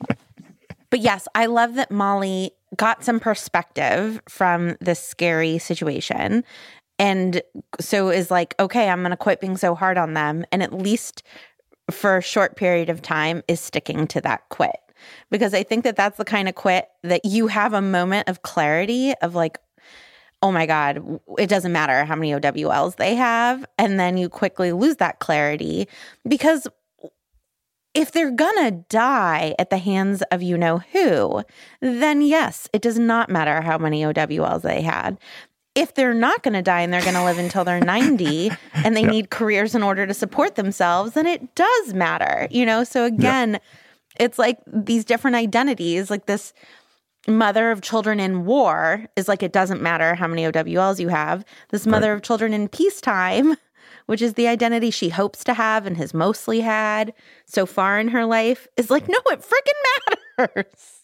but 0.91 0.99
yes, 0.99 1.27
I 1.33 1.47
love 1.47 1.73
that 1.73 1.89
Molly 1.89 2.51
got 2.77 3.03
some 3.03 3.19
perspective 3.19 4.21
from 4.29 4.77
this 4.81 4.99
scary 4.99 5.57
situation 5.57 6.43
and 7.03 7.41
so 7.81 8.09
is 8.09 8.31
like 8.31 8.55
okay 8.59 8.87
i'm 8.87 9.01
going 9.01 9.11
to 9.11 9.17
quit 9.17 9.41
being 9.41 9.57
so 9.57 9.75
hard 9.75 9.97
on 9.97 10.13
them. 10.13 10.45
And 10.51 10.63
at 10.63 10.73
least 10.73 11.21
for 11.91 12.17
a 12.17 12.21
short 12.21 12.55
period 12.55 12.89
of 12.89 13.01
time 13.01 13.43
is 13.49 13.59
sticking 13.59 14.07
to 14.07 14.21
that 14.21 14.47
quit. 14.49 14.77
Because 15.29 15.53
i 15.53 15.63
think 15.63 15.83
that 15.83 15.97
that's 15.97 16.17
the 16.17 16.25
kind 16.25 16.47
of 16.47 16.55
quit 16.55 16.87
that 17.03 17.25
you 17.25 17.47
have 17.47 17.73
a 17.73 17.81
moment 17.81 18.29
of 18.29 18.41
clarity 18.41 19.13
of 19.21 19.35
like 19.35 19.57
oh 20.41 20.51
my 20.51 20.65
god 20.65 21.19
it 21.37 21.47
doesn't 21.47 21.73
matter 21.73 22.05
how 22.05 22.15
many 22.15 22.33
owls 22.33 22.95
they 22.95 23.15
have. 23.15 23.65
And 23.77 23.99
then 23.99 24.15
you 24.15 24.29
quickly 24.29 24.71
lose 24.71 24.95
that 24.97 25.19
clarity 25.19 25.89
because 26.27 26.67
if 27.93 28.11
they're 28.11 28.31
gonna 28.31 28.71
die 28.71 29.53
at 29.59 29.69
the 29.69 29.77
hands 29.77 30.23
of 30.31 30.41
you 30.41 30.57
know 30.57 30.79
who, 30.93 31.43
then 31.79 32.23
yes, 32.23 32.67
it 32.73 32.81
does 32.81 32.97
not 32.97 33.29
matter 33.29 33.61
how 33.61 33.77
many 33.77 34.01
OWLs 34.01 34.63
they 34.63 34.81
had 34.81 35.19
if 35.75 35.95
they're 35.95 36.13
not 36.13 36.43
going 36.43 36.53
to 36.53 36.61
die 36.61 36.81
and 36.81 36.93
they're 36.93 37.01
going 37.01 37.15
to 37.15 37.23
live 37.23 37.39
until 37.39 37.63
they're 37.63 37.79
90 37.79 38.51
and 38.73 38.95
they 38.95 39.01
yep. 39.01 39.11
need 39.11 39.29
careers 39.29 39.75
in 39.75 39.83
order 39.83 40.05
to 40.05 40.13
support 40.13 40.55
themselves, 40.55 41.13
then 41.13 41.25
it 41.25 41.55
does 41.55 41.93
matter, 41.93 42.47
you 42.51 42.65
know? 42.65 42.83
So 42.83 43.05
again, 43.05 43.53
yep. 43.53 43.63
it's 44.19 44.39
like 44.39 44.59
these 44.67 45.05
different 45.05 45.35
identities, 45.35 46.09
like 46.09 46.25
this 46.25 46.53
mother 47.27 47.71
of 47.71 47.81
children 47.81 48.19
in 48.19 48.45
war 48.45 49.05
is 49.15 49.27
like 49.27 49.41
it 49.41 49.53
doesn't 49.53 49.81
matter 49.81 50.13
how 50.13 50.27
many 50.27 50.43
OWLs 50.43 50.99
you 50.99 51.07
have. 51.07 51.45
This 51.69 51.87
mother 51.87 52.09
right. 52.09 52.15
of 52.15 52.21
children 52.21 52.53
in 52.53 52.67
peacetime, 52.67 53.55
which 54.07 54.21
is 54.21 54.33
the 54.33 54.47
identity 54.47 54.91
she 54.91 55.09
hopes 55.09 55.43
to 55.45 55.53
have 55.53 55.85
and 55.85 55.97
has 55.97 56.13
mostly 56.13 56.59
had 56.59 57.13
so 57.45 57.65
far 57.65 57.99
in 57.99 58.09
her 58.09 58.25
life, 58.25 58.67
is 58.77 58.91
like, 58.91 59.07
no, 59.07 59.17
it 59.27 59.41
freaking 59.41 60.17
matters. 60.37 61.01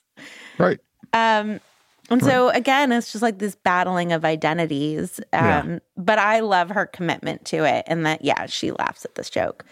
Right. 0.57 0.79
Um, 1.13 1.61
and 2.09 2.23
so 2.23 2.49
again, 2.49 2.91
it's 2.91 3.11
just 3.11 3.21
like 3.21 3.39
this 3.39 3.55
battling 3.55 4.11
of 4.11 4.25
identities. 4.25 5.19
Um, 5.33 5.45
Yeah. 5.45 5.79
But 5.97 6.19
I 6.19 6.39
love 6.39 6.69
her 6.69 6.85
commitment 6.85 7.45
to 7.45 7.65
it, 7.65 7.83
and 7.87 8.05
that 8.05 8.23
yeah, 8.23 8.45
she 8.45 8.71
laughs 8.71 9.05
at 9.05 9.15
this 9.15 9.29
joke. 9.29 9.65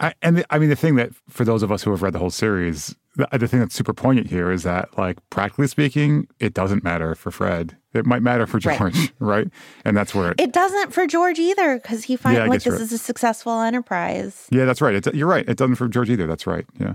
I, 0.00 0.14
and 0.22 0.38
the, 0.38 0.46
I 0.54 0.58
mean, 0.58 0.68
the 0.70 0.76
thing 0.76 0.96
that 0.96 1.10
for 1.28 1.44
those 1.44 1.62
of 1.62 1.72
us 1.72 1.82
who 1.82 1.90
have 1.90 2.02
read 2.02 2.12
the 2.12 2.18
whole 2.18 2.30
series, 2.30 2.94
the, 3.16 3.26
the 3.32 3.48
thing 3.48 3.60
that's 3.60 3.74
super 3.74 3.94
poignant 3.94 4.28
here 4.28 4.50
is 4.50 4.62
that, 4.62 4.96
like, 4.98 5.16
practically 5.30 5.66
speaking, 5.68 6.26
it 6.38 6.52
doesn't 6.54 6.84
matter 6.84 7.14
for 7.14 7.30
Fred. 7.30 7.76
It 7.94 8.04
might 8.04 8.20
matter 8.22 8.46
for 8.46 8.58
George, 8.58 9.12
right? 9.20 9.48
And 9.86 9.96
that's 9.96 10.14
where 10.14 10.32
it. 10.32 10.40
It 10.40 10.52
doesn't 10.52 10.92
for 10.92 11.06
George 11.06 11.38
either 11.38 11.76
because 11.78 12.04
he 12.04 12.16
finds 12.16 12.38
Yeah, 12.38 12.44
like 12.46 12.58
this 12.62 12.66
you're 12.66 12.74
is 12.80 12.92
a 12.92 12.98
successful 12.98 13.58
enterprise. 13.62 14.46
yeah, 14.50 14.66
that's 14.66 14.82
right. 14.82 14.94
It, 14.94 15.14
you're 15.14 15.28
right. 15.28 15.48
It 15.48 15.56
doesn't 15.56 15.76
for 15.76 15.88
George 15.88 16.10
either. 16.10 16.26
That's 16.26 16.46
right. 16.46 16.66
Yeah. 16.78 16.94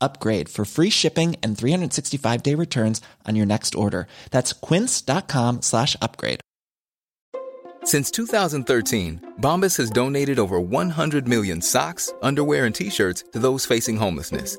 upgrade 0.00 0.48
for 0.48 0.64
free 0.64 0.90
shipping 0.90 1.36
and 1.42 1.56
365 1.56 2.42
day 2.42 2.54
returns 2.54 3.00
on 3.26 3.34
your 3.34 3.46
next 3.46 3.74
order. 3.74 4.06
That's 4.30 4.52
quince.com 4.52 5.62
slash 5.62 5.96
upgrade. 6.02 6.40
Since 7.84 8.10
2013, 8.10 9.34
Bombas 9.40 9.76
has 9.78 9.88
donated 9.88 10.38
over 10.38 10.60
100 10.60 11.26
million 11.26 11.62
socks, 11.62 12.12
underwear, 12.20 12.66
and 12.66 12.74
t 12.74 12.90
shirts 12.90 13.24
to 13.32 13.38
those 13.38 13.64
facing 13.64 13.96
homelessness. 13.96 14.58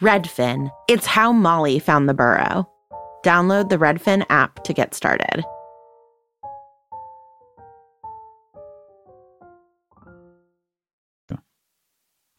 Redfin. 0.00 0.70
It's 0.88 1.06
how 1.06 1.32
Molly 1.32 1.78
found 1.78 2.08
the 2.08 2.14
burrow. 2.14 2.68
Download 3.24 3.68
the 3.68 3.78
Redfin 3.78 4.24
app 4.28 4.62
to 4.64 4.72
get 4.72 4.94
started. 4.94 5.44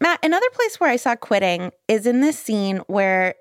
Matt, 0.01 0.19
another 0.23 0.49
place 0.53 0.79
where 0.79 0.89
I 0.89 0.97
saw 0.97 1.15
quitting 1.15 1.71
is 1.87 2.05
in 2.05 2.21
this 2.21 2.37
scene 2.37 2.77
where 2.87 3.35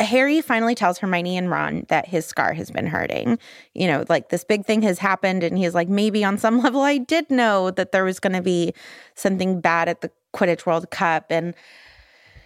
Harry 0.00 0.40
finally 0.40 0.74
tells 0.74 0.98
Hermione 0.98 1.36
and 1.36 1.50
Ron 1.50 1.86
that 1.88 2.06
his 2.06 2.26
scar 2.26 2.52
has 2.52 2.70
been 2.70 2.86
hurting. 2.86 3.38
You 3.74 3.86
know, 3.86 4.04
like 4.08 4.28
this 4.28 4.44
big 4.44 4.64
thing 4.64 4.82
has 4.82 4.98
happened, 4.98 5.42
and 5.42 5.56
he's 5.56 5.74
like, 5.74 5.88
maybe 5.88 6.24
on 6.24 6.38
some 6.38 6.58
level, 6.62 6.82
I 6.82 6.98
did 6.98 7.30
know 7.30 7.70
that 7.70 7.92
there 7.92 8.04
was 8.04 8.20
going 8.20 8.34
to 8.34 8.42
be 8.42 8.74
something 9.14 9.60
bad 9.60 9.88
at 9.88 10.00
the 10.00 10.10
Quidditch 10.34 10.66
World 10.66 10.90
Cup. 10.90 11.26
And 11.30 11.54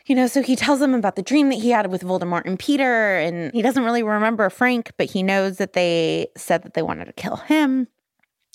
you 0.07 0.15
know, 0.15 0.27
so 0.27 0.43
he 0.43 0.57
tells 0.57 0.81
them 0.81 0.95
about 0.95 1.17
the 1.17 1.23
dream 1.23 1.49
that 1.51 1.57
he 1.57 1.71
had 1.71 1.91
with 1.91 2.03
Voldemort 2.03 2.47
and 2.47 2.59
Peter, 2.59 3.19
and 3.19 3.53
he 3.53 3.63
doesn't 3.63 3.85
really 3.85 4.03
remember 4.03 4.49
Frank, 4.51 4.93
but 4.97 5.11
he 5.11 5.23
knows 5.23 5.59
that 5.59 5.73
they 5.73 6.29
said 6.37 6.63
that 6.63 6.75
they 6.75 6.83
wanted 6.83 7.07
to 7.07 7.13
kill 7.13 7.37
him. 7.37 7.89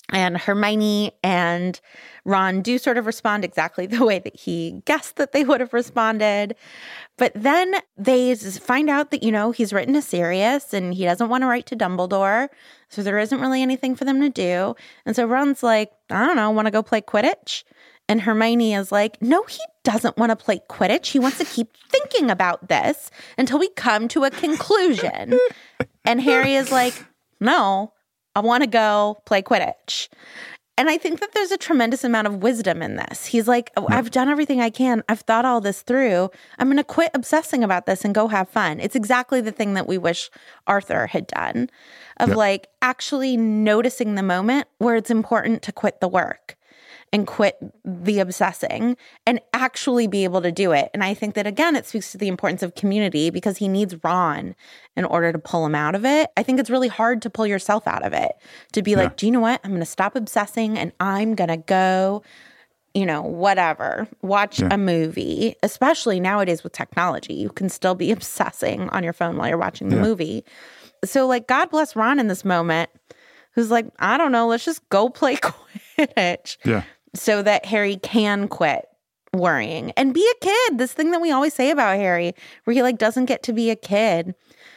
And 0.08 0.36
Hermione 0.36 1.12
and 1.22 1.80
Ron 2.24 2.60
do 2.60 2.76
sort 2.76 2.98
of 2.98 3.06
respond 3.06 3.44
exactly 3.44 3.86
the 3.88 4.04
way 4.04 4.18
that 4.18 4.36
he 4.36 4.82
guessed 4.84 5.16
that 5.16 5.32
they 5.32 5.44
would 5.44 5.60
have 5.60 5.72
responded. 5.72 6.54
But 7.16 7.32
then 7.34 7.74
they 7.96 8.34
find 8.34 8.90
out 8.90 9.10
that, 9.10 9.22
you 9.22 9.32
know, 9.32 9.52
he's 9.52 9.72
written 9.72 9.94
to 9.94 10.02
Sirius 10.02 10.74
and 10.74 10.94
he 10.94 11.04
doesn't 11.04 11.28
want 11.28 11.42
to 11.42 11.46
write 11.46 11.66
to 11.66 11.76
Dumbledore. 11.76 12.48
So 12.88 13.02
there 13.02 13.18
isn't 13.18 13.40
really 13.40 13.62
anything 13.62 13.94
for 13.94 14.04
them 14.04 14.20
to 14.20 14.28
do. 14.28 14.74
And 15.06 15.16
so 15.16 15.26
Ron's 15.26 15.62
like, 15.62 15.92
I 16.10 16.26
don't 16.26 16.36
know, 16.36 16.50
want 16.50 16.66
to 16.66 16.72
go 16.72 16.82
play 16.82 17.00
Quidditch? 17.00 17.64
And 18.08 18.20
Hermione 18.20 18.74
is 18.74 18.92
like, 18.92 19.20
no, 19.22 19.44
he 19.44 19.60
doesn't 19.84 20.16
want 20.16 20.30
to 20.30 20.36
play 20.36 20.60
Quidditch. 20.68 21.06
He 21.06 21.18
wants 21.18 21.38
to 21.38 21.44
keep 21.44 21.76
thinking 21.90 22.30
about 22.30 22.68
this 22.68 23.10
until 23.36 23.58
we 23.58 23.68
come 23.70 24.08
to 24.08 24.24
a 24.24 24.30
conclusion. 24.30 25.38
and 26.04 26.20
Harry 26.20 26.54
is 26.54 26.70
like, 26.70 26.94
no, 27.40 27.92
I 28.34 28.40
want 28.40 28.62
to 28.62 28.68
go 28.68 29.20
play 29.24 29.42
Quidditch. 29.42 30.08
And 30.78 30.88
I 30.88 30.96
think 30.96 31.20
that 31.20 31.32
there's 31.34 31.52
a 31.52 31.58
tremendous 31.58 32.02
amount 32.02 32.26
of 32.26 32.42
wisdom 32.42 32.80
in 32.80 32.96
this. 32.96 33.26
He's 33.26 33.46
like, 33.46 33.70
oh, 33.76 33.86
I've 33.90 34.10
done 34.10 34.30
everything 34.30 34.60
I 34.62 34.70
can. 34.70 35.02
I've 35.06 35.20
thought 35.20 35.44
all 35.44 35.60
this 35.60 35.82
through. 35.82 36.30
I'm 36.58 36.66
going 36.68 36.78
to 36.78 36.84
quit 36.84 37.10
obsessing 37.12 37.62
about 37.62 37.84
this 37.84 38.06
and 38.06 38.14
go 38.14 38.28
have 38.28 38.48
fun. 38.48 38.80
It's 38.80 38.96
exactly 38.96 39.42
the 39.42 39.52
thing 39.52 39.74
that 39.74 39.86
we 39.86 39.98
wish 39.98 40.30
Arthur 40.66 41.08
had 41.08 41.26
done 41.26 41.68
of 42.18 42.30
Yeah. 42.30 42.36
like 42.36 42.68
actually 42.80 43.36
noticing 43.36 44.14
the 44.14 44.22
moment 44.22 44.66
where 44.78 44.96
it's 44.96 45.10
important 45.10 45.62
to 45.64 45.72
quit 45.72 46.00
the 46.00 46.08
work 46.08 46.56
and 47.12 47.26
quit 47.26 47.58
the 47.84 48.20
obsessing 48.20 48.96
and 49.26 49.40
actually 49.52 50.06
be 50.06 50.24
able 50.24 50.40
to 50.40 50.50
do 50.50 50.72
it. 50.72 50.88
And 50.94 51.04
I 51.04 51.12
think 51.12 51.34
that 51.34 51.46
again, 51.46 51.76
it 51.76 51.84
speaks 51.86 52.10
to 52.12 52.18
the 52.18 52.28
importance 52.28 52.62
of 52.62 52.74
community 52.74 53.28
because 53.30 53.58
he 53.58 53.68
needs 53.68 53.94
Ron 54.02 54.54
in 54.96 55.04
order 55.04 55.30
to 55.32 55.38
pull 55.38 55.66
him 55.66 55.74
out 55.74 55.94
of 55.94 56.04
it. 56.06 56.30
I 56.36 56.42
think 56.42 56.58
it's 56.58 56.70
really 56.70 56.88
hard 56.88 57.20
to 57.22 57.30
pull 57.30 57.46
yourself 57.46 57.86
out 57.86 58.04
of 58.04 58.12
it, 58.14 58.32
to 58.72 58.82
be 58.82 58.96
like, 58.96 59.16
do 59.16 59.26
you 59.26 59.32
know 59.32 59.40
what? 59.40 59.60
I'm 59.62 59.70
going 59.72 59.80
to 59.80 59.86
stop 59.86 60.16
obsessing 60.16 60.78
and 60.78 60.92
I'm 61.00 61.34
going 61.34 61.48
to 61.50 61.58
go, 61.58 62.22
you 62.94 63.04
know, 63.04 63.20
whatever, 63.22 64.08
watch 64.22 64.60
Yeah. 64.60 64.68
a 64.70 64.78
movie, 64.78 65.54
especially 65.62 66.18
nowadays 66.18 66.62
with 66.64 66.72
technology. 66.72 67.34
You 67.34 67.50
can 67.50 67.68
still 67.68 67.94
be 67.94 68.10
obsessing 68.18 68.88
on 68.88 69.04
your 69.04 69.12
phone 69.12 69.36
while 69.36 69.48
you're 69.48 69.58
watching 69.58 69.88
the 69.90 69.96
Yeah. 69.96 70.02
movie. 70.02 70.44
So, 71.04 71.26
like, 71.26 71.46
God 71.46 71.68
bless 71.70 71.94
Ron 71.96 72.18
in 72.20 72.28
this 72.28 72.44
moment, 72.44 72.88
who's 73.54 73.70
like, 73.70 73.86
I 73.98 74.16
don't 74.18 74.32
know, 74.32 74.46
let's 74.46 74.64
just 74.64 74.88
go 74.88 75.08
play 75.10 75.36
Quidditch 75.98 76.56
Yeah. 76.64 76.84
So 77.14 77.42
that 77.42 77.66
Harry 77.66 77.96
can 77.96 78.48
quit 78.48 78.86
worrying 79.34 79.92
and 79.92 80.12
be 80.14 80.26
a 80.36 80.44
kid. 80.44 80.78
This 80.78 80.92
thing 80.92 81.10
that 81.12 81.20
we 81.20 81.30
always 81.30 81.54
say 81.54 81.70
about 81.70 81.96
Harry, 81.96 82.34
where 82.64 82.74
he 82.74 82.82
like 82.82 82.98
doesn't 82.98 83.26
get 83.26 83.42
to 83.44 83.52
be 83.52 83.70
a 83.70 83.76
kid. 83.76 84.34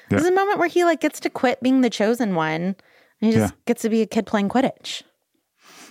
This 0.10 0.22
is 0.22 0.28
a 0.28 0.32
moment 0.32 0.60
where 0.60 0.68
he 0.68 0.84
like 0.86 1.02
gets 1.02 1.20
to 1.22 1.30
quit 1.30 1.62
being 1.62 1.82
the 1.82 1.90
chosen 1.90 2.36
one. 2.36 2.62
And 2.62 2.76
he 3.22 3.32
just 3.32 3.54
Yeah. 3.54 3.60
gets 3.66 3.82
to 3.82 3.90
be 3.90 4.02
a 4.02 4.06
kid 4.06 4.26
playing 4.26 4.50
Quidditch. 4.50 5.04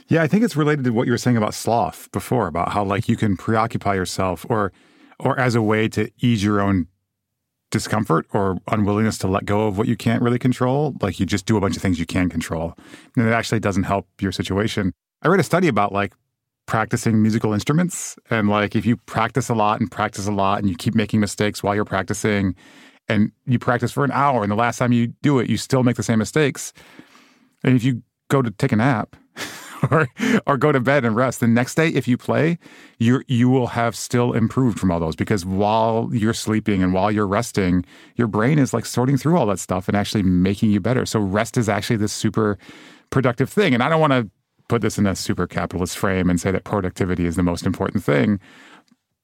Yeah, 0.09 0.23
I 0.23 0.29
think 0.29 0.45
it's 0.45 0.57
related 0.57 0.85
to 0.85 0.91
what 0.93 1.07
you 1.07 1.13
were 1.13 1.19
saying 1.19 1.37
about 1.37 1.55
sloth 1.55 2.11
before, 2.13 2.47
about 2.47 2.73
how 2.73 2.85
like 2.85 3.09
you 3.09 3.17
can 3.17 3.37
preoccupy 3.37 3.95
yourself 3.95 4.47
or 4.49 4.73
or 5.21 5.39
as 5.39 5.55
a 5.55 5.63
way 5.63 5.89
to 5.89 6.11
ease 6.21 6.43
your 6.43 6.61
own 6.61 6.87
discomfort 7.71 8.27
or 8.33 8.59
unwillingness 8.69 9.19
to 9.19 9.29
let 9.29 9.45
go 9.45 9.67
of 9.67 9.79
what 9.79 9.89
you 9.89 9.97
can't 9.97 10.23
really 10.23 10.39
control. 10.39 10.95
Like 11.01 11.19
you 11.19 11.27
just 11.27 11.47
do 11.47 11.57
a 11.57 11.61
bunch 11.61 11.77
of 11.77 11.83
things 11.83 11.99
you 11.99 12.07
can 12.07 12.29
control. 12.29 12.75
And 13.17 13.27
it 13.27 13.33
actually 13.33 13.61
doesn't 13.61 13.85
help 13.85 14.07
your 14.21 14.33
situation. 14.33 14.93
I 15.23 15.29
read 15.29 15.41
a 15.41 15.45
study 15.45 15.69
about 15.69 15.93
like 15.93 16.13
practicing 16.67 17.21
musical 17.21 17.53
instruments. 17.53 18.17
And 18.31 18.49
like 18.49 18.75
if 18.75 18.87
you 18.87 18.97
practice 18.97 19.49
a 19.49 19.55
lot 19.55 19.81
and 19.81 19.91
practice 19.91 20.27
a 20.27 20.33
lot 20.33 20.61
and 20.61 20.69
you 20.69 20.77
keep 20.77 20.95
making 20.95 21.21
mistakes 21.21 21.63
while 21.63 21.75
you're 21.75 21.85
practicing 21.85 22.55
and 23.09 23.33
you 23.47 23.59
practice 23.59 23.93
for 23.93 24.05
an 24.05 24.11
hour 24.13 24.43
and 24.43 24.51
the 24.51 24.57
last 24.57 24.79
time 24.79 24.93
you 24.93 25.09
do 25.23 25.39
it, 25.39 25.51
you 25.51 25.57
still 25.57 25.83
make 25.83 25.97
the 25.97 26.03
same 26.03 26.19
mistakes. 26.19 26.73
And 27.63 27.77
if 27.77 27.85
you 27.85 28.03
go 28.29 28.41
to 28.41 28.51
take 28.51 28.73
a 28.73 28.77
nap 28.77 29.17
or, 29.91 30.09
or 30.47 30.57
go 30.57 30.73
to 30.73 30.81
bed 30.81 31.05
and 31.05 31.15
rest, 31.15 31.41
the 31.41 31.47
next 31.47 31.75
day, 31.75 31.89
if 31.89 32.09
you 32.09 32.17
play, 32.17 32.59
you 32.99 33.23
you 33.29 33.51
will 33.51 33.69
have 33.69 33.95
still 33.95 34.33
improved 34.33 34.81
from 34.81 34.91
all 34.91 35.01
those 35.01 35.17
because 35.17 35.45
while 35.45 36.09
you're 36.13 36.33
sleeping 36.33 36.83
and 36.83 36.95
while 36.95 37.11
you're 37.11 37.27
resting, 37.27 37.85
your 38.17 38.27
brain 38.27 38.59
is 38.59 38.73
like 38.73 38.87
sorting 38.87 39.19
through 39.19 39.37
all 39.37 39.47
that 39.47 39.59
stuff 39.59 39.87
and 39.87 39.97
actually 39.97 40.23
making 40.23 40.71
you 40.71 40.81
better. 40.81 41.05
So 41.05 41.21
rest 41.21 41.59
is 41.59 41.69
actually 41.69 41.97
this 41.97 42.13
super 42.13 42.59
productive 43.11 43.51
thing. 43.51 43.75
And 43.75 43.83
I 43.83 43.89
don't 43.91 44.01
want 44.01 44.13
to 44.13 44.31
put 44.69 44.83
this 44.83 44.99
in 44.99 45.07
a 45.07 45.15
super 45.15 45.47
capitalist 45.47 45.97
frame 45.97 46.31
and 46.31 46.41
say 46.41 46.51
that 46.51 46.65
productivity 46.65 47.27
is 47.27 47.37
the 47.37 47.43
most 47.43 47.67
important 47.67 48.05
thing. 48.05 48.41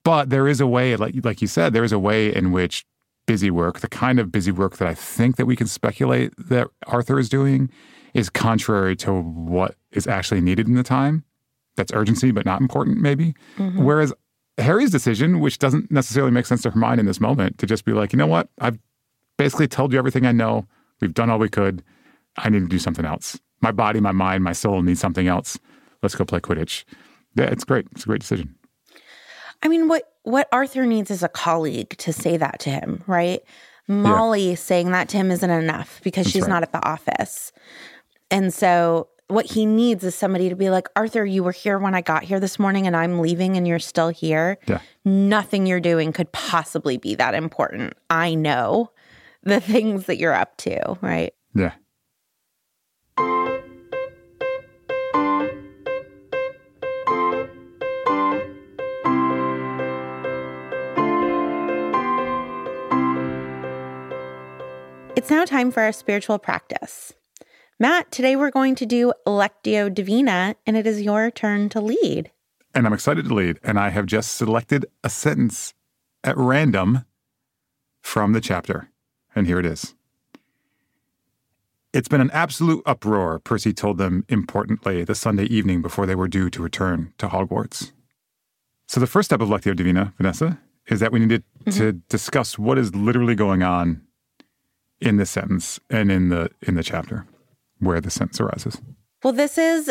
But 0.04 0.30
there 0.30 0.48
is 0.48 0.60
a 0.60 0.66
way, 0.66 0.96
like 0.96 1.14
like 1.24 1.42
you 1.42 1.48
said, 1.48 1.72
there 1.72 1.84
is 1.84 1.92
a 1.92 1.98
way 1.98 2.34
in 2.34 2.52
which 2.52 2.86
busy 3.26 3.50
work, 3.50 3.80
the 3.80 3.88
kind 3.88 4.18
of 4.18 4.32
busy 4.32 4.50
work 4.50 4.78
that 4.78 4.88
I 4.88 4.94
think 4.94 5.36
that 5.36 5.46
we 5.46 5.56
can 5.56 5.66
speculate 5.66 6.32
that 6.36 6.68
Arthur 6.86 7.18
is 7.18 7.28
doing, 7.28 7.70
is 8.14 8.30
contrary 8.30 8.96
to 8.96 9.12
what 9.12 9.76
is 9.92 10.06
actually 10.06 10.40
needed 10.40 10.66
in 10.66 10.74
the 10.74 10.82
time. 10.82 11.24
That's 11.76 11.92
urgency, 11.92 12.32
but 12.32 12.44
not 12.44 12.60
important, 12.60 12.98
maybe. 12.98 13.34
Mm-hmm. 13.56 13.84
Whereas 13.84 14.12
Harry's 14.58 14.90
decision, 14.90 15.40
which 15.40 15.58
doesn't 15.58 15.90
necessarily 15.90 16.32
make 16.32 16.46
sense 16.46 16.62
to 16.62 16.70
Hermione 16.70 17.00
in 17.00 17.06
this 17.06 17.20
moment, 17.20 17.58
to 17.58 17.66
just 17.66 17.84
be 17.84 17.92
like, 17.92 18.12
you 18.12 18.16
know 18.16 18.26
what, 18.26 18.48
I've 18.58 18.78
basically 19.38 19.68
told 19.68 19.92
you 19.92 19.98
everything 19.98 20.26
I 20.26 20.32
know. 20.32 20.66
We've 21.00 21.14
done 21.14 21.30
all 21.30 21.38
we 21.38 21.48
could. 21.48 21.82
I 22.36 22.48
need 22.48 22.60
to 22.60 22.66
do 22.66 22.78
something 22.78 23.04
else 23.04 23.38
my 23.60 23.72
body, 23.72 24.00
my 24.00 24.12
mind, 24.12 24.44
my 24.44 24.52
soul 24.52 24.82
needs 24.82 25.00
something 25.00 25.28
else. 25.28 25.58
Let's 26.02 26.14
go 26.14 26.24
play 26.24 26.40
Quidditch. 26.40 26.84
Yeah, 27.36 27.44
it's 27.44 27.64
great. 27.64 27.86
It's 27.92 28.04
a 28.04 28.06
great 28.06 28.20
decision. 28.20 28.54
I 29.62 29.68
mean, 29.68 29.88
what 29.88 30.04
what 30.22 30.48
Arthur 30.52 30.86
needs 30.86 31.10
is 31.10 31.22
a 31.22 31.28
colleague 31.28 31.96
to 31.98 32.12
say 32.12 32.36
that 32.36 32.60
to 32.60 32.70
him, 32.70 33.02
right? 33.06 33.40
Molly 33.88 34.50
yeah. 34.50 34.54
saying 34.54 34.92
that 34.92 35.08
to 35.10 35.16
him 35.16 35.30
isn't 35.30 35.50
enough 35.50 36.00
because 36.04 36.24
That's 36.24 36.32
she's 36.32 36.42
right. 36.42 36.50
not 36.50 36.62
at 36.62 36.72
the 36.72 36.86
office. 36.86 37.52
And 38.30 38.54
so 38.54 39.08
what 39.30 39.46
he 39.46 39.66
needs 39.66 40.04
is 40.04 40.14
somebody 40.14 40.48
to 40.48 40.56
be 40.56 40.70
like, 40.70 40.88
Arthur, 40.96 41.24
you 41.24 41.42
were 41.42 41.52
here 41.52 41.78
when 41.78 41.94
I 41.94 42.00
got 42.00 42.22
here 42.22 42.40
this 42.40 42.58
morning 42.58 42.86
and 42.86 42.96
I'm 42.96 43.20
leaving 43.20 43.56
and 43.56 43.66
you're 43.66 43.78
still 43.78 44.08
here. 44.08 44.58
Yeah. 44.66 44.80
Nothing 45.04 45.66
you're 45.66 45.80
doing 45.80 46.12
could 46.12 46.30
possibly 46.32 46.96
be 46.96 47.14
that 47.16 47.34
important. 47.34 47.94
I 48.08 48.34
know 48.34 48.90
the 49.42 49.60
things 49.60 50.06
that 50.06 50.18
you're 50.18 50.34
up 50.34 50.56
to, 50.58 50.98
right? 51.00 51.32
Yeah. 51.54 51.72
It's 65.20 65.28
now 65.28 65.44
time 65.44 65.70
for 65.70 65.82
our 65.82 65.92
spiritual 65.92 66.38
practice. 66.38 67.12
Matt, 67.78 68.10
today 68.10 68.36
we're 68.36 68.50
going 68.50 68.74
to 68.76 68.86
do 68.86 69.12
Lectio 69.26 69.92
Divina, 69.92 70.56
and 70.64 70.78
it 70.78 70.86
is 70.86 71.02
your 71.02 71.30
turn 71.30 71.68
to 71.68 71.80
lead. 71.82 72.30
And 72.74 72.86
I'm 72.86 72.94
excited 72.94 73.26
to 73.26 73.34
lead. 73.34 73.60
And 73.62 73.78
I 73.78 73.90
have 73.90 74.06
just 74.06 74.32
selected 74.32 74.86
a 75.04 75.10
sentence 75.10 75.74
at 76.24 76.38
random 76.38 77.04
from 78.00 78.32
the 78.32 78.40
chapter. 78.40 78.88
And 79.36 79.46
here 79.46 79.58
it 79.58 79.66
is. 79.66 79.94
It's 81.92 82.08
been 82.08 82.22
an 82.22 82.30
absolute 82.30 82.82
uproar, 82.86 83.40
Percy 83.40 83.74
told 83.74 83.98
them 83.98 84.24
importantly 84.30 85.04
the 85.04 85.14
Sunday 85.14 85.44
evening 85.44 85.82
before 85.82 86.06
they 86.06 86.14
were 86.14 86.28
due 86.28 86.48
to 86.48 86.62
return 86.62 87.12
to 87.18 87.28
Hogwarts. 87.28 87.92
So, 88.86 89.00
the 89.00 89.06
first 89.06 89.26
step 89.26 89.42
of 89.42 89.50
Lectio 89.50 89.76
Divina, 89.76 90.14
Vanessa, 90.16 90.58
is 90.86 90.98
that 91.00 91.12
we 91.12 91.18
needed 91.18 91.44
mm-hmm. 91.66 91.78
to 91.78 91.92
discuss 92.08 92.58
what 92.58 92.78
is 92.78 92.94
literally 92.94 93.34
going 93.34 93.62
on 93.62 94.00
in 95.00 95.16
this 95.16 95.30
sentence 95.30 95.80
and 95.88 96.10
in 96.10 96.28
the 96.28 96.50
in 96.62 96.74
the 96.74 96.82
chapter 96.82 97.26
where 97.78 98.00
the 98.00 98.10
sentence 98.10 98.40
arises. 98.40 98.80
Well, 99.22 99.32
this 99.32 99.58
is 99.58 99.90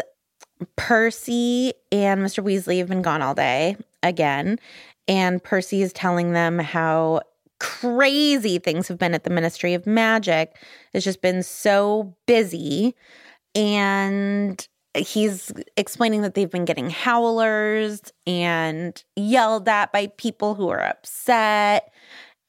Percy 0.76 1.74
and 1.92 2.22
Mr. 2.22 2.44
Weasley 2.44 2.80
have 2.80 2.90
been 2.90 3.02
gone 3.02 3.22
all 3.22 3.34
day 3.34 3.78
again, 4.04 4.60
and 5.08 5.44
Percy 5.44 5.82
is 5.82 5.94
telling 5.94 6.34
them 6.34 6.60
how 6.60 7.22
crazy 7.60 8.58
things 8.58 8.88
have 8.88 8.98
been 8.98 9.14
at 9.14 9.24
the 9.24 9.30
Ministry 9.30 9.74
of 9.74 9.86
Magic. 9.86 10.56
It's 10.94 11.04
just 11.04 11.22
been 11.22 11.44
so 11.44 12.16
busy 12.26 12.96
and 13.56 14.66
he's 14.96 15.52
explaining 15.78 16.22
that 16.22 16.34
they've 16.34 16.50
been 16.50 16.66
getting 16.66 16.90
howlers 16.90 18.02
and 18.26 19.04
yelled 19.16 19.68
at 19.68 19.92
by 19.92 20.08
people 20.18 20.56
who 20.56 20.70
are 20.70 20.84
upset. 20.84 21.92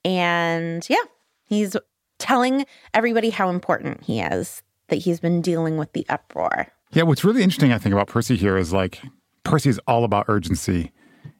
And 0.04 0.86
yeah, 0.88 1.04
he's 1.44 1.76
telling 2.20 2.64
everybody 2.94 3.30
how 3.30 3.50
important 3.50 4.02
he 4.04 4.20
is, 4.20 4.62
that 4.88 4.96
he's 4.96 5.18
been 5.18 5.40
dealing 5.40 5.76
with 5.76 5.92
the 5.92 6.06
uproar. 6.08 6.68
Yeah, 6.92 7.04
what's 7.04 7.24
really 7.24 7.42
interesting, 7.42 7.72
I 7.72 7.78
think, 7.78 7.92
about 7.92 8.08
Percy 8.08 8.36
here 8.36 8.56
is 8.56 8.72
like 8.72 9.00
Percy 9.44 9.70
is 9.70 9.80
all 9.86 10.04
about 10.04 10.26
urgency 10.28 10.92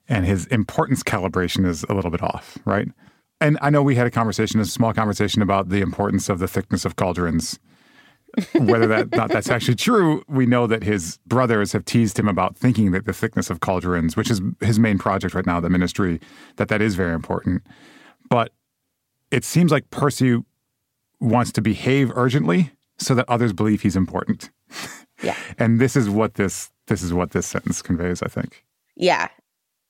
and 0.08 0.26
his 0.26 0.46
importance 0.46 1.02
calibration 1.02 1.66
is 1.66 1.84
a 1.88 1.94
little 1.94 2.10
bit 2.10 2.22
off, 2.22 2.58
right? 2.64 2.88
And 3.40 3.58
I 3.62 3.70
know 3.70 3.82
we 3.82 3.94
had 3.94 4.06
a 4.06 4.10
conversation, 4.10 4.60
a 4.60 4.64
small 4.64 4.92
conversation 4.92 5.40
about 5.40 5.68
the 5.70 5.80
importance 5.80 6.28
of 6.28 6.40
the 6.40 6.48
thickness 6.48 6.84
of 6.84 6.96
cauldrons. 6.96 7.58
Whether 8.54 8.86
that 8.86 9.10
not 9.12 9.30
that's 9.30 9.50
actually 9.50 9.74
true, 9.74 10.22
we 10.28 10.46
know 10.46 10.68
that 10.68 10.84
his 10.84 11.18
brothers 11.26 11.72
have 11.72 11.84
teased 11.84 12.18
him 12.18 12.28
about 12.28 12.56
thinking 12.56 12.92
that 12.92 13.04
the 13.04 13.12
thickness 13.12 13.50
of 13.50 13.58
cauldrons, 13.58 14.16
which 14.16 14.30
is 14.30 14.40
his 14.60 14.78
main 14.78 14.98
project 14.98 15.34
right 15.34 15.46
now, 15.46 15.58
the 15.58 15.70
ministry, 15.70 16.20
that 16.56 16.68
that 16.68 16.80
is 16.80 16.94
very 16.94 17.12
important. 17.12 17.62
But 18.28 18.52
it 19.32 19.44
seems 19.44 19.72
like 19.72 19.90
Percy 19.90 20.38
wants 21.20 21.52
to 21.52 21.60
behave 21.60 22.10
urgently 22.14 22.72
so 22.98 23.14
that 23.14 23.28
others 23.28 23.52
believe 23.52 23.82
he's 23.82 23.96
important. 23.96 24.50
Yeah. 25.22 25.36
and 25.58 25.80
this 25.80 25.96
is 25.96 26.08
what 26.08 26.34
this 26.34 26.70
this 26.86 27.02
is 27.02 27.12
what 27.12 27.30
this 27.30 27.46
sentence 27.46 27.82
conveys, 27.82 28.22
I 28.22 28.28
think. 28.28 28.64
Yeah. 28.96 29.28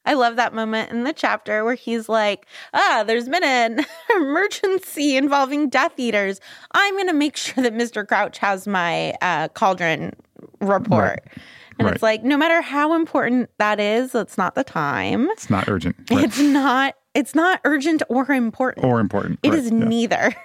I 0.07 0.15
love 0.15 0.37
that 0.37 0.55
moment 0.55 0.91
in 0.91 1.05
the 1.05 1.13
chapter 1.13 1.65
where 1.65 1.75
he's 1.75 2.09
like, 2.09 2.47
ah, 2.73 3.05
there's 3.07 3.29
been 3.29 3.45
an 3.45 3.85
emergency 4.17 5.17
involving 5.17 5.69
Death 5.69 5.99
Eaters. 5.99 6.41
I'm 6.73 6.95
going 6.95 7.07
to 7.09 7.13
make 7.13 7.37
sure 7.37 7.63
that 7.63 7.75
Mr. 7.75 8.07
Crouch 8.07 8.39
has 8.39 8.67
my 8.67 9.13
uh, 9.21 9.49
cauldron 9.49 10.15
report. 10.61 11.21
Right. 11.21 11.39
And 11.79 11.87
right. 11.87 11.95
it's 11.95 12.03
like, 12.03 12.23
no 12.23 12.37
matter 12.37 12.61
how 12.61 12.95
important 12.95 13.51
that 13.59 13.81
is, 13.81 14.15
it's 14.15 14.37
not 14.37 14.55
the 14.55 14.65
time. 14.65 15.29
It's 15.31 15.49
not 15.51 15.69
urgent. 15.69 15.97
Right. 16.11 16.25
It's 16.25 16.39
not. 16.39 16.95
It's 17.15 17.35
not 17.35 17.61
urgent 17.65 18.03
or 18.09 18.31
important. 18.31 18.87
Or 18.87 19.01
important. 19.01 19.41
It 19.43 19.55
is 19.55 19.71
yeah. 19.71 19.79
neither. 19.79 20.35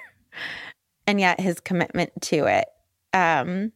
and 1.08 1.20
yet 1.20 1.40
his 1.40 1.60
commitment 1.60 2.12
to 2.22 2.46
it. 2.46 2.66
Um, 3.14 3.72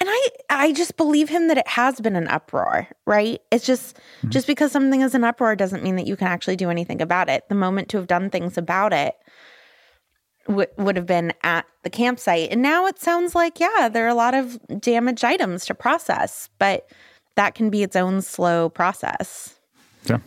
and 0.00 0.08
I 0.08 0.28
I 0.48 0.72
just 0.72 0.96
believe 0.96 1.28
him 1.28 1.48
that 1.48 1.58
it 1.58 1.68
has 1.68 2.00
been 2.00 2.16
an 2.16 2.28
uproar, 2.28 2.88
right? 3.06 3.40
It's 3.50 3.66
just 3.66 3.96
mm-hmm. 3.96 4.30
just 4.30 4.46
because 4.46 4.72
something 4.72 5.00
is 5.02 5.14
an 5.14 5.24
uproar 5.24 5.54
doesn't 5.54 5.82
mean 5.82 5.96
that 5.96 6.06
you 6.06 6.16
can 6.16 6.28
actually 6.28 6.56
do 6.56 6.70
anything 6.70 7.02
about 7.02 7.28
it. 7.28 7.48
The 7.48 7.54
moment 7.54 7.88
to 7.90 7.98
have 7.98 8.06
done 8.06 8.30
things 8.30 8.56
about 8.56 8.92
it 8.92 9.14
w- 10.46 10.68
would 10.78 10.96
have 10.96 11.06
been 11.06 11.32
at 11.42 11.66
the 11.82 11.90
campsite. 11.90 12.50
And 12.50 12.62
now 12.62 12.86
it 12.86 12.98
sounds 12.98 13.34
like 13.34 13.60
yeah, 13.60 13.88
there 13.88 14.04
are 14.06 14.08
a 14.08 14.14
lot 14.14 14.34
of 14.34 14.58
damaged 14.80 15.24
items 15.24 15.66
to 15.66 15.74
process, 15.74 16.48
but 16.58 16.88
that 17.36 17.54
can 17.54 17.70
be 17.70 17.82
its 17.82 17.96
own 17.96 18.22
slow 18.22 18.68
process. 18.70 19.58
Yeah. 20.04 20.18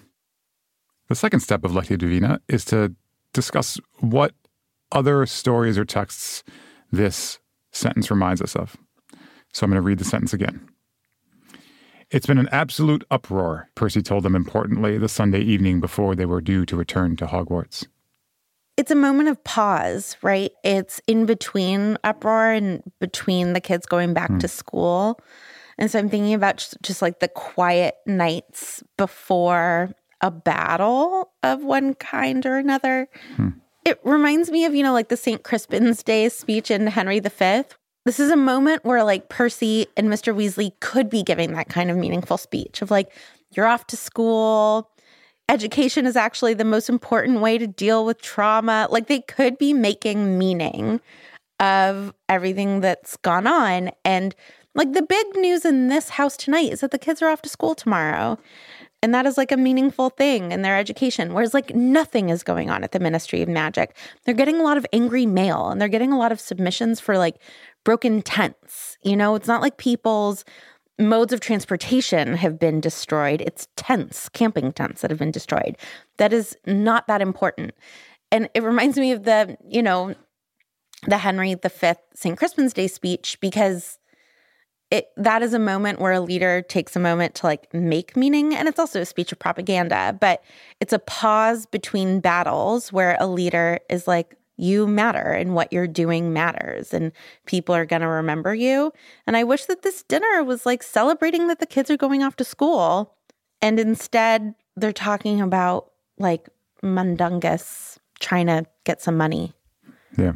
The 1.10 1.16
second 1.16 1.42
step 1.42 1.64
of 1.64 1.72
Lectio 1.72 1.98
Divina 1.98 2.40
is 2.48 2.66
to 2.66 2.96
discuss 3.34 3.80
what 4.00 4.34
other 4.94 5.26
stories 5.26 5.78
or 5.78 5.86
texts 5.86 6.44
this 6.92 7.40
sentence 7.72 8.10
reminds 8.12 8.42
us 8.42 8.56
of. 8.56 8.78
So 9.52 9.66
I'm 9.66 9.72
going 9.72 9.82
to 9.82 9.86
read 9.86 10.00
the 10.00 10.06
sentence 10.06 10.34
again. 10.34 10.68
It's 12.12 12.28
been 12.28 12.38
an 12.38 12.50
absolute 12.52 13.04
uproar, 13.10 13.70
Percy 13.76 14.04
told 14.04 14.24
them 14.24 14.36
importantly 14.36 15.00
the 15.00 15.10
Sunday 15.10 15.42
evening 15.42 15.80
before 15.80 16.16
they 16.16 16.28
were 16.28 16.42
due 16.42 16.66
to 16.68 16.76
return 16.76 17.16
to 17.18 17.26
Hogwarts. 17.26 17.88
It's 18.78 18.92
a 18.92 18.96
moment 18.96 19.30
of 19.30 19.44
pause, 19.44 20.16
right? 20.22 20.52
It's 20.64 21.02
in 21.08 21.26
between 21.26 21.98
uproar 22.04 22.52
and 22.52 22.84
between 23.00 23.54
the 23.54 23.62
kids 23.62 23.86
going 23.86 24.14
back 24.14 24.30
mm. 24.30 24.40
to 24.40 24.48
school. 24.48 25.20
And 25.78 25.90
so 25.90 26.00
I'm 26.00 26.10
thinking 26.10 26.34
about 26.34 26.58
just, 26.58 26.78
just 26.84 27.02
like 27.02 27.20
the 27.20 27.28
quiet 27.28 27.96
nights 28.06 28.84
before 28.98 29.92
a 30.22 30.32
battle 30.32 31.32
of 31.44 31.64
one 31.64 31.96
kind 31.96 32.46
or 32.46 32.58
another. 32.58 33.08
Hmm. 33.36 33.50
It 33.86 34.00
reminds 34.04 34.50
me 34.50 34.66
of, 34.66 34.74
you 34.74 34.84
know, 34.84 34.94
like 34.94 35.10
the 35.10 35.18
St. 35.18 35.44
Crispin's 35.44 36.04
Day 36.04 36.30
speech 36.30 36.72
in 36.72 36.88
Henry 36.88 37.20
V. 37.20 37.64
This 38.06 38.20
is 38.20 38.32
a 38.32 38.38
moment 38.38 38.84
where 38.86 39.04
like 39.04 39.30
Percy 39.30 39.88
and 39.98 40.08
Mr. 40.08 40.36
Weasley 40.36 40.72
could 40.80 41.10
be 41.10 41.24
giving 41.24 41.54
that 41.54 41.70
kind 41.70 41.90
of 41.92 41.98
meaningful 41.98 42.38
speech 42.38 42.82
of 42.82 42.92
like, 42.92 43.12
you're 43.52 43.68
off 43.68 43.88
to 43.88 43.98
school. 43.98 44.90
Education 45.50 46.06
is 46.06 46.16
actually 46.16 46.54
the 46.54 46.66
most 46.66 46.90
important 46.90 47.42
way 47.42 47.58
to 47.58 47.68
deal 47.68 48.06
with 48.06 48.22
trauma. 48.22 48.88
Like 48.90 49.08
they 49.08 49.22
could 49.22 49.58
be 49.58 49.74
making 49.74 50.38
meaning 50.38 51.02
of 51.60 52.14
everything 52.30 52.80
that's 52.80 53.18
gone 53.18 53.48
on. 53.48 53.92
And 54.04 54.34
Like 54.76 54.94
the 54.94 55.04
big 55.04 55.26
news 55.36 55.66
in 55.66 55.88
this 55.88 56.10
house 56.10 56.36
tonight 56.36 56.72
is 56.72 56.80
that 56.82 56.92
the 56.92 56.98
kids 56.98 57.22
are 57.22 57.30
off 57.30 57.42
to 57.44 57.50
school 57.50 57.76
tomorrow. 57.76 58.40
And 59.04 59.14
that 59.14 59.26
is 59.26 59.38
like 59.38 59.52
a 59.52 59.58
meaningful 59.58 60.10
thing 60.10 60.54
in 60.54 60.62
their 60.62 60.78
education. 60.78 61.34
Whereas, 61.34 61.54
like, 61.54 61.76
nothing 61.76 62.30
is 62.30 62.42
going 62.42 62.70
on 62.70 62.86
at 62.86 62.94
the 62.94 63.02
Ministry 63.02 63.42
of 63.42 63.50
Magic. 63.50 63.98
They're 64.24 64.34
getting 64.34 64.62
a 64.62 64.64
lot 64.64 64.78
of 64.78 64.86
angry 64.94 65.26
mail 65.26 65.68
and 65.68 65.82
they're 65.82 65.90
getting 65.90 66.14
a 66.14 66.18
lot 66.18 66.32
of 66.32 66.40
submissions 66.40 67.02
for 67.02 67.18
like 67.18 67.36
broken 67.84 68.22
tents. 68.22 68.98
You 69.04 69.18
know, 69.18 69.36
it's 69.36 69.48
not 69.48 69.62
like 69.62 69.76
people's 69.76 70.46
modes 70.98 71.34
of 71.34 71.42
transportation 71.42 72.36
have 72.36 72.58
been 72.58 72.80
destroyed. 72.80 73.42
It's 73.42 73.68
tents, 73.76 74.30
camping 74.30 74.72
tents 74.72 75.02
that 75.02 75.12
have 75.12 75.20
been 75.20 75.32
destroyed. 75.32 75.78
That 76.18 76.32
is 76.32 76.56
not 76.66 77.08
that 77.08 77.22
important. 77.22 77.74
And 78.32 78.50
it 78.54 78.64
reminds 78.64 78.98
me 78.98 79.12
of 79.12 79.24
the, 79.24 79.58
you 79.68 79.84
know, 79.84 80.16
the 81.08 81.18
Henry 81.18 81.56
V 81.56 81.94
St. 82.16 82.38
Crispin's 82.38 82.72
Day 82.72 82.88
speech 82.88 83.38
because 83.42 84.00
it 84.94 85.10
that 85.18 85.42
is 85.42 85.56
a 85.56 85.60
moment 85.60 86.00
where 86.00 86.12
a 86.12 86.20
leader 86.20 86.62
takes 86.62 86.96
a 86.96 87.00
moment 87.00 87.34
to 87.34 87.48
like 87.48 87.74
make 87.74 88.16
meaning 88.16 88.54
and 88.54 88.68
it's 88.68 88.78
also 88.78 89.02
a 89.02 89.06
speech 89.06 89.32
of 89.32 89.40
propaganda 89.40 90.16
but 90.22 90.44
it's 90.80 90.94
a 90.94 91.00
pause 91.00 91.66
between 91.66 92.20
battles 92.20 92.94
where 92.94 93.18
a 93.20 93.26
leader 93.26 93.80
is 93.90 94.08
like 94.08 94.38
you 94.56 94.86
matter 94.86 95.32
and 95.32 95.56
what 95.56 95.74
you're 95.74 95.88
doing 95.88 96.32
matters 96.32 96.94
and 96.94 97.12
people 97.48 97.74
are 97.74 97.88
going 97.88 98.04
to 98.04 98.08
remember 98.08 98.54
you 98.54 98.94
and 99.26 99.36
i 99.36 99.44
wish 99.44 99.66
that 99.66 99.82
this 99.82 100.04
dinner 100.04 100.44
was 100.44 100.64
like 100.64 100.84
celebrating 100.84 101.48
that 101.48 101.60
the 101.60 101.66
kids 101.66 101.90
are 101.90 101.98
going 101.98 102.22
off 102.22 102.36
to 102.36 102.44
school 102.44 103.16
and 103.64 103.80
instead 103.80 104.54
they're 104.76 104.94
talking 104.94 105.42
about 105.42 105.90
like 106.20 106.50
mundungus 106.84 107.98
trying 108.20 108.46
to 108.46 108.64
get 108.84 109.02
some 109.02 109.18
money 109.18 109.54
Yeah. 110.20 110.34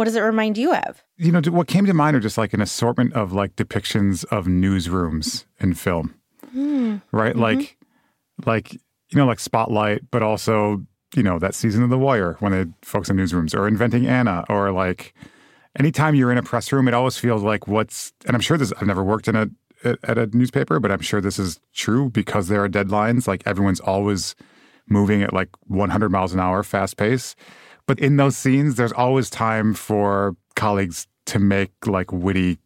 What 0.00 0.06
does 0.06 0.16
it 0.16 0.22
remind 0.22 0.56
you 0.56 0.72
of 0.72 1.04
You 1.18 1.30
know, 1.30 1.42
what 1.50 1.68
came 1.68 1.84
to 1.84 1.92
mind 1.92 2.16
are 2.16 2.20
just 2.20 2.38
like 2.38 2.54
an 2.54 2.62
assortment 2.62 3.12
of 3.12 3.34
like 3.34 3.54
depictions 3.56 4.24
of 4.32 4.46
newsrooms 4.46 5.44
in 5.58 5.74
film, 5.74 6.14
hmm. 6.52 6.96
right? 7.12 7.34
Mm-hmm. 7.34 7.42
Like, 7.42 7.76
like 8.46 8.72
you 8.72 9.16
know, 9.16 9.26
like 9.26 9.38
Spotlight, 9.38 10.10
but 10.10 10.22
also 10.22 10.86
you 11.14 11.22
know 11.22 11.38
that 11.38 11.54
season 11.54 11.82
of 11.82 11.90
The 11.90 11.98
Wire 11.98 12.36
when 12.38 12.52
they 12.52 12.64
focus 12.80 13.10
on 13.10 13.18
newsrooms, 13.18 13.54
or 13.54 13.68
Inventing 13.68 14.06
Anna, 14.06 14.42
or 14.48 14.72
like 14.72 15.12
anytime 15.78 16.14
you're 16.14 16.32
in 16.32 16.38
a 16.38 16.42
press 16.42 16.72
room, 16.72 16.88
it 16.88 16.94
always 16.94 17.18
feels 17.18 17.42
like 17.42 17.68
what's. 17.68 18.14
And 18.24 18.34
I'm 18.34 18.40
sure 18.40 18.56
this. 18.56 18.72
I've 18.80 18.86
never 18.86 19.04
worked 19.04 19.28
in 19.28 19.36
a 19.36 19.50
at 19.84 20.16
a 20.16 20.34
newspaper, 20.34 20.80
but 20.80 20.90
I'm 20.90 21.02
sure 21.02 21.20
this 21.20 21.38
is 21.38 21.60
true 21.74 22.08
because 22.08 22.48
there 22.48 22.64
are 22.64 22.70
deadlines. 22.70 23.28
Like 23.28 23.42
everyone's 23.44 23.80
always 23.80 24.34
moving 24.88 25.22
at 25.22 25.34
like 25.34 25.50
100 25.66 26.08
miles 26.08 26.32
an 26.32 26.40
hour, 26.40 26.62
fast 26.62 26.96
pace. 26.96 27.36
But 27.90 27.98
in 27.98 28.18
those 28.18 28.36
scenes, 28.36 28.76
there's 28.76 28.92
always 28.92 29.28
time 29.28 29.74
for 29.74 30.36
colleagues 30.54 31.08
to 31.26 31.40
make 31.40 31.72
like 31.88 32.12
witty 32.12 32.60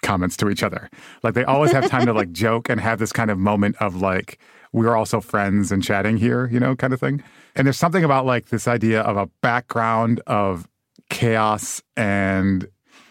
comments 0.00 0.38
to 0.38 0.48
each 0.48 0.62
other. 0.62 0.88
Like 1.22 1.34
they 1.34 1.44
always 1.44 1.70
have 1.72 1.86
time 1.90 2.06
to 2.06 2.14
like 2.14 2.32
joke 2.32 2.70
and 2.70 2.80
have 2.80 2.98
this 2.98 3.12
kind 3.12 3.30
of 3.30 3.36
moment 3.36 3.76
of 3.76 3.96
like, 3.96 4.38
we're 4.72 4.96
also 4.96 5.20
friends 5.20 5.70
and 5.70 5.84
chatting 5.84 6.16
here, 6.16 6.48
you 6.50 6.58
know, 6.58 6.74
kind 6.74 6.94
of 6.94 7.00
thing. 7.00 7.22
And 7.54 7.66
there's 7.66 7.76
something 7.76 8.04
about 8.04 8.24
like 8.24 8.46
this 8.46 8.66
idea 8.66 9.02
of 9.02 9.18
a 9.18 9.26
background 9.42 10.22
of 10.26 10.66
chaos 11.10 11.82
and 11.94 12.66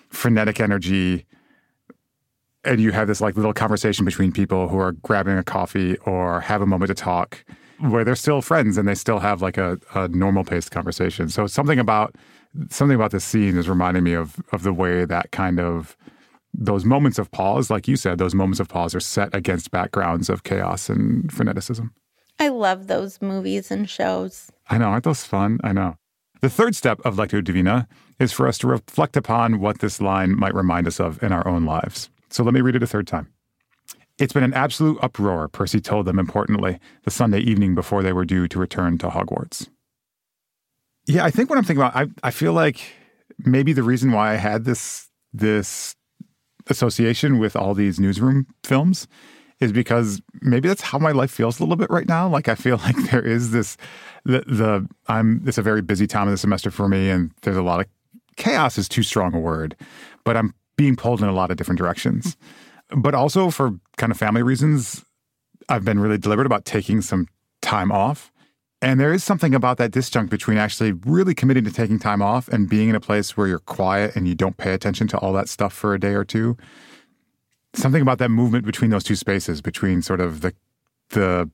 frenetic 0.09 0.59
energy. 0.59 1.27
And 2.65 2.79
you 2.79 2.93
have 2.93 3.07
this 3.07 3.21
like 3.21 3.35
little 3.35 3.53
conversation 3.53 4.05
between 4.05 4.31
people 4.31 4.69
who 4.69 4.79
are 4.79 4.93
grabbing 4.93 5.37
a 5.37 5.43
coffee 5.43 5.97
or 5.97 6.41
have 6.41 6.63
a 6.63 6.65
moment 6.65 6.87
to 6.87 6.95
talk 6.95 7.45
where 7.79 8.03
they're 8.03 8.15
still 8.15 8.41
friends 8.41 8.77
and 8.77 8.87
they 8.87 8.95
still 8.95 9.19
have 9.19 9.41
like 9.41 9.57
a, 9.57 9.79
a 9.95 10.07
normal 10.09 10.43
paced 10.43 10.71
conversation. 10.71 11.29
So 11.29 11.47
something 11.47 11.79
about 11.79 12.15
something 12.69 12.95
about 12.95 13.11
this 13.11 13.25
scene 13.25 13.57
is 13.57 13.67
reminding 13.67 14.03
me 14.03 14.13
of 14.13 14.41
of 14.51 14.63
the 14.63 14.73
way 14.73 15.05
that 15.05 15.31
kind 15.31 15.59
of 15.59 15.97
those 16.53 16.85
moments 16.85 17.17
of 17.17 17.31
pause, 17.31 17.69
like 17.69 17.87
you 17.87 17.95
said, 17.95 18.19
those 18.19 18.35
moments 18.35 18.59
of 18.59 18.67
pause 18.67 18.93
are 18.93 18.99
set 18.99 19.33
against 19.35 19.71
backgrounds 19.71 20.29
of 20.29 20.43
chaos 20.43 20.87
and 20.87 21.29
freneticism. 21.31 21.89
i 22.39 22.47
love 22.47 22.87
those 22.87 23.21
movies 23.21 23.71
and 23.71 23.89
shows 23.89 24.51
I 24.69 24.77
know, 24.77 24.85
aren't 24.85 25.03
those 25.03 25.25
fun? 25.25 25.59
I 25.63 25.73
know. 25.73 25.97
The 26.41 26.49
third 26.49 26.75
step 26.75 26.99
of 27.05 27.15
Lectio 27.15 27.43
Divina 27.43 27.87
is 28.19 28.31
for 28.31 28.47
us 28.47 28.57
to 28.59 28.67
reflect 28.67 29.17
upon 29.17 29.59
what 29.59 29.79
this 29.79 30.01
line 30.01 30.37
might 30.37 30.53
remind 30.53 30.87
us 30.87 30.99
of 30.99 31.21
in 31.23 31.31
our 31.31 31.47
own 31.47 31.65
lives. 31.65 32.09
So 32.29 32.43
let 32.43 32.53
me 32.53 32.61
read 32.61 32.75
it 32.75 32.83
a 32.83 32.87
third 32.87 33.07
time. 33.07 33.32
It's 34.19 34.33
been 34.33 34.43
an 34.43 34.53
absolute 34.53 34.99
uproar, 35.01 35.47
Percy 35.47 35.81
told 35.81 36.05
them 36.05 36.19
importantly, 36.19 36.79
the 37.03 37.11
Sunday 37.11 37.39
evening 37.39 37.73
before 37.73 38.03
they 38.03 38.13
were 38.13 38.25
due 38.25 38.47
to 38.47 38.59
return 38.59 38.97
to 38.99 39.07
Hogwarts. 39.07 39.67
Yeah, 41.05 41.25
I 41.25 41.31
think 41.31 41.49
what 41.49 41.57
I'm 41.57 41.63
thinking 41.63 41.83
about, 41.83 41.95
I, 41.95 42.27
I 42.27 42.31
feel 42.31 42.53
like 42.53 42.79
maybe 43.39 43.73
the 43.73 43.83
reason 43.83 44.11
why 44.11 44.33
I 44.33 44.35
had 44.35 44.65
this 44.65 45.09
this 45.33 45.95
association 46.67 47.39
with 47.39 47.55
all 47.55 47.73
these 47.73 47.99
newsroom 47.99 48.47
films 48.63 49.07
is 49.59 49.71
because 49.71 50.21
maybe 50.41 50.67
that's 50.67 50.81
how 50.81 50.99
my 50.99 51.11
life 51.11 51.31
feels 51.31 51.59
a 51.59 51.63
little 51.63 51.75
bit 51.75 51.89
right 51.89 52.07
now. 52.07 52.27
Like 52.27 52.47
I 52.47 52.55
feel 52.55 52.77
like 52.83 52.95
there 53.11 53.25
is 53.25 53.51
this 53.51 53.77
the 54.25 54.41
the 54.41 54.87
I'm 55.07 55.41
it's 55.45 55.57
a 55.57 55.63
very 55.63 55.81
busy 55.81 56.07
time 56.07 56.27
of 56.27 56.31
the 56.31 56.37
semester 56.37 56.71
for 56.71 56.87
me 56.87 57.09
and 57.09 57.31
there's 57.41 57.57
a 57.57 57.63
lot 57.63 57.79
of 57.79 57.87
chaos 58.35 58.77
is 58.77 58.87
too 58.87 59.03
strong 59.03 59.33
a 59.33 59.39
word, 59.39 59.75
but 60.23 60.37
I'm 60.37 60.53
being 60.75 60.95
pulled 60.95 61.21
in 61.21 61.27
a 61.27 61.33
lot 61.33 61.51
of 61.51 61.57
different 61.57 61.77
directions. 61.77 62.37
But 62.95 63.15
also 63.15 63.49
for 63.49 63.79
kind 63.97 64.11
of 64.11 64.17
family 64.17 64.43
reasons, 64.43 65.03
I've 65.69 65.85
been 65.85 65.99
really 65.99 66.17
deliberate 66.17 66.45
about 66.45 66.65
taking 66.65 67.01
some 67.01 67.27
time 67.61 67.91
off. 67.91 68.31
And 68.81 68.99
there 68.99 69.13
is 69.13 69.23
something 69.23 69.55
about 69.55 69.77
that 69.77 69.91
disjunct 69.91 70.29
between 70.29 70.57
actually 70.57 70.91
really 70.91 71.33
committing 71.33 71.63
to 71.63 71.71
taking 71.71 71.99
time 71.99 72.21
off 72.21 72.49
and 72.49 72.67
being 72.67 72.89
in 72.89 72.95
a 72.95 72.99
place 72.99 73.37
where 73.37 73.47
you're 73.47 73.59
quiet 73.59 74.15
and 74.15 74.27
you 74.27 74.35
don't 74.35 74.57
pay 74.57 74.73
attention 74.73 75.07
to 75.07 75.17
all 75.19 75.31
that 75.33 75.47
stuff 75.47 75.71
for 75.71 75.93
a 75.93 75.99
day 75.99 76.13
or 76.13 76.25
two. 76.25 76.57
Something 77.73 78.01
about 78.01 78.17
that 78.17 78.29
movement 78.29 78.65
between 78.65 78.91
those 78.91 79.05
two 79.05 79.15
spaces, 79.15 79.61
between 79.61 80.01
sort 80.01 80.19
of 80.19 80.41
the 80.41 80.53
the 81.09 81.49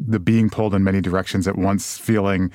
the 0.00 0.18
being 0.18 0.50
pulled 0.50 0.74
in 0.74 0.82
many 0.82 1.00
directions 1.00 1.46
at 1.46 1.56
once, 1.56 1.96
feeling, 1.96 2.50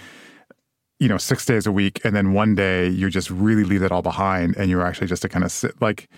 you 1.00 1.08
know, 1.08 1.18
six 1.18 1.46
days 1.46 1.66
a 1.66 1.72
week, 1.72 2.02
and 2.04 2.14
then 2.14 2.34
one 2.34 2.56
day 2.56 2.90
you 2.90 3.10
just 3.10 3.30
really 3.30 3.64
leave 3.64 3.84
it 3.84 3.92
all 3.92 4.02
behind 4.02 4.58
and 4.58 4.70
you're 4.70 4.86
actually 4.86 5.08
just 5.08 5.22
to 5.22 5.30
kind 5.30 5.46
of 5.46 5.52
sit 5.52 5.82
like 5.82 6.10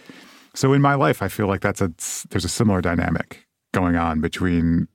so 0.59 0.73
in 0.73 0.81
my 0.81 0.95
life, 0.95 1.21
I 1.21 1.29
feel 1.29 1.47
like 1.47 1.61
that's 1.61 1.79
a 1.79 1.89
there's 2.31 2.43
a 2.43 2.49
similar 2.49 2.81
dynamic 2.81 3.47
going 3.71 3.95
on 3.95 4.19
between 4.19 4.89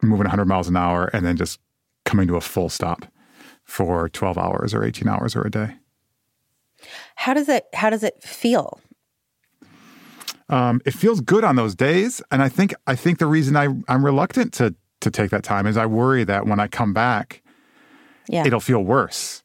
moving 0.00 0.24
100 0.24 0.46
miles 0.46 0.66
an 0.66 0.78
hour 0.78 1.10
and 1.12 1.26
then 1.26 1.36
just 1.36 1.60
coming 2.06 2.26
to 2.28 2.36
a 2.36 2.40
full 2.40 2.70
stop 2.70 3.04
for 3.64 4.08
12 4.08 4.38
hours 4.38 4.72
or 4.72 4.82
18 4.82 5.06
hours 5.06 5.36
or 5.36 5.42
a 5.42 5.50
day. 5.50 5.76
how 7.16 7.34
does 7.34 7.50
it 7.50 7.66
how 7.74 7.90
does 7.90 8.02
it 8.02 8.22
feel 8.22 8.80
Um, 10.48 10.80
it 10.86 10.94
feels 10.94 11.20
good 11.20 11.44
on 11.44 11.56
those 11.56 11.74
days, 11.74 12.22
and 12.30 12.42
I 12.42 12.48
think 12.48 12.72
I 12.86 12.96
think 12.96 13.18
the 13.18 13.26
reason 13.26 13.56
I 13.56 13.68
I'm 13.88 14.04
reluctant 14.06 14.54
to 14.54 14.74
to 15.00 15.10
take 15.10 15.30
that 15.32 15.44
time 15.44 15.66
is 15.66 15.76
I 15.76 15.84
worry 15.84 16.24
that 16.24 16.46
when 16.46 16.60
I 16.60 16.66
come 16.66 16.94
back, 16.94 17.42
yeah 18.26 18.46
it'll 18.46 18.60
feel 18.60 18.82
worse. 18.82 19.43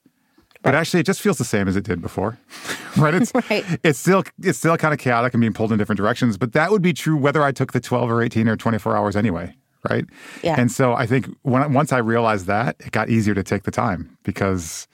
But 0.62 0.76
actually, 0.76 1.00
it 1.00 1.06
just 1.06 1.22
feels 1.22 1.38
the 1.38 1.46
same 1.46 1.68
as 1.70 1.76
it 1.78 1.86
did 1.86 2.02
before, 2.02 2.38
right? 2.98 3.14
It's 3.14 3.32
Right. 3.50 3.64
it's 3.84 3.98
still 4.00 4.24
it's 4.44 4.58
still 4.58 4.76
kind 4.78 4.94
of 4.94 5.00
chaotic 5.00 5.34
and 5.34 5.40
being 5.42 5.54
pulled 5.54 5.72
in 5.72 5.78
different 5.78 5.98
directions. 5.98 6.38
But 6.38 6.52
that 6.54 6.70
would 6.72 6.82
be 6.82 6.92
true 6.94 7.16
whether 7.18 7.42
I 7.44 7.52
took 7.52 7.72
the 7.72 7.80
twelve 7.80 8.12
or 8.12 8.22
eighteen 8.22 8.48
or 8.50 8.58
twenty 8.58 8.78
four 8.78 8.96
hours 8.98 9.16
anyway, 9.16 9.56
right? 9.90 10.06
Yeah. 10.44 10.56
And 10.60 10.70
so 10.72 10.94
I 10.94 11.06
think 11.06 11.28
when 11.44 11.72
once 11.74 11.94
I 11.94 12.00
realized 12.00 12.46
that, 12.48 12.76
it 12.80 12.92
got 12.92 13.10
easier 13.10 13.34
to 13.36 13.44
take 13.44 13.64
the 13.64 13.72
time 13.72 14.18
because 14.24 14.88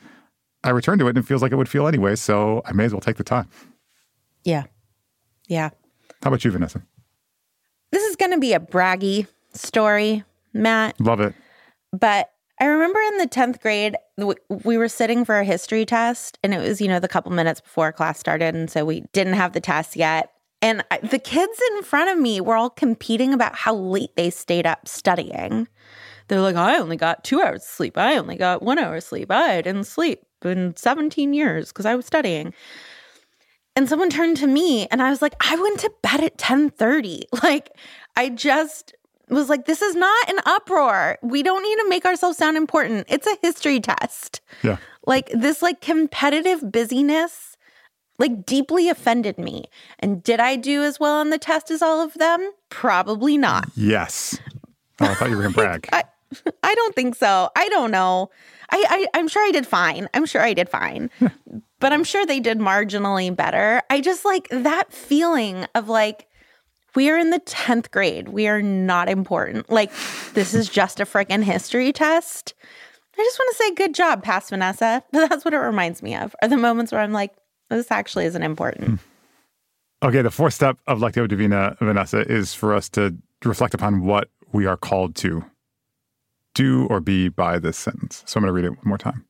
I 0.63 0.70
returned 0.70 0.99
to 0.99 1.07
it 1.07 1.09
and 1.09 1.18
it 1.18 1.26
feels 1.26 1.41
like 1.41 1.51
it 1.51 1.55
would 1.55 1.70
feel 1.70 1.88
anyway. 1.88 2.16
So 2.16 2.61
I 2.66 2.72
may 2.74 2.86
as 2.86 2.91
well 2.93 3.01
take 3.01 3.18
the 3.18 3.24
time. 3.24 3.47
yeah 4.43 4.63
yeah 5.47 5.70
How 6.24 6.28
about 6.30 6.45
you, 6.45 6.51
Vanessa? 6.51 6.82
this 7.91 8.03
is 8.03 8.16
going 8.16 8.32
to 8.32 8.39
be 8.39 8.53
a 8.53 8.59
braggy 8.59 9.26
story 9.53 10.24
matt 10.53 10.99
Love 10.99 11.22
it. 11.22 11.34
But 11.91 12.30
I 12.59 12.66
remember 12.66 12.99
in 12.99 13.18
the 13.20 13.28
10th 13.28 13.61
grade, 13.61 13.95
we 14.18 14.78
were 14.78 14.88
sitting 14.88 15.26
for 15.26 15.39
a 15.39 15.43
history 15.43 15.86
test, 15.86 16.39
and 16.43 16.53
it 16.53 16.59
was, 16.59 16.80
you 16.80 16.88
know, 16.88 16.99
the 16.99 17.07
couple 17.07 17.32
minutes 17.32 17.61
before 17.61 17.91
class 17.91 18.20
started. 18.20 18.55
And 18.55 18.70
so 18.70 18.86
we 18.86 19.01
didn't 19.11 19.34
have 19.34 19.53
the 19.53 19.59
test 19.59 19.95
yet. 19.95 20.32
And 20.61 20.84
I, 20.89 20.99
the 20.99 21.20
kids 21.20 21.61
in 21.72 21.84
front 21.84 22.09
of 22.09 22.18
me 22.18 22.39
were 22.41 22.55
all 22.55 22.70
competing 22.70 23.34
about 23.34 23.55
how 23.55 23.76
late 23.76 24.16
they 24.16 24.30
stayed 24.30 24.66
up 24.66 24.88
studying. 24.88 25.68
They're 26.28 26.41
like, 26.41 26.55
I 26.55 26.80
only 26.80 26.97
got 26.97 27.24
two 27.24 27.41
hours 27.41 27.61
of 27.61 27.68
sleep. 27.68 27.97
I 27.97 28.18
only 28.18 28.36
got 28.36 28.63
one 28.63 28.80
hour 28.80 28.95
of 28.95 29.03
sleep. 29.03 29.30
I 29.32 29.61
didn't 29.61 29.84
sleep 29.84 30.22
in 30.43 30.76
17 30.76 31.34
years 31.34 31.70
because 31.70 31.86
I 31.86 31.95
was 31.95 32.05
studying. 32.05 32.53
And 33.76 33.89
someone 33.89 34.09
turned 34.09 34.38
to 34.38 34.47
me 34.47 34.88
and 34.88 35.01
I 35.01 35.09
was 35.09 35.22
like, 35.22 35.36
I 35.41 35.55
went 35.55 35.82
to 35.82 35.91
bed 36.01 36.22
at 36.22 36.38
10:30. 36.38 37.24
Like 37.43 37.72
I 38.16 38.30
just 38.30 38.95
was 39.34 39.49
like, 39.49 39.65
this 39.65 39.82
is 39.82 39.95
not 39.95 40.30
an 40.30 40.39
uproar. 40.45 41.17
We 41.21 41.43
don't 41.43 41.63
need 41.63 41.78
to 41.84 41.89
make 41.89 42.05
ourselves 42.05 42.38
sound 42.38 42.57
important. 42.57 43.05
It's 43.09 43.28
a 43.28 43.38
history 43.41 43.80
test. 43.80 44.41
Yeah. 44.63 44.78
Like 45.05 45.30
this 45.30 45.61
like 45.61 45.82
competitive 45.82 46.71
busyness 46.71 47.55
like 48.17 48.45
deeply 48.45 48.89
offended 48.89 49.38
me. 49.38 49.65
And 49.99 50.23
did 50.23 50.39
I 50.39 50.55
do 50.55 50.84
as 50.84 50.99
well 50.99 51.19
on 51.19 51.30
the 51.30 51.38
test 51.38 51.69
as 51.71 51.82
all 51.82 52.01
of 52.01 52.13
them? 52.13 52.51
Probably 52.69 53.38
not. 53.38 53.69
Yes. 53.76 54.39
Oh, 55.01 55.05
I 55.05 55.13
thought 55.15 55.30
you 55.30 55.36
were 55.36 55.43
going 55.43 55.53
to 55.53 55.59
brag. 55.59 55.89
I 55.91 56.03
I 56.63 56.76
don't 56.76 56.95
think 56.95 57.15
so. 57.15 57.49
I 57.55 57.69
don't 57.69 57.91
know. 57.91 58.30
I, 58.69 58.86
I 58.89 59.19
I'm 59.19 59.28
sure 59.28 59.45
I 59.45 59.51
did 59.51 59.67
fine. 59.67 60.09
I'm 60.13 60.26
sure 60.26 60.41
I 60.41 60.53
did 60.53 60.69
fine. 60.69 61.09
but 61.80 61.93
I'm 61.93 62.03
sure 62.03 62.26
they 62.26 62.39
did 62.39 62.57
marginally 62.59 63.34
better. 63.36 63.82
I 63.89 64.01
just 64.01 64.26
like 64.26 64.47
that 64.49 64.91
feeling 64.91 65.65
of 65.76 65.88
like, 65.89 66.28
we 66.95 67.09
are 67.09 67.17
in 67.17 67.29
the 67.29 67.39
10th 67.41 67.91
grade. 67.91 68.29
We 68.29 68.47
are 68.47 68.61
not 68.61 69.09
important. 69.09 69.69
Like, 69.69 69.91
this 70.33 70.53
is 70.53 70.69
just 70.69 70.99
a 70.99 71.05
freaking 71.05 71.43
history 71.43 71.91
test. 71.91 72.53
I 73.17 73.23
just 73.23 73.39
want 73.39 73.55
to 73.55 73.63
say 73.63 73.73
good 73.75 73.95
job, 73.95 74.23
past 74.23 74.49
Vanessa. 74.49 75.03
But 75.11 75.29
that's 75.29 75.45
what 75.45 75.53
it 75.53 75.57
reminds 75.57 76.01
me 76.01 76.15
of 76.15 76.35
are 76.41 76.47
the 76.47 76.57
moments 76.57 76.91
where 76.91 77.01
I'm 77.01 77.13
like, 77.13 77.33
this 77.69 77.91
actually 77.91 78.25
isn't 78.25 78.43
important. 78.43 78.87
Hmm. 78.87 78.95
Okay, 80.07 80.21
the 80.21 80.31
fourth 80.31 80.53
step 80.53 80.77
of 80.87 80.99
Lectio 80.99 81.27
Divina, 81.27 81.77
Vanessa, 81.79 82.19
is 82.31 82.53
for 82.53 82.73
us 82.73 82.89
to 82.89 83.15
reflect 83.43 83.73
upon 83.73 84.05
what 84.05 84.29
we 84.51 84.65
are 84.65 84.77
called 84.77 85.15
to 85.15 85.43
do 86.53 86.85
or 86.87 86.99
be 86.99 87.29
by 87.29 87.59
this 87.59 87.77
sentence. 87.77 88.23
So 88.25 88.37
I'm 88.37 88.43
going 88.43 88.49
to 88.49 88.53
read 88.53 88.65
it 88.65 88.77
one 88.77 88.87
more 88.87 88.97
time. 88.97 89.25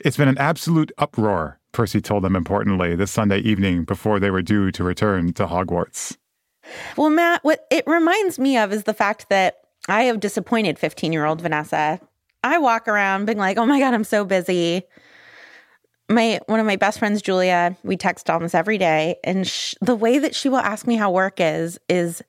It's 0.00 0.16
been 0.16 0.28
an 0.28 0.38
absolute 0.38 0.92
uproar, 0.98 1.57
Percy 1.78 2.00
told 2.00 2.24
them 2.24 2.34
importantly 2.34 2.96
this 2.96 3.12
Sunday 3.12 3.38
evening 3.38 3.84
before 3.84 4.18
they 4.18 4.32
were 4.32 4.42
due 4.42 4.72
to 4.72 4.82
return 4.82 5.32
to 5.34 5.46
Hogwarts. 5.46 6.16
Well, 6.96 7.08
Matt, 7.08 7.44
what 7.44 7.68
it 7.70 7.84
reminds 7.86 8.36
me 8.36 8.58
of 8.58 8.72
is 8.72 8.82
the 8.82 8.92
fact 8.92 9.28
that 9.28 9.58
I 9.88 10.02
have 10.02 10.18
disappointed 10.18 10.76
15 10.76 11.12
year 11.12 11.24
old 11.24 11.40
Vanessa. 11.40 12.00
I 12.42 12.58
walk 12.58 12.88
around 12.88 13.26
being 13.26 13.38
like, 13.38 13.58
oh 13.58 13.64
my 13.64 13.78
God, 13.78 13.94
I'm 13.94 14.02
so 14.02 14.24
busy. 14.24 14.82
My 16.08 16.40
one 16.46 16.58
of 16.58 16.66
my 16.66 16.74
best 16.74 16.98
friends, 16.98 17.22
Julia, 17.22 17.76
we 17.84 17.96
text 17.96 18.28
almost 18.28 18.56
every 18.56 18.78
day, 18.78 19.14
and 19.22 19.46
sh- 19.46 19.76
the 19.80 19.94
way 19.94 20.18
that 20.18 20.34
she 20.34 20.48
will 20.48 20.58
ask 20.58 20.84
me 20.84 20.96
how 20.96 21.12
work 21.12 21.34
is 21.38 21.78
is 21.88 22.24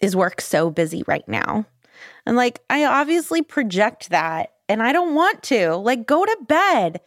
is 0.00 0.16
work 0.16 0.40
so 0.40 0.70
busy 0.70 1.04
right 1.06 1.28
now, 1.28 1.66
and 2.24 2.34
like 2.34 2.60
I 2.70 2.86
obviously 2.86 3.42
project 3.42 4.08
that 4.08 4.52
and 4.68 4.82
I 4.82 4.92
don't 4.92 5.14
want 5.14 5.42
to. 5.44 5.76
Like, 5.76 6.06
go 6.06 6.24
to 6.24 6.36
bed. 6.48 7.00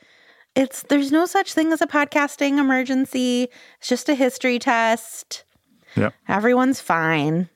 It's 0.55 0.83
there's 0.83 1.11
no 1.11 1.25
such 1.25 1.53
thing 1.53 1.71
as 1.71 1.81
a 1.81 1.87
podcasting 1.87 2.57
emergency. 2.57 3.47
It's 3.79 3.87
just 3.87 4.09
a 4.09 4.15
history 4.15 4.59
test. 4.59 5.43
Yeah. 5.95 6.09
Everyone's 6.27 6.81
fine. 6.81 7.49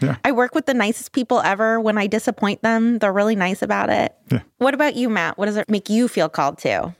Yeah. 0.00 0.16
I 0.24 0.32
work 0.32 0.54
with 0.54 0.66
the 0.66 0.74
nicest 0.74 1.12
people 1.12 1.40
ever. 1.40 1.78
When 1.78 1.98
I 1.98 2.06
disappoint 2.06 2.62
them, 2.62 2.98
they're 2.98 3.12
really 3.12 3.36
nice 3.36 3.62
about 3.62 3.90
it. 3.90 4.14
Yeah. 4.30 4.40
What 4.58 4.74
about 4.74 4.96
you, 4.96 5.08
Matt? 5.10 5.36
What 5.36 5.46
does 5.46 5.56
it 5.56 5.68
make 5.68 5.90
you 5.90 6.08
feel 6.08 6.28
called 6.28 6.58
to? 6.58 6.94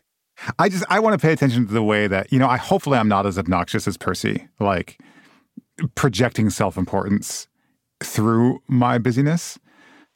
I 0.59 0.69
just 0.69 0.85
I 0.89 1.01
want 1.01 1.19
to 1.19 1.25
pay 1.25 1.33
attention 1.33 1.67
to 1.67 1.73
the 1.73 1.83
way 1.83 2.07
that, 2.07 2.33
you 2.33 2.39
know, 2.39 2.49
I 2.49 2.57
hopefully 2.57 2.99
I'm 2.99 3.09
not 3.09 3.27
as 3.27 3.39
obnoxious 3.39 3.89
as 3.89 3.97
Percy, 3.97 4.49
like 4.59 5.01
projecting 5.95 6.51
self-importance 6.51 7.49
through 8.03 8.63
my 8.69 8.99
busyness 8.99 9.59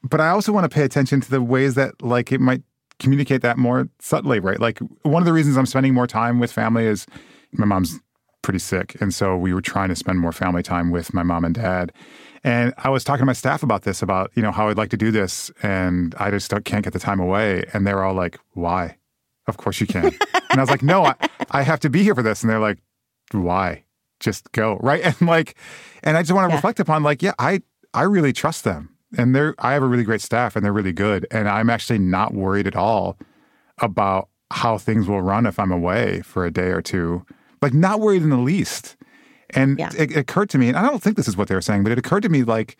but 0.04 0.20
I 0.20 0.28
also 0.28 0.52
want 0.52 0.70
to 0.70 0.74
pay 0.74 0.84
attention 0.84 1.20
to 1.22 1.30
the 1.30 1.42
ways 1.42 1.74
that 1.74 2.02
like 2.02 2.30
it 2.30 2.40
might 2.40 2.62
communicate 2.98 3.42
that 3.42 3.58
more 3.58 3.88
subtly, 4.00 4.40
right? 4.40 4.60
Like 4.60 4.78
one 5.02 5.22
of 5.22 5.26
the 5.26 5.32
reasons 5.32 5.56
I'm 5.56 5.66
spending 5.66 5.94
more 5.94 6.06
time 6.06 6.38
with 6.38 6.52
family 6.52 6.86
is 6.86 7.06
my 7.52 7.64
mom's 7.64 7.98
pretty 8.42 8.58
sick, 8.58 8.96
and 9.00 9.12
so 9.12 9.36
we 9.36 9.54
were 9.54 9.60
trying 9.60 9.88
to 9.88 9.96
spend 9.96 10.20
more 10.20 10.32
family 10.32 10.62
time 10.62 10.90
with 10.90 11.14
my 11.14 11.22
mom 11.22 11.44
and 11.44 11.54
dad. 11.54 11.92
And 12.42 12.74
I 12.76 12.90
was 12.90 13.04
talking 13.04 13.22
to 13.22 13.26
my 13.26 13.32
staff 13.32 13.62
about 13.62 13.82
this, 13.82 14.02
about 14.02 14.30
you 14.34 14.42
know 14.42 14.52
how 14.52 14.68
I'd 14.68 14.76
like 14.76 14.90
to 14.90 14.96
do 14.96 15.10
this, 15.10 15.50
and 15.62 16.14
I 16.18 16.30
just 16.30 16.52
can't 16.64 16.84
get 16.84 16.92
the 16.92 16.98
time 16.98 17.20
away. 17.20 17.64
And 17.72 17.86
they're 17.86 18.04
all 18.04 18.14
like, 18.14 18.38
"Why? 18.52 18.98
Of 19.46 19.56
course 19.56 19.80
you 19.80 19.86
can." 19.86 20.06
and 20.50 20.58
I 20.58 20.60
was 20.60 20.70
like, 20.70 20.82
"No, 20.82 21.04
I, 21.04 21.14
I 21.50 21.62
have 21.62 21.80
to 21.80 21.90
be 21.90 22.02
here 22.02 22.14
for 22.14 22.22
this." 22.22 22.42
And 22.42 22.50
they're 22.50 22.60
like, 22.60 22.78
"Why? 23.32 23.84
Just 24.20 24.52
go 24.52 24.78
right." 24.82 25.02
And 25.20 25.28
like, 25.28 25.56
and 26.02 26.16
I 26.16 26.22
just 26.22 26.32
want 26.32 26.48
to 26.48 26.52
yeah. 26.52 26.56
reflect 26.56 26.80
upon 26.80 27.02
like, 27.02 27.22
yeah, 27.22 27.32
I 27.38 27.62
I 27.94 28.02
really 28.02 28.32
trust 28.32 28.64
them 28.64 28.93
and 29.18 29.34
they're 29.34 29.54
I 29.58 29.72
have 29.72 29.82
a 29.82 29.86
really 29.86 30.04
great 30.04 30.20
staff 30.20 30.56
and 30.56 30.64
they're 30.64 30.72
really 30.72 30.92
good. 30.92 31.26
And 31.30 31.48
I'm 31.48 31.70
actually 31.70 31.98
not 31.98 32.34
worried 32.34 32.66
at 32.66 32.76
all 32.76 33.18
about 33.78 34.28
how 34.50 34.78
things 34.78 35.08
will 35.08 35.22
run 35.22 35.46
if 35.46 35.58
I'm 35.58 35.72
away 35.72 36.22
for 36.22 36.44
a 36.44 36.50
day 36.50 36.68
or 36.68 36.82
two. 36.82 37.24
Like 37.62 37.74
not 37.74 38.00
worried 38.00 38.22
in 38.22 38.30
the 38.30 38.36
least. 38.36 38.96
And 39.50 39.78
yeah. 39.78 39.90
it, 39.96 40.10
it 40.10 40.16
occurred 40.16 40.50
to 40.50 40.58
me, 40.58 40.68
and 40.68 40.76
I 40.76 40.82
don't 40.82 41.02
think 41.02 41.16
this 41.16 41.28
is 41.28 41.36
what 41.36 41.48
they 41.48 41.54
were 41.54 41.60
saying, 41.60 41.84
but 41.84 41.92
it 41.92 41.98
occurred 41.98 42.22
to 42.24 42.28
me 42.28 42.42
like, 42.42 42.78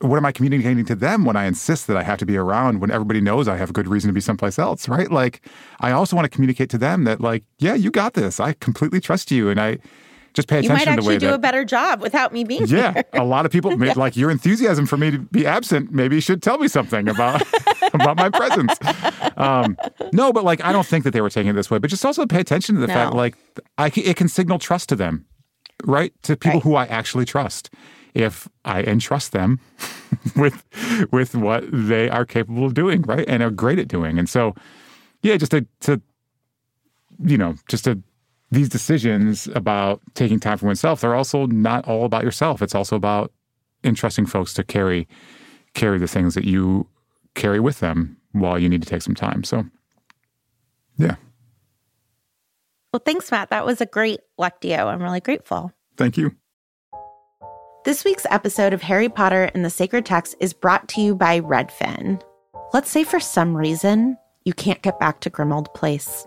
what 0.00 0.16
am 0.16 0.26
I 0.26 0.32
communicating 0.32 0.84
to 0.86 0.94
them 0.94 1.24
when 1.24 1.36
I 1.36 1.44
insist 1.44 1.86
that 1.86 1.96
I 1.96 2.02
have 2.02 2.18
to 2.18 2.26
be 2.26 2.36
around 2.36 2.80
when 2.80 2.90
everybody 2.90 3.20
knows 3.20 3.46
I 3.46 3.56
have 3.56 3.70
a 3.70 3.72
good 3.72 3.88
reason 3.88 4.08
to 4.08 4.14
be 4.14 4.20
someplace 4.20 4.58
else, 4.58 4.88
right? 4.88 5.10
Like, 5.10 5.46
I 5.80 5.92
also 5.92 6.16
want 6.16 6.24
to 6.24 6.30
communicate 6.30 6.70
to 6.70 6.78
them 6.78 7.04
that, 7.04 7.20
like, 7.20 7.44
yeah, 7.58 7.74
you 7.74 7.90
got 7.90 8.14
this. 8.14 8.40
I 8.40 8.54
completely 8.54 9.00
trust 9.00 9.30
you, 9.30 9.50
and 9.50 9.60
I 9.60 9.78
just 10.34 10.48
pay 10.48 10.58
attention 10.58 10.72
you 10.72 10.86
might 10.86 10.88
actually 10.88 11.18
do 11.18 11.28
that, 11.28 11.34
a 11.34 11.38
better 11.38 11.64
job 11.64 12.00
without 12.00 12.32
me 12.32 12.42
being 12.42 12.66
yeah, 12.66 12.92
here. 12.92 13.04
a 13.12 13.24
lot 13.24 13.46
of 13.46 13.52
people 13.52 13.72
yeah. 13.84 13.94
like 13.96 14.16
your 14.16 14.30
enthusiasm 14.30 14.84
for 14.84 14.96
me 14.96 15.12
to 15.12 15.18
be 15.18 15.46
absent. 15.46 15.92
Maybe 15.92 16.16
you 16.16 16.20
should 16.20 16.42
tell 16.42 16.58
me 16.58 16.66
something 16.66 17.08
about 17.08 17.42
about 17.94 18.16
my 18.16 18.28
presence. 18.28 18.76
Um, 19.36 19.76
no, 20.12 20.32
but 20.32 20.44
like 20.44 20.62
I 20.64 20.72
don't 20.72 20.86
think 20.86 21.04
that 21.04 21.12
they 21.12 21.20
were 21.20 21.30
taking 21.30 21.50
it 21.50 21.54
this 21.54 21.70
way. 21.70 21.78
But 21.78 21.88
just 21.88 22.04
also 22.04 22.26
pay 22.26 22.40
attention 22.40 22.74
to 22.74 22.80
the 22.80 22.88
no. 22.88 22.94
fact 22.94 23.14
like 23.14 23.36
I, 23.78 23.92
it 23.94 24.16
can 24.16 24.28
signal 24.28 24.58
trust 24.58 24.88
to 24.88 24.96
them, 24.96 25.24
right? 25.84 26.12
To 26.24 26.36
people 26.36 26.54
right. 26.54 26.62
who 26.62 26.74
I 26.74 26.86
actually 26.86 27.24
trust. 27.24 27.70
If 28.12 28.48
I 28.64 28.82
entrust 28.82 29.32
them 29.32 29.60
with 30.36 30.64
with 31.12 31.34
what 31.34 31.64
they 31.70 32.08
are 32.08 32.24
capable 32.24 32.66
of 32.66 32.74
doing, 32.74 33.02
right, 33.02 33.24
and 33.28 33.42
are 33.42 33.50
great 33.50 33.78
at 33.78 33.88
doing, 33.88 34.18
and 34.18 34.28
so 34.28 34.54
yeah, 35.22 35.36
just 35.36 35.52
to 35.52 35.66
to 35.80 36.00
you 37.24 37.38
know 37.38 37.54
just 37.68 37.84
to 37.84 38.02
these 38.54 38.68
decisions 38.68 39.48
about 39.48 40.00
taking 40.14 40.40
time 40.40 40.58
for 40.58 40.66
oneself, 40.66 41.00
they're 41.00 41.14
also 41.14 41.46
not 41.46 41.86
all 41.86 42.04
about 42.04 42.24
yourself. 42.24 42.62
It's 42.62 42.74
also 42.74 42.96
about 42.96 43.32
entrusting 43.82 44.26
folks 44.26 44.54
to 44.54 44.64
carry 44.64 45.06
carry 45.74 45.98
the 45.98 46.06
things 46.06 46.34
that 46.34 46.44
you 46.44 46.88
carry 47.34 47.58
with 47.58 47.80
them 47.80 48.16
while 48.32 48.58
you 48.58 48.68
need 48.68 48.80
to 48.80 48.88
take 48.88 49.02
some 49.02 49.14
time. 49.14 49.42
So, 49.42 49.66
yeah. 50.96 51.16
Well, 52.92 53.02
thanks, 53.04 53.30
Matt. 53.30 53.50
That 53.50 53.66
was 53.66 53.80
a 53.80 53.86
great 53.86 54.20
lectio. 54.38 54.86
I'm 54.86 55.02
really 55.02 55.20
grateful. 55.20 55.72
Thank 55.96 56.16
you. 56.16 56.34
This 57.84 58.04
week's 58.04 58.24
episode 58.30 58.72
of 58.72 58.82
Harry 58.82 59.08
Potter 59.08 59.50
and 59.52 59.64
the 59.64 59.70
Sacred 59.70 60.06
Text 60.06 60.36
is 60.40 60.52
brought 60.52 60.88
to 60.90 61.00
you 61.00 61.14
by 61.14 61.40
Redfin. 61.40 62.22
Let's 62.72 62.90
say 62.90 63.02
for 63.04 63.20
some 63.20 63.56
reason 63.56 64.16
you 64.44 64.52
can't 64.52 64.80
get 64.80 64.98
back 65.00 65.20
to 65.20 65.30
Grimmauld 65.30 65.74
Place 65.74 66.26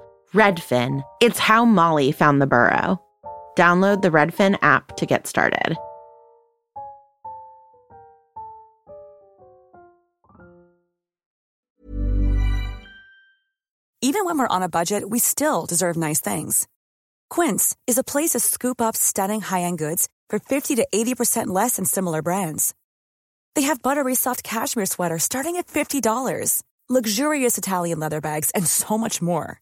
Redfin. 0.33 1.03
It's 1.19 1.39
how 1.39 1.65
Molly 1.65 2.11
found 2.11 2.41
the 2.41 2.47
burrow. 2.47 3.01
Download 3.57 4.01
the 4.01 4.11
Redfin 4.11 4.57
app 4.61 4.95
to 4.97 5.05
get 5.05 5.27
started. 5.27 5.75
Even 14.03 14.25
when 14.25 14.39
we're 14.39 14.47
on 14.47 14.63
a 14.63 14.69
budget, 14.69 15.09
we 15.09 15.19
still 15.19 15.67
deserve 15.67 15.95
nice 15.95 16.19
things. 16.19 16.67
Quince 17.29 17.75
is 17.85 17.99
a 17.99 18.03
place 18.03 18.31
to 18.31 18.39
scoop 18.39 18.81
up 18.81 18.95
stunning 18.95 19.41
high 19.41 19.61
end 19.61 19.77
goods 19.77 20.09
for 20.29 20.39
50 20.39 20.75
to 20.75 20.87
80% 20.93 21.47
less 21.47 21.75
than 21.75 21.85
similar 21.85 22.21
brands. 22.21 22.73
They 23.53 23.63
have 23.63 23.81
buttery 23.81 24.15
soft 24.15 24.43
cashmere 24.43 24.87
sweaters 24.87 25.23
starting 25.23 25.57
at 25.57 25.67
$50, 25.67 26.63
luxurious 26.89 27.57
Italian 27.57 27.99
leather 27.99 28.21
bags, 28.21 28.49
and 28.51 28.65
so 28.65 28.97
much 28.97 29.21
more. 29.21 29.61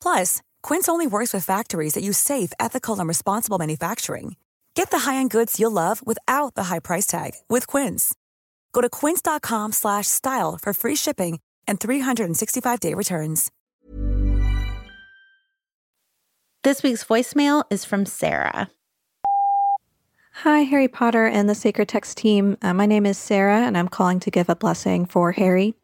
Plus, 0.00 0.40
Quince 0.62 0.88
only 0.88 1.06
works 1.06 1.34
with 1.34 1.44
factories 1.44 1.94
that 1.94 2.04
use 2.04 2.18
safe, 2.18 2.52
ethical, 2.58 2.98
and 2.98 3.08
responsible 3.08 3.58
manufacturing. 3.58 4.36
Get 4.74 4.90
the 4.90 5.00
high-end 5.00 5.30
goods 5.30 5.58
you'll 5.58 5.72
love 5.72 6.06
without 6.06 6.54
the 6.54 6.64
high 6.64 6.80
price 6.80 7.06
tag 7.06 7.32
with 7.48 7.66
Quince. 7.66 8.14
Go 8.72 8.80
to 8.80 8.88
quince.com/style 8.88 10.58
for 10.62 10.72
free 10.72 10.96
shipping 10.96 11.40
and 11.66 11.80
365-day 11.80 12.94
returns. 12.94 13.50
This 16.62 16.82
week's 16.82 17.04
voicemail 17.04 17.62
is 17.70 17.84
from 17.84 18.06
Sarah. 18.06 18.68
Hi, 20.40 20.60
Harry 20.62 20.88
Potter 20.88 21.24
and 21.24 21.48
the 21.48 21.54
Sacred 21.54 21.88
Text 21.88 22.18
team. 22.18 22.58
Uh, 22.60 22.74
my 22.74 22.86
name 22.86 23.06
is 23.06 23.16
Sarah, 23.16 23.60
and 23.60 23.78
I'm 23.78 23.88
calling 23.88 24.20
to 24.20 24.30
give 24.30 24.48
a 24.48 24.56
blessing 24.56 25.06
for 25.06 25.32
Harry. 25.32 25.74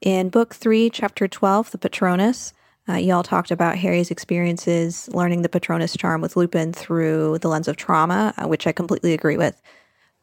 In 0.00 0.28
Book 0.28 0.54
3, 0.54 0.90
Chapter 0.90 1.26
12, 1.26 1.70
The 1.70 1.78
Patronus, 1.78 2.52
uh, 2.88 2.94
y'all 2.94 3.22
talked 3.22 3.50
about 3.50 3.78
Harry's 3.78 4.10
experiences 4.10 5.08
learning 5.12 5.42
the 5.42 5.48
Patronus 5.48 5.96
charm 5.96 6.20
with 6.20 6.36
Lupin 6.36 6.72
through 6.72 7.38
the 7.38 7.48
lens 7.48 7.68
of 7.68 7.76
trauma, 7.76 8.34
uh, 8.36 8.48
which 8.48 8.66
I 8.66 8.72
completely 8.72 9.12
agree 9.12 9.36
with. 9.36 9.60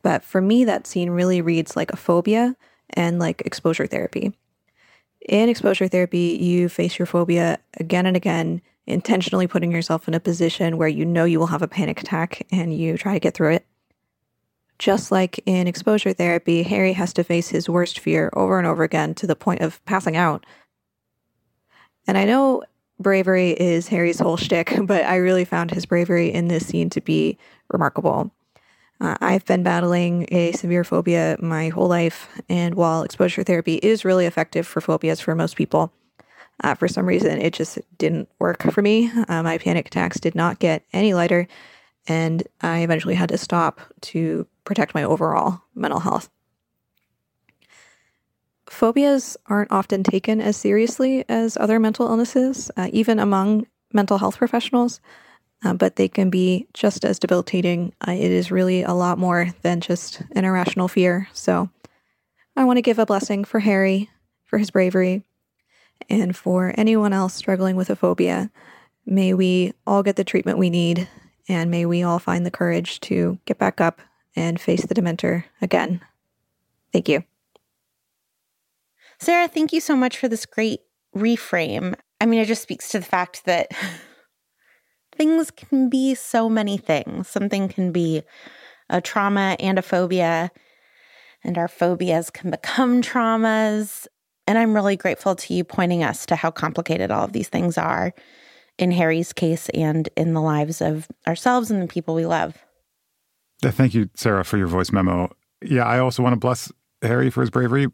But 0.01 0.23
for 0.23 0.41
me, 0.41 0.65
that 0.65 0.87
scene 0.87 1.09
really 1.09 1.41
reads 1.41 1.75
like 1.75 1.91
a 1.91 1.97
phobia 1.97 2.55
and 2.91 3.19
like 3.19 3.41
exposure 3.41 3.87
therapy. 3.87 4.33
In 5.27 5.49
exposure 5.49 5.87
therapy, 5.87 6.37
you 6.41 6.69
face 6.69 6.97
your 6.97 7.05
phobia 7.05 7.59
again 7.79 8.05
and 8.05 8.17
again, 8.17 8.61
intentionally 8.87 9.47
putting 9.47 9.71
yourself 9.71 10.07
in 10.07 10.13
a 10.13 10.19
position 10.19 10.77
where 10.77 10.87
you 10.87 11.05
know 11.05 11.25
you 11.25 11.39
will 11.39 11.47
have 11.47 11.61
a 11.61 11.67
panic 11.67 12.01
attack 12.01 12.45
and 12.51 12.75
you 12.75 12.97
try 12.97 13.13
to 13.13 13.19
get 13.19 13.35
through 13.35 13.53
it. 13.53 13.65
Just 14.79 15.11
like 15.11 15.41
in 15.45 15.67
exposure 15.67 16.13
therapy, 16.13 16.63
Harry 16.63 16.93
has 16.93 17.11
to 17.13 17.23
face 17.23 17.49
his 17.49 17.69
worst 17.69 17.99
fear 17.99 18.29
over 18.33 18.57
and 18.57 18.65
over 18.65 18.83
again 18.83 19.13
to 19.15 19.27
the 19.27 19.35
point 19.35 19.61
of 19.61 19.83
passing 19.85 20.15
out. 20.15 20.45
And 22.09 22.17
I 22.17 22.25
know 22.25 22.63
bravery 22.99 23.51
is 23.51 23.87
Harry's 23.89 24.19
whole 24.19 24.35
shtick, 24.35 24.73
but 24.81 25.05
I 25.05 25.17
really 25.17 25.45
found 25.45 25.69
his 25.69 25.85
bravery 25.85 26.33
in 26.33 26.47
this 26.47 26.65
scene 26.65 26.89
to 26.89 27.01
be 27.01 27.37
remarkable. 27.69 28.31
Uh, 28.99 29.15
I've 29.21 29.45
been 29.45 29.61
battling 29.61 30.25
a 30.31 30.51
severe 30.53 30.83
phobia 30.83 31.37
my 31.39 31.69
whole 31.69 31.87
life, 31.87 32.27
and 32.49 32.73
while 32.73 33.03
exposure 33.03 33.43
therapy 33.43 33.75
is 33.75 34.03
really 34.03 34.25
effective 34.25 34.65
for 34.65 34.81
phobias 34.81 35.21
for 35.21 35.35
most 35.35 35.55
people, 35.55 35.93
uh, 36.63 36.73
for 36.73 36.87
some 36.87 37.05
reason 37.05 37.39
it 37.39 37.53
just 37.53 37.77
didn't 37.99 38.27
work 38.39 38.63
for 38.71 38.81
me. 38.81 39.11
Uh, 39.27 39.43
my 39.43 39.59
panic 39.59 39.85
attacks 39.85 40.19
did 40.19 40.33
not 40.33 40.57
get 40.57 40.83
any 40.91 41.13
lighter, 41.13 41.47
and 42.07 42.41
I 42.59 42.79
eventually 42.79 43.13
had 43.13 43.29
to 43.29 43.37
stop 43.37 43.81
to 44.01 44.47
protect 44.63 44.95
my 44.95 45.03
overall 45.03 45.61
mental 45.75 45.99
health. 45.99 46.27
Phobias 48.69 49.35
aren't 49.47 49.71
often 49.71 50.03
taken 50.03 50.39
as 50.39 50.55
seriously 50.55 51.25
as 51.27 51.57
other 51.57 51.79
mental 51.79 52.07
illnesses, 52.07 52.69
uh, 52.77 52.89
even 52.91 53.19
among 53.19 53.65
mental 53.91 54.19
health 54.19 54.37
professionals 54.37 55.01
uh, 55.63 55.73
but 55.73 55.95
they 55.95 56.07
can 56.07 56.29
be 56.29 56.67
just 56.73 57.03
as 57.03 57.19
debilitating. 57.19 57.93
Uh, 58.07 58.11
it 58.11 58.31
is 58.31 58.51
really 58.51 58.83
a 58.83 58.93
lot 58.93 59.17
more 59.17 59.49
than 59.61 59.81
just 59.81 60.21
an 60.35 60.45
irrational 60.45 60.87
fear. 60.87 61.27
So 61.33 61.69
I 62.55 62.63
want 62.65 62.77
to 62.77 62.81
give 62.81 62.99
a 62.99 63.05
blessing 63.05 63.43
for 63.43 63.59
Harry, 63.59 64.09
for 64.45 64.57
his 64.57 64.71
bravery, 64.71 65.23
and 66.09 66.35
for 66.35 66.73
anyone 66.77 67.13
else 67.13 67.33
struggling 67.33 67.75
with 67.75 67.89
a 67.89 67.95
phobia. 67.95 68.51
May 69.05 69.33
we 69.33 69.73
all 69.85 70.03
get 70.03 70.15
the 70.15 70.23
treatment 70.23 70.57
we 70.57 70.69
need, 70.69 71.07
and 71.47 71.69
may 71.69 71.85
we 71.85 72.03
all 72.03 72.19
find 72.19 72.45
the 72.45 72.51
courage 72.51 72.99
to 73.01 73.39
get 73.45 73.57
back 73.57 73.81
up 73.81 74.01
and 74.35 74.59
face 74.59 74.85
the 74.85 74.95
Dementor 74.95 75.45
again. 75.61 76.01
Thank 76.93 77.09
you. 77.09 77.23
Sarah, 79.19 79.47
thank 79.47 79.73
you 79.73 79.81
so 79.81 79.95
much 79.95 80.17
for 80.17 80.27
this 80.27 80.45
great 80.45 80.81
reframe. 81.15 81.95
I 82.21 82.25
mean, 82.25 82.39
it 82.39 82.47
just 82.47 82.61
speaks 82.61 82.89
to 82.89 82.99
the 82.99 83.05
fact 83.05 83.45
that 83.45 83.71
things 85.15 85.51
can 85.51 85.89
be 85.89 86.15
so 86.15 86.49
many 86.49 86.77
things. 86.77 87.27
Something 87.27 87.67
can 87.67 87.91
be 87.91 88.23
a 88.89 89.01
trauma 89.01 89.55
and 89.59 89.77
a 89.77 89.83
phobia, 89.83 90.51
and 91.43 91.57
our 91.57 91.67
phobias 91.67 92.29
can 92.29 92.49
become 92.49 93.01
traumas. 93.01 94.07
And 94.47 94.57
I'm 94.57 94.73
really 94.73 94.97
grateful 94.97 95.35
to 95.35 95.53
you 95.53 95.63
pointing 95.63 96.03
us 96.03 96.25
to 96.27 96.35
how 96.35 96.49
complicated 96.49 97.11
all 97.11 97.25
of 97.25 97.33
these 97.33 97.49
things 97.49 97.77
are 97.77 98.13
in 98.79 98.91
Harry's 98.91 99.33
case 99.33 99.69
and 99.69 100.09
in 100.15 100.33
the 100.33 100.41
lives 100.41 100.81
of 100.81 101.07
ourselves 101.27 101.69
and 101.69 101.81
the 101.81 101.87
people 101.87 102.15
we 102.15 102.25
love. 102.25 102.57
Thank 103.61 103.93
you, 103.93 104.09
Sarah, 104.15 104.45
for 104.45 104.57
your 104.57 104.67
voice 104.67 104.91
memo. 104.91 105.29
Yeah, 105.61 105.83
I 105.83 105.99
also 105.99 106.23
want 106.23 106.33
to 106.33 106.39
bless 106.39 106.71
Harry 107.01 107.29
for 107.29 107.41
his 107.41 107.49
bravery. 107.49 107.87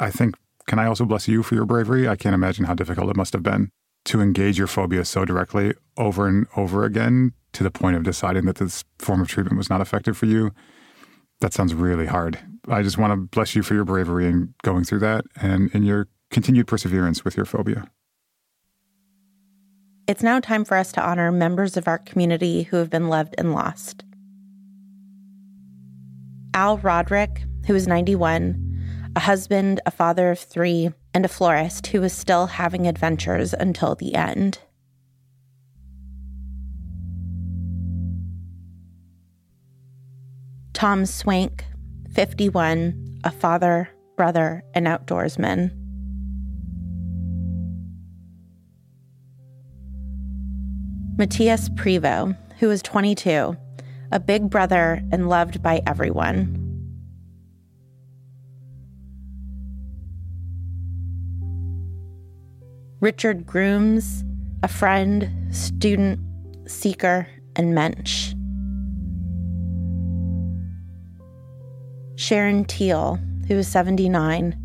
I 0.00 0.10
think, 0.10 0.34
can 0.66 0.78
I 0.78 0.86
also 0.86 1.04
bless 1.04 1.28
you 1.28 1.42
for 1.42 1.54
your 1.54 1.66
bravery? 1.66 2.08
I 2.08 2.16
can't 2.16 2.34
imagine 2.34 2.64
how 2.64 2.74
difficult 2.74 3.10
it 3.10 3.16
must 3.16 3.32
have 3.32 3.42
been 3.42 3.70
to 4.06 4.20
engage 4.20 4.58
your 4.58 4.66
phobia 4.66 5.04
so 5.04 5.24
directly 5.24 5.74
over 5.96 6.26
and 6.26 6.46
over 6.56 6.84
again 6.84 7.32
to 7.52 7.62
the 7.62 7.70
point 7.70 7.96
of 7.96 8.02
deciding 8.02 8.46
that 8.46 8.56
this 8.56 8.84
form 8.98 9.20
of 9.20 9.28
treatment 9.28 9.56
was 9.56 9.70
not 9.70 9.80
effective 9.80 10.16
for 10.16 10.26
you, 10.26 10.50
that 11.40 11.52
sounds 11.52 11.74
really 11.74 12.06
hard. 12.06 12.38
I 12.68 12.82
just 12.82 12.98
want 12.98 13.12
to 13.12 13.16
bless 13.16 13.54
you 13.54 13.62
for 13.62 13.74
your 13.74 13.84
bravery 13.84 14.26
in 14.26 14.54
going 14.62 14.84
through 14.84 15.00
that 15.00 15.24
and 15.40 15.70
in 15.74 15.82
your 15.82 16.08
continued 16.30 16.66
perseverance 16.66 17.24
with 17.24 17.36
your 17.36 17.46
phobia. 17.46 17.88
It's 20.08 20.22
now 20.22 20.40
time 20.40 20.64
for 20.64 20.76
us 20.76 20.92
to 20.92 21.02
honor 21.02 21.30
members 21.30 21.76
of 21.76 21.86
our 21.86 21.98
community 21.98 22.64
who 22.64 22.76
have 22.76 22.90
been 22.90 23.08
loved 23.08 23.34
and 23.38 23.52
lost. 23.52 24.04
Al 26.54 26.78
Roderick, 26.78 27.44
who 27.66 27.74
is 27.74 27.86
91, 27.86 28.71
a 29.14 29.20
husband, 29.20 29.80
a 29.84 29.90
father 29.90 30.30
of 30.30 30.38
three, 30.38 30.90
and 31.14 31.24
a 31.24 31.28
florist 31.28 31.88
who 31.88 32.00
was 32.00 32.12
still 32.12 32.46
having 32.46 32.86
adventures 32.86 33.52
until 33.52 33.94
the 33.94 34.14
end. 34.14 34.58
Tom 40.72 41.04
Swank, 41.06 41.64
51, 42.14 43.20
a 43.24 43.30
father, 43.30 43.90
brother, 44.16 44.64
and 44.74 44.86
outdoorsman. 44.86 45.70
Matthias 51.18 51.68
Prevo, 51.68 52.36
who 52.58 52.68
was 52.68 52.82
22, 52.82 53.56
a 54.10 54.20
big 54.20 54.48
brother 54.50 55.02
and 55.12 55.28
loved 55.28 55.62
by 55.62 55.82
everyone. 55.86 56.61
Richard 63.02 63.44
Grooms, 63.44 64.22
a 64.62 64.68
friend, 64.68 65.28
student, 65.50 66.20
seeker, 66.70 67.26
and 67.56 67.74
mensch. 67.74 68.32
Sharon 72.14 72.64
Teal, 72.64 73.18
who 73.48 73.56
is 73.56 73.66
79, 73.66 74.56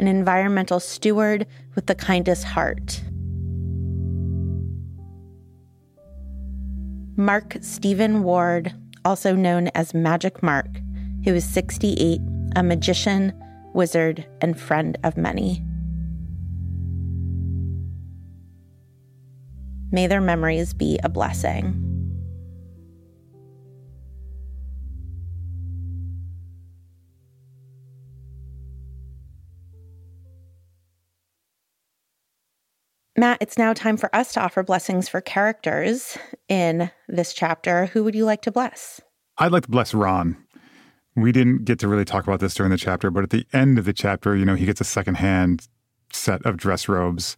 an 0.00 0.08
environmental 0.08 0.80
steward 0.80 1.46
with 1.76 1.86
the 1.86 1.94
kindest 1.94 2.42
heart. 2.42 3.00
Mark 7.16 7.56
Stephen 7.60 8.24
Ward, 8.24 8.74
also 9.04 9.36
known 9.36 9.68
as 9.76 9.94
Magic 9.94 10.42
Mark, 10.42 10.80
who 11.24 11.34
is 11.34 11.44
68, 11.44 12.20
a 12.56 12.64
magician, 12.64 13.32
wizard, 13.74 14.26
and 14.40 14.58
friend 14.58 14.98
of 15.04 15.16
many. 15.16 15.65
May 19.90 20.06
their 20.06 20.20
memories 20.20 20.74
be 20.74 20.98
a 21.02 21.08
blessing. 21.08 21.82
Matt, 33.18 33.38
it's 33.40 33.56
now 33.56 33.72
time 33.72 33.96
for 33.96 34.14
us 34.14 34.34
to 34.34 34.42
offer 34.42 34.62
blessings 34.62 35.08
for 35.08 35.22
characters 35.22 36.18
in 36.48 36.90
this 37.08 37.32
chapter. 37.32 37.86
Who 37.86 38.04
would 38.04 38.14
you 38.14 38.26
like 38.26 38.42
to 38.42 38.52
bless? 38.52 39.00
I'd 39.38 39.52
like 39.52 39.62
to 39.62 39.70
bless 39.70 39.94
Ron. 39.94 40.36
We 41.14 41.32
didn't 41.32 41.64
get 41.64 41.78
to 41.78 41.88
really 41.88 42.04
talk 42.04 42.26
about 42.26 42.40
this 42.40 42.54
during 42.54 42.70
the 42.70 42.76
chapter, 42.76 43.10
but 43.10 43.22
at 43.22 43.30
the 43.30 43.46
end 43.54 43.78
of 43.78 43.86
the 43.86 43.94
chapter, 43.94 44.36
you 44.36 44.44
know, 44.44 44.54
he 44.54 44.66
gets 44.66 44.82
a 44.82 44.84
secondhand 44.84 45.66
set 46.12 46.44
of 46.44 46.58
dress 46.58 46.88
robes 46.88 47.36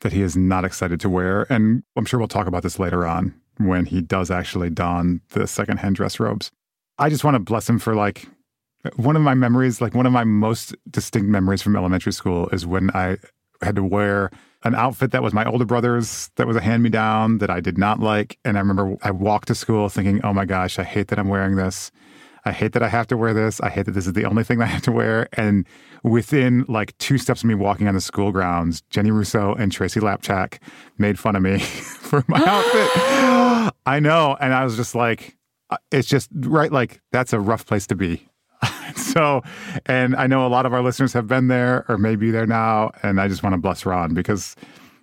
that 0.00 0.12
he 0.12 0.22
is 0.22 0.36
not 0.36 0.64
excited 0.64 1.00
to 1.00 1.08
wear. 1.08 1.46
And 1.52 1.82
I'm 1.96 2.04
sure 2.04 2.18
we'll 2.18 2.28
talk 2.28 2.46
about 2.46 2.62
this 2.62 2.78
later 2.78 3.06
on 3.06 3.34
when 3.58 3.86
he 3.86 4.00
does 4.00 4.30
actually 4.30 4.70
don 4.70 5.20
the 5.30 5.46
secondhand 5.46 5.96
dress 5.96 6.20
robes. 6.20 6.50
I 6.98 7.08
just 7.08 7.24
want 7.24 7.34
to 7.34 7.40
bless 7.40 7.68
him 7.68 7.78
for 7.78 7.94
like 7.94 8.28
one 8.96 9.16
of 9.16 9.22
my 9.22 9.34
memories, 9.34 9.80
like 9.80 9.94
one 9.94 10.06
of 10.06 10.12
my 10.12 10.24
most 10.24 10.74
distinct 10.90 11.28
memories 11.28 11.62
from 11.62 11.76
elementary 11.76 12.12
school 12.12 12.48
is 12.50 12.66
when 12.66 12.90
I 12.94 13.18
had 13.62 13.76
to 13.76 13.82
wear 13.82 14.30
an 14.64 14.74
outfit 14.74 15.12
that 15.12 15.22
was 15.22 15.32
my 15.32 15.44
older 15.44 15.64
brother's, 15.64 16.30
that 16.36 16.46
was 16.46 16.56
a 16.56 16.60
hand 16.60 16.82
me 16.82 16.90
down 16.90 17.38
that 17.38 17.50
I 17.50 17.60
did 17.60 17.78
not 17.78 18.00
like. 18.00 18.38
And 18.44 18.56
I 18.56 18.60
remember 18.60 18.96
I 19.02 19.10
walked 19.10 19.48
to 19.48 19.54
school 19.54 19.88
thinking, 19.88 20.20
oh 20.24 20.32
my 20.32 20.44
gosh, 20.44 20.78
I 20.78 20.84
hate 20.84 21.08
that 21.08 21.18
I'm 21.18 21.28
wearing 21.28 21.56
this. 21.56 21.90
I 22.44 22.52
hate 22.52 22.72
that 22.72 22.82
I 22.82 22.88
have 22.88 23.06
to 23.08 23.16
wear 23.16 23.34
this. 23.34 23.60
I 23.60 23.70
hate 23.70 23.86
that 23.86 23.92
this 23.92 24.06
is 24.06 24.12
the 24.12 24.24
only 24.24 24.44
thing 24.44 24.60
I 24.60 24.66
have 24.66 24.82
to 24.82 24.92
wear. 24.92 25.28
And 25.32 25.66
within 26.02 26.64
like 26.68 26.96
two 26.98 27.18
steps 27.18 27.42
of 27.42 27.48
me 27.48 27.54
walking 27.54 27.88
on 27.88 27.94
the 27.94 28.00
school 28.00 28.32
grounds, 28.32 28.82
Jenny 28.90 29.10
Russo 29.10 29.54
and 29.54 29.72
Tracy 29.72 30.00
Lapchak 30.00 30.58
made 30.98 31.18
fun 31.18 31.36
of 31.36 31.42
me 31.42 31.58
for 31.58 32.24
my 32.28 32.38
outfit. 32.46 33.74
I 33.86 34.00
know. 34.00 34.36
And 34.40 34.54
I 34.54 34.64
was 34.64 34.76
just 34.76 34.94
like, 34.94 35.36
uh, 35.70 35.76
it's 35.90 36.08
just 36.08 36.30
right. 36.34 36.72
Like, 36.72 37.00
that's 37.12 37.32
a 37.32 37.40
rough 37.40 37.66
place 37.66 37.86
to 37.88 37.94
be. 37.94 38.26
so, 38.96 39.42
and 39.86 40.16
I 40.16 40.26
know 40.26 40.46
a 40.46 40.48
lot 40.48 40.66
of 40.66 40.72
our 40.72 40.82
listeners 40.82 41.12
have 41.12 41.26
been 41.26 41.48
there 41.48 41.84
or 41.88 41.98
may 41.98 42.16
be 42.16 42.30
there 42.30 42.46
now. 42.46 42.90
And 43.02 43.20
I 43.20 43.28
just 43.28 43.42
want 43.42 43.54
to 43.54 43.58
bless 43.58 43.84
Ron 43.84 44.14
because, 44.14 44.56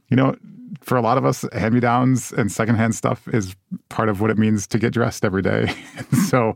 you 0.10 0.18
know, 0.18 0.36
for 0.82 0.98
a 0.98 1.02
lot 1.02 1.18
of 1.18 1.26
us, 1.26 1.46
hand 1.54 1.74
me 1.74 1.80
downs 1.80 2.32
and 2.32 2.52
secondhand 2.52 2.96
stuff 2.96 3.28
is 3.28 3.56
part 3.90 4.10
of 4.10 4.22
what 4.22 4.30
it 4.30 4.38
means 4.38 4.68
to 4.68 4.80
get 4.80 4.94
dressed 4.94 5.26
every 5.26 5.42
day. 5.42 5.74
so, 6.30 6.56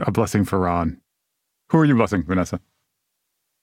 a 0.00 0.10
blessing 0.10 0.44
for 0.44 0.58
Ron. 0.58 1.00
Who 1.70 1.78
are 1.78 1.84
you 1.84 1.94
blessing, 1.94 2.24
Vanessa? 2.24 2.60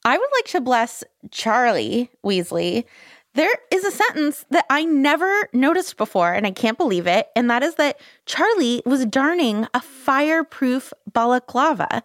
I 0.05 0.17
would 0.17 0.29
like 0.37 0.45
to 0.45 0.61
bless 0.61 1.03
Charlie 1.31 2.09
Weasley. 2.25 2.85
There 3.33 3.53
is 3.71 3.83
a 3.83 3.91
sentence 3.91 4.45
that 4.49 4.65
I 4.69 4.85
never 4.85 5.49
noticed 5.53 5.97
before, 5.97 6.33
and 6.33 6.47
I 6.47 6.51
can't 6.51 6.77
believe 6.77 7.07
it. 7.07 7.27
And 7.35 7.49
that 7.51 7.61
is 7.61 7.75
that 7.75 7.99
Charlie 8.25 8.81
was 8.85 9.05
darning 9.05 9.67
a 9.73 9.81
fireproof 9.81 10.93
balaclava. 11.11 12.03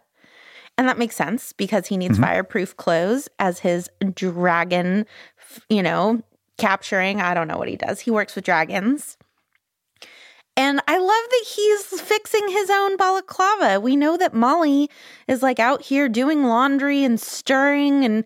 And 0.76 0.88
that 0.88 0.99
makes 0.99 1.16
sense 1.16 1.53
because 1.53 1.86
he 1.86 1.97
needs 1.97 2.14
mm-hmm. 2.14 2.24
fireproof 2.24 2.76
clothes 2.76 3.28
as 3.38 3.61
his 3.61 3.88
dragon, 4.14 5.07
you 5.68 5.82
know, 5.82 6.22
capturing. 6.59 7.20
I 7.20 7.34
don't 7.34 7.48
know 7.48 7.59
what 7.59 7.68
he 7.68 7.76
does. 7.76 8.00
He 8.00 8.11
works 8.11 8.34
with 8.34 8.44
dragons. 8.44 9.16
And 10.57 10.82
I 10.86 10.98
love 10.98 11.09
that 11.09 11.44
he's 11.46 12.00
fixing 12.00 12.48
his 12.48 12.68
own 12.68 12.96
balaclava. 12.96 13.80
We 13.80 13.96
know 13.96 14.18
that 14.18 14.34
Molly 14.34 14.90
is 15.26 15.42
like 15.42 15.59
out 15.59 15.82
here 15.82 16.09
doing 16.09 16.44
laundry 16.44 17.05
and 17.05 17.18
stirring 17.18 18.05
and 18.05 18.24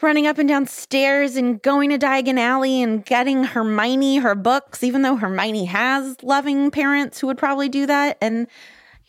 running 0.00 0.26
up 0.26 0.38
and 0.38 0.48
down 0.48 0.66
stairs 0.66 1.36
and 1.36 1.60
going 1.60 1.90
to 1.90 1.98
Diagon 1.98 2.38
Alley 2.38 2.80
and 2.80 3.04
getting 3.04 3.44
Hermione 3.44 4.18
her 4.18 4.34
books, 4.34 4.82
even 4.82 5.02
though 5.02 5.16
Hermione 5.16 5.66
has 5.66 6.16
loving 6.22 6.70
parents 6.70 7.18
who 7.18 7.26
would 7.26 7.38
probably 7.38 7.68
do 7.68 7.84
that. 7.86 8.16
And, 8.22 8.46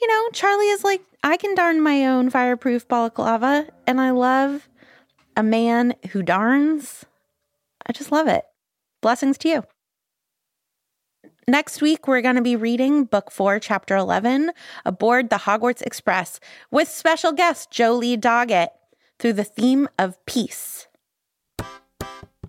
you 0.01 0.07
know, 0.07 0.29
Charlie 0.33 0.69
is 0.69 0.83
like, 0.83 1.01
I 1.23 1.37
can 1.37 1.55
darn 1.55 1.81
my 1.81 2.05
own 2.05 2.29
fireproof 2.29 2.87
balaclava. 2.87 3.67
And 3.87 4.01
I 4.01 4.09
love 4.09 4.67
a 5.37 5.43
man 5.43 5.93
who 6.11 6.21
darns. 6.21 7.05
I 7.89 7.91
just 7.91 8.11
love 8.11 8.27
it. 8.27 8.45
Blessings 9.01 9.39
to 9.39 9.49
you. 9.49 9.63
Next 11.47 11.81
week, 11.81 12.07
we're 12.07 12.21
going 12.21 12.35
to 12.35 12.41
be 12.43 12.55
reading 12.55 13.05
Book 13.05 13.31
4, 13.31 13.59
Chapter 13.59 13.95
11, 13.95 14.51
Aboard 14.85 15.31
the 15.31 15.37
Hogwarts 15.37 15.81
Express, 15.81 16.39
with 16.69 16.87
special 16.87 17.31
guest 17.31 17.71
Jolie 17.71 18.15
Doggett 18.15 18.67
through 19.17 19.33
the 19.33 19.43
theme 19.43 19.89
of 19.97 20.23
peace. 20.27 20.87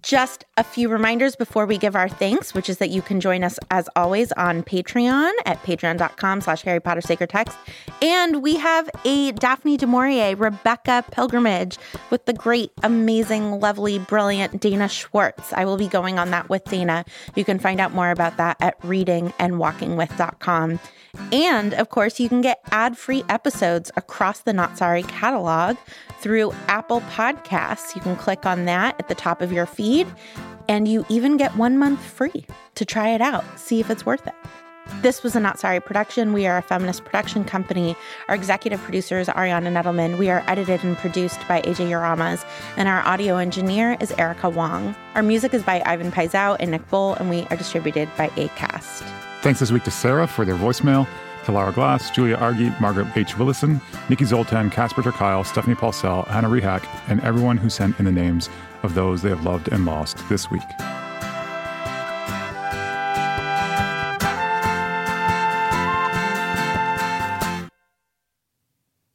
Just 0.02 0.44
a 0.56 0.64
few 0.64 0.88
reminders 0.88 1.36
before 1.36 1.66
we 1.66 1.76
give 1.76 1.94
our 1.94 2.08
thanks, 2.08 2.54
which 2.54 2.68
is 2.68 2.78
that 2.78 2.90
you 2.90 3.02
can 3.02 3.20
join 3.20 3.44
us 3.44 3.58
as 3.70 3.88
always 3.96 4.32
on 4.32 4.62
Patreon 4.62 5.30
at 5.44 5.62
patreon.com 5.62 6.40
slash 6.40 6.62
Harry 6.62 6.80
Potter 6.80 7.00
Sacred 7.00 7.30
Text. 7.30 7.56
And 8.00 8.42
we 8.42 8.56
have 8.56 8.88
a 9.04 9.32
Daphne 9.32 9.76
du 9.76 9.86
Maurier 9.86 10.36
Rebecca 10.36 11.04
pilgrimage 11.10 11.76
with 12.10 12.24
the 12.24 12.32
great, 12.32 12.72
amazing, 12.82 13.60
lovely, 13.60 13.98
brilliant 13.98 14.60
Dana 14.60 14.88
Schwartz. 14.88 15.52
I 15.52 15.64
will 15.64 15.76
be 15.76 15.88
going 15.88 16.18
on 16.18 16.30
that 16.30 16.48
with 16.48 16.64
Dana. 16.64 17.04
You 17.34 17.44
can 17.44 17.58
find 17.58 17.80
out 17.80 17.92
more 17.92 18.10
about 18.10 18.38
that 18.38 18.56
at 18.60 18.80
readingandwalkingwith.com. 18.82 20.80
And 21.32 21.74
of 21.74 21.90
course, 21.90 22.20
you 22.20 22.28
can 22.28 22.40
get 22.40 22.60
ad 22.70 22.96
free 22.96 23.24
episodes 23.28 23.90
across 23.96 24.40
the 24.40 24.52
Not 24.52 24.78
Sorry 24.78 25.02
catalog 25.02 25.76
through 26.20 26.52
Apple 26.68 27.00
Podcasts. 27.02 27.94
You 27.94 28.00
can 28.00 28.16
click 28.16 28.46
on 28.46 28.66
that 28.66 28.96
at 28.98 29.08
the 29.08 29.14
top 29.14 29.42
of 29.42 29.52
your 29.52 29.66
feed, 29.66 29.89
and 30.68 30.86
you 30.86 31.04
even 31.08 31.36
get 31.36 31.56
one 31.56 31.76
month 31.78 32.00
free 32.00 32.46
to 32.76 32.84
try 32.84 33.08
it 33.08 33.20
out, 33.20 33.44
see 33.58 33.80
if 33.80 33.90
it's 33.90 34.06
worth 34.06 34.26
it. 34.26 34.34
This 35.02 35.22
was 35.22 35.34
a 35.34 35.40
Not 35.40 35.58
Sorry 35.58 35.80
production. 35.80 36.32
We 36.32 36.46
are 36.46 36.58
a 36.58 36.62
feminist 36.62 37.04
production 37.04 37.44
company. 37.44 37.96
Our 38.28 38.34
executive 38.34 38.80
producer 38.80 39.18
is 39.18 39.28
Ariana 39.28 39.72
Nedelman. 39.72 40.18
We 40.18 40.30
are 40.30 40.44
edited 40.46 40.84
and 40.84 40.96
produced 40.96 41.40
by 41.48 41.62
AJ 41.62 41.90
Uramas, 41.90 42.44
and 42.76 42.88
our 42.88 43.00
audio 43.06 43.36
engineer 43.36 43.96
is 44.00 44.12
Erica 44.12 44.48
Wong. 44.48 44.94
Our 45.14 45.22
music 45.22 45.54
is 45.54 45.62
by 45.62 45.82
Ivan 45.86 46.12
Paisau 46.12 46.56
and 46.60 46.70
Nick 46.70 46.88
Bull, 46.90 47.14
and 47.14 47.30
we 47.30 47.46
are 47.50 47.56
distributed 47.56 48.08
by 48.16 48.28
ACAST. 48.30 49.02
Thanks 49.42 49.60
this 49.60 49.72
week 49.72 49.84
to 49.84 49.90
Sarah 49.90 50.26
for 50.26 50.44
their 50.44 50.56
voicemail, 50.56 51.06
to 51.44 51.52
Lara 51.52 51.72
Glass, 51.72 52.10
Julia 52.10 52.36
Argy, 52.36 52.72
Margaret 52.80 53.06
H. 53.16 53.38
Willison, 53.38 53.80
Nikki 54.08 54.24
Zoltan, 54.24 54.70
Casper 54.70 55.02
Kyle, 55.12 55.44
Stephanie 55.44 55.76
Paulsell, 55.76 56.26
Hannah 56.28 56.48
Rehack, 56.48 56.86
and 57.08 57.20
everyone 57.22 57.56
who 57.56 57.70
sent 57.70 57.98
in 57.98 58.04
the 58.04 58.12
names 58.12 58.50
of 58.82 58.94
those 58.94 59.22
they 59.22 59.28
have 59.28 59.44
loved 59.44 59.68
and 59.68 59.84
lost 59.84 60.16
this 60.28 60.50
week. 60.50 60.62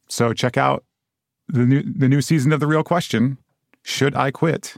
So 0.08 0.32
check 0.34 0.56
out 0.56 0.86
the 1.50 1.66
new 1.66 1.84
the 1.84 2.08
new 2.08 2.22
season 2.22 2.54
of 2.54 2.60
The 2.62 2.68
Real 2.68 2.84
Question, 2.84 3.38
Should 3.84 4.16
I 4.16 4.32
Quit? 4.32 4.76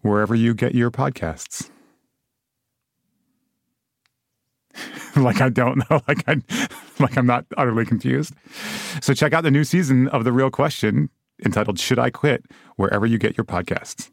Wherever 0.00 0.34
you 0.34 0.52
get 0.52 0.74
your 0.74 0.90
podcasts. 0.90 1.70
like 5.16 5.40
I 5.40 5.48
don't 5.48 5.78
know, 5.88 6.02
like 6.08 6.28
I 6.28 6.42
like 6.98 7.16
I'm 7.16 7.26
not 7.26 7.46
utterly 7.56 7.86
confused. 7.86 8.34
So 9.00 9.14
check 9.14 9.32
out 9.32 9.44
the 9.44 9.50
new 9.50 9.62
season 9.62 10.08
of 10.08 10.24
The 10.24 10.32
Real 10.32 10.50
Question 10.50 11.08
entitled 11.44 11.78
Should 11.78 11.98
I 11.98 12.10
Quit 12.10 12.44
wherever 12.76 13.06
you 13.06 13.18
get 13.18 13.36
your 13.36 13.44
podcasts. 13.44 14.10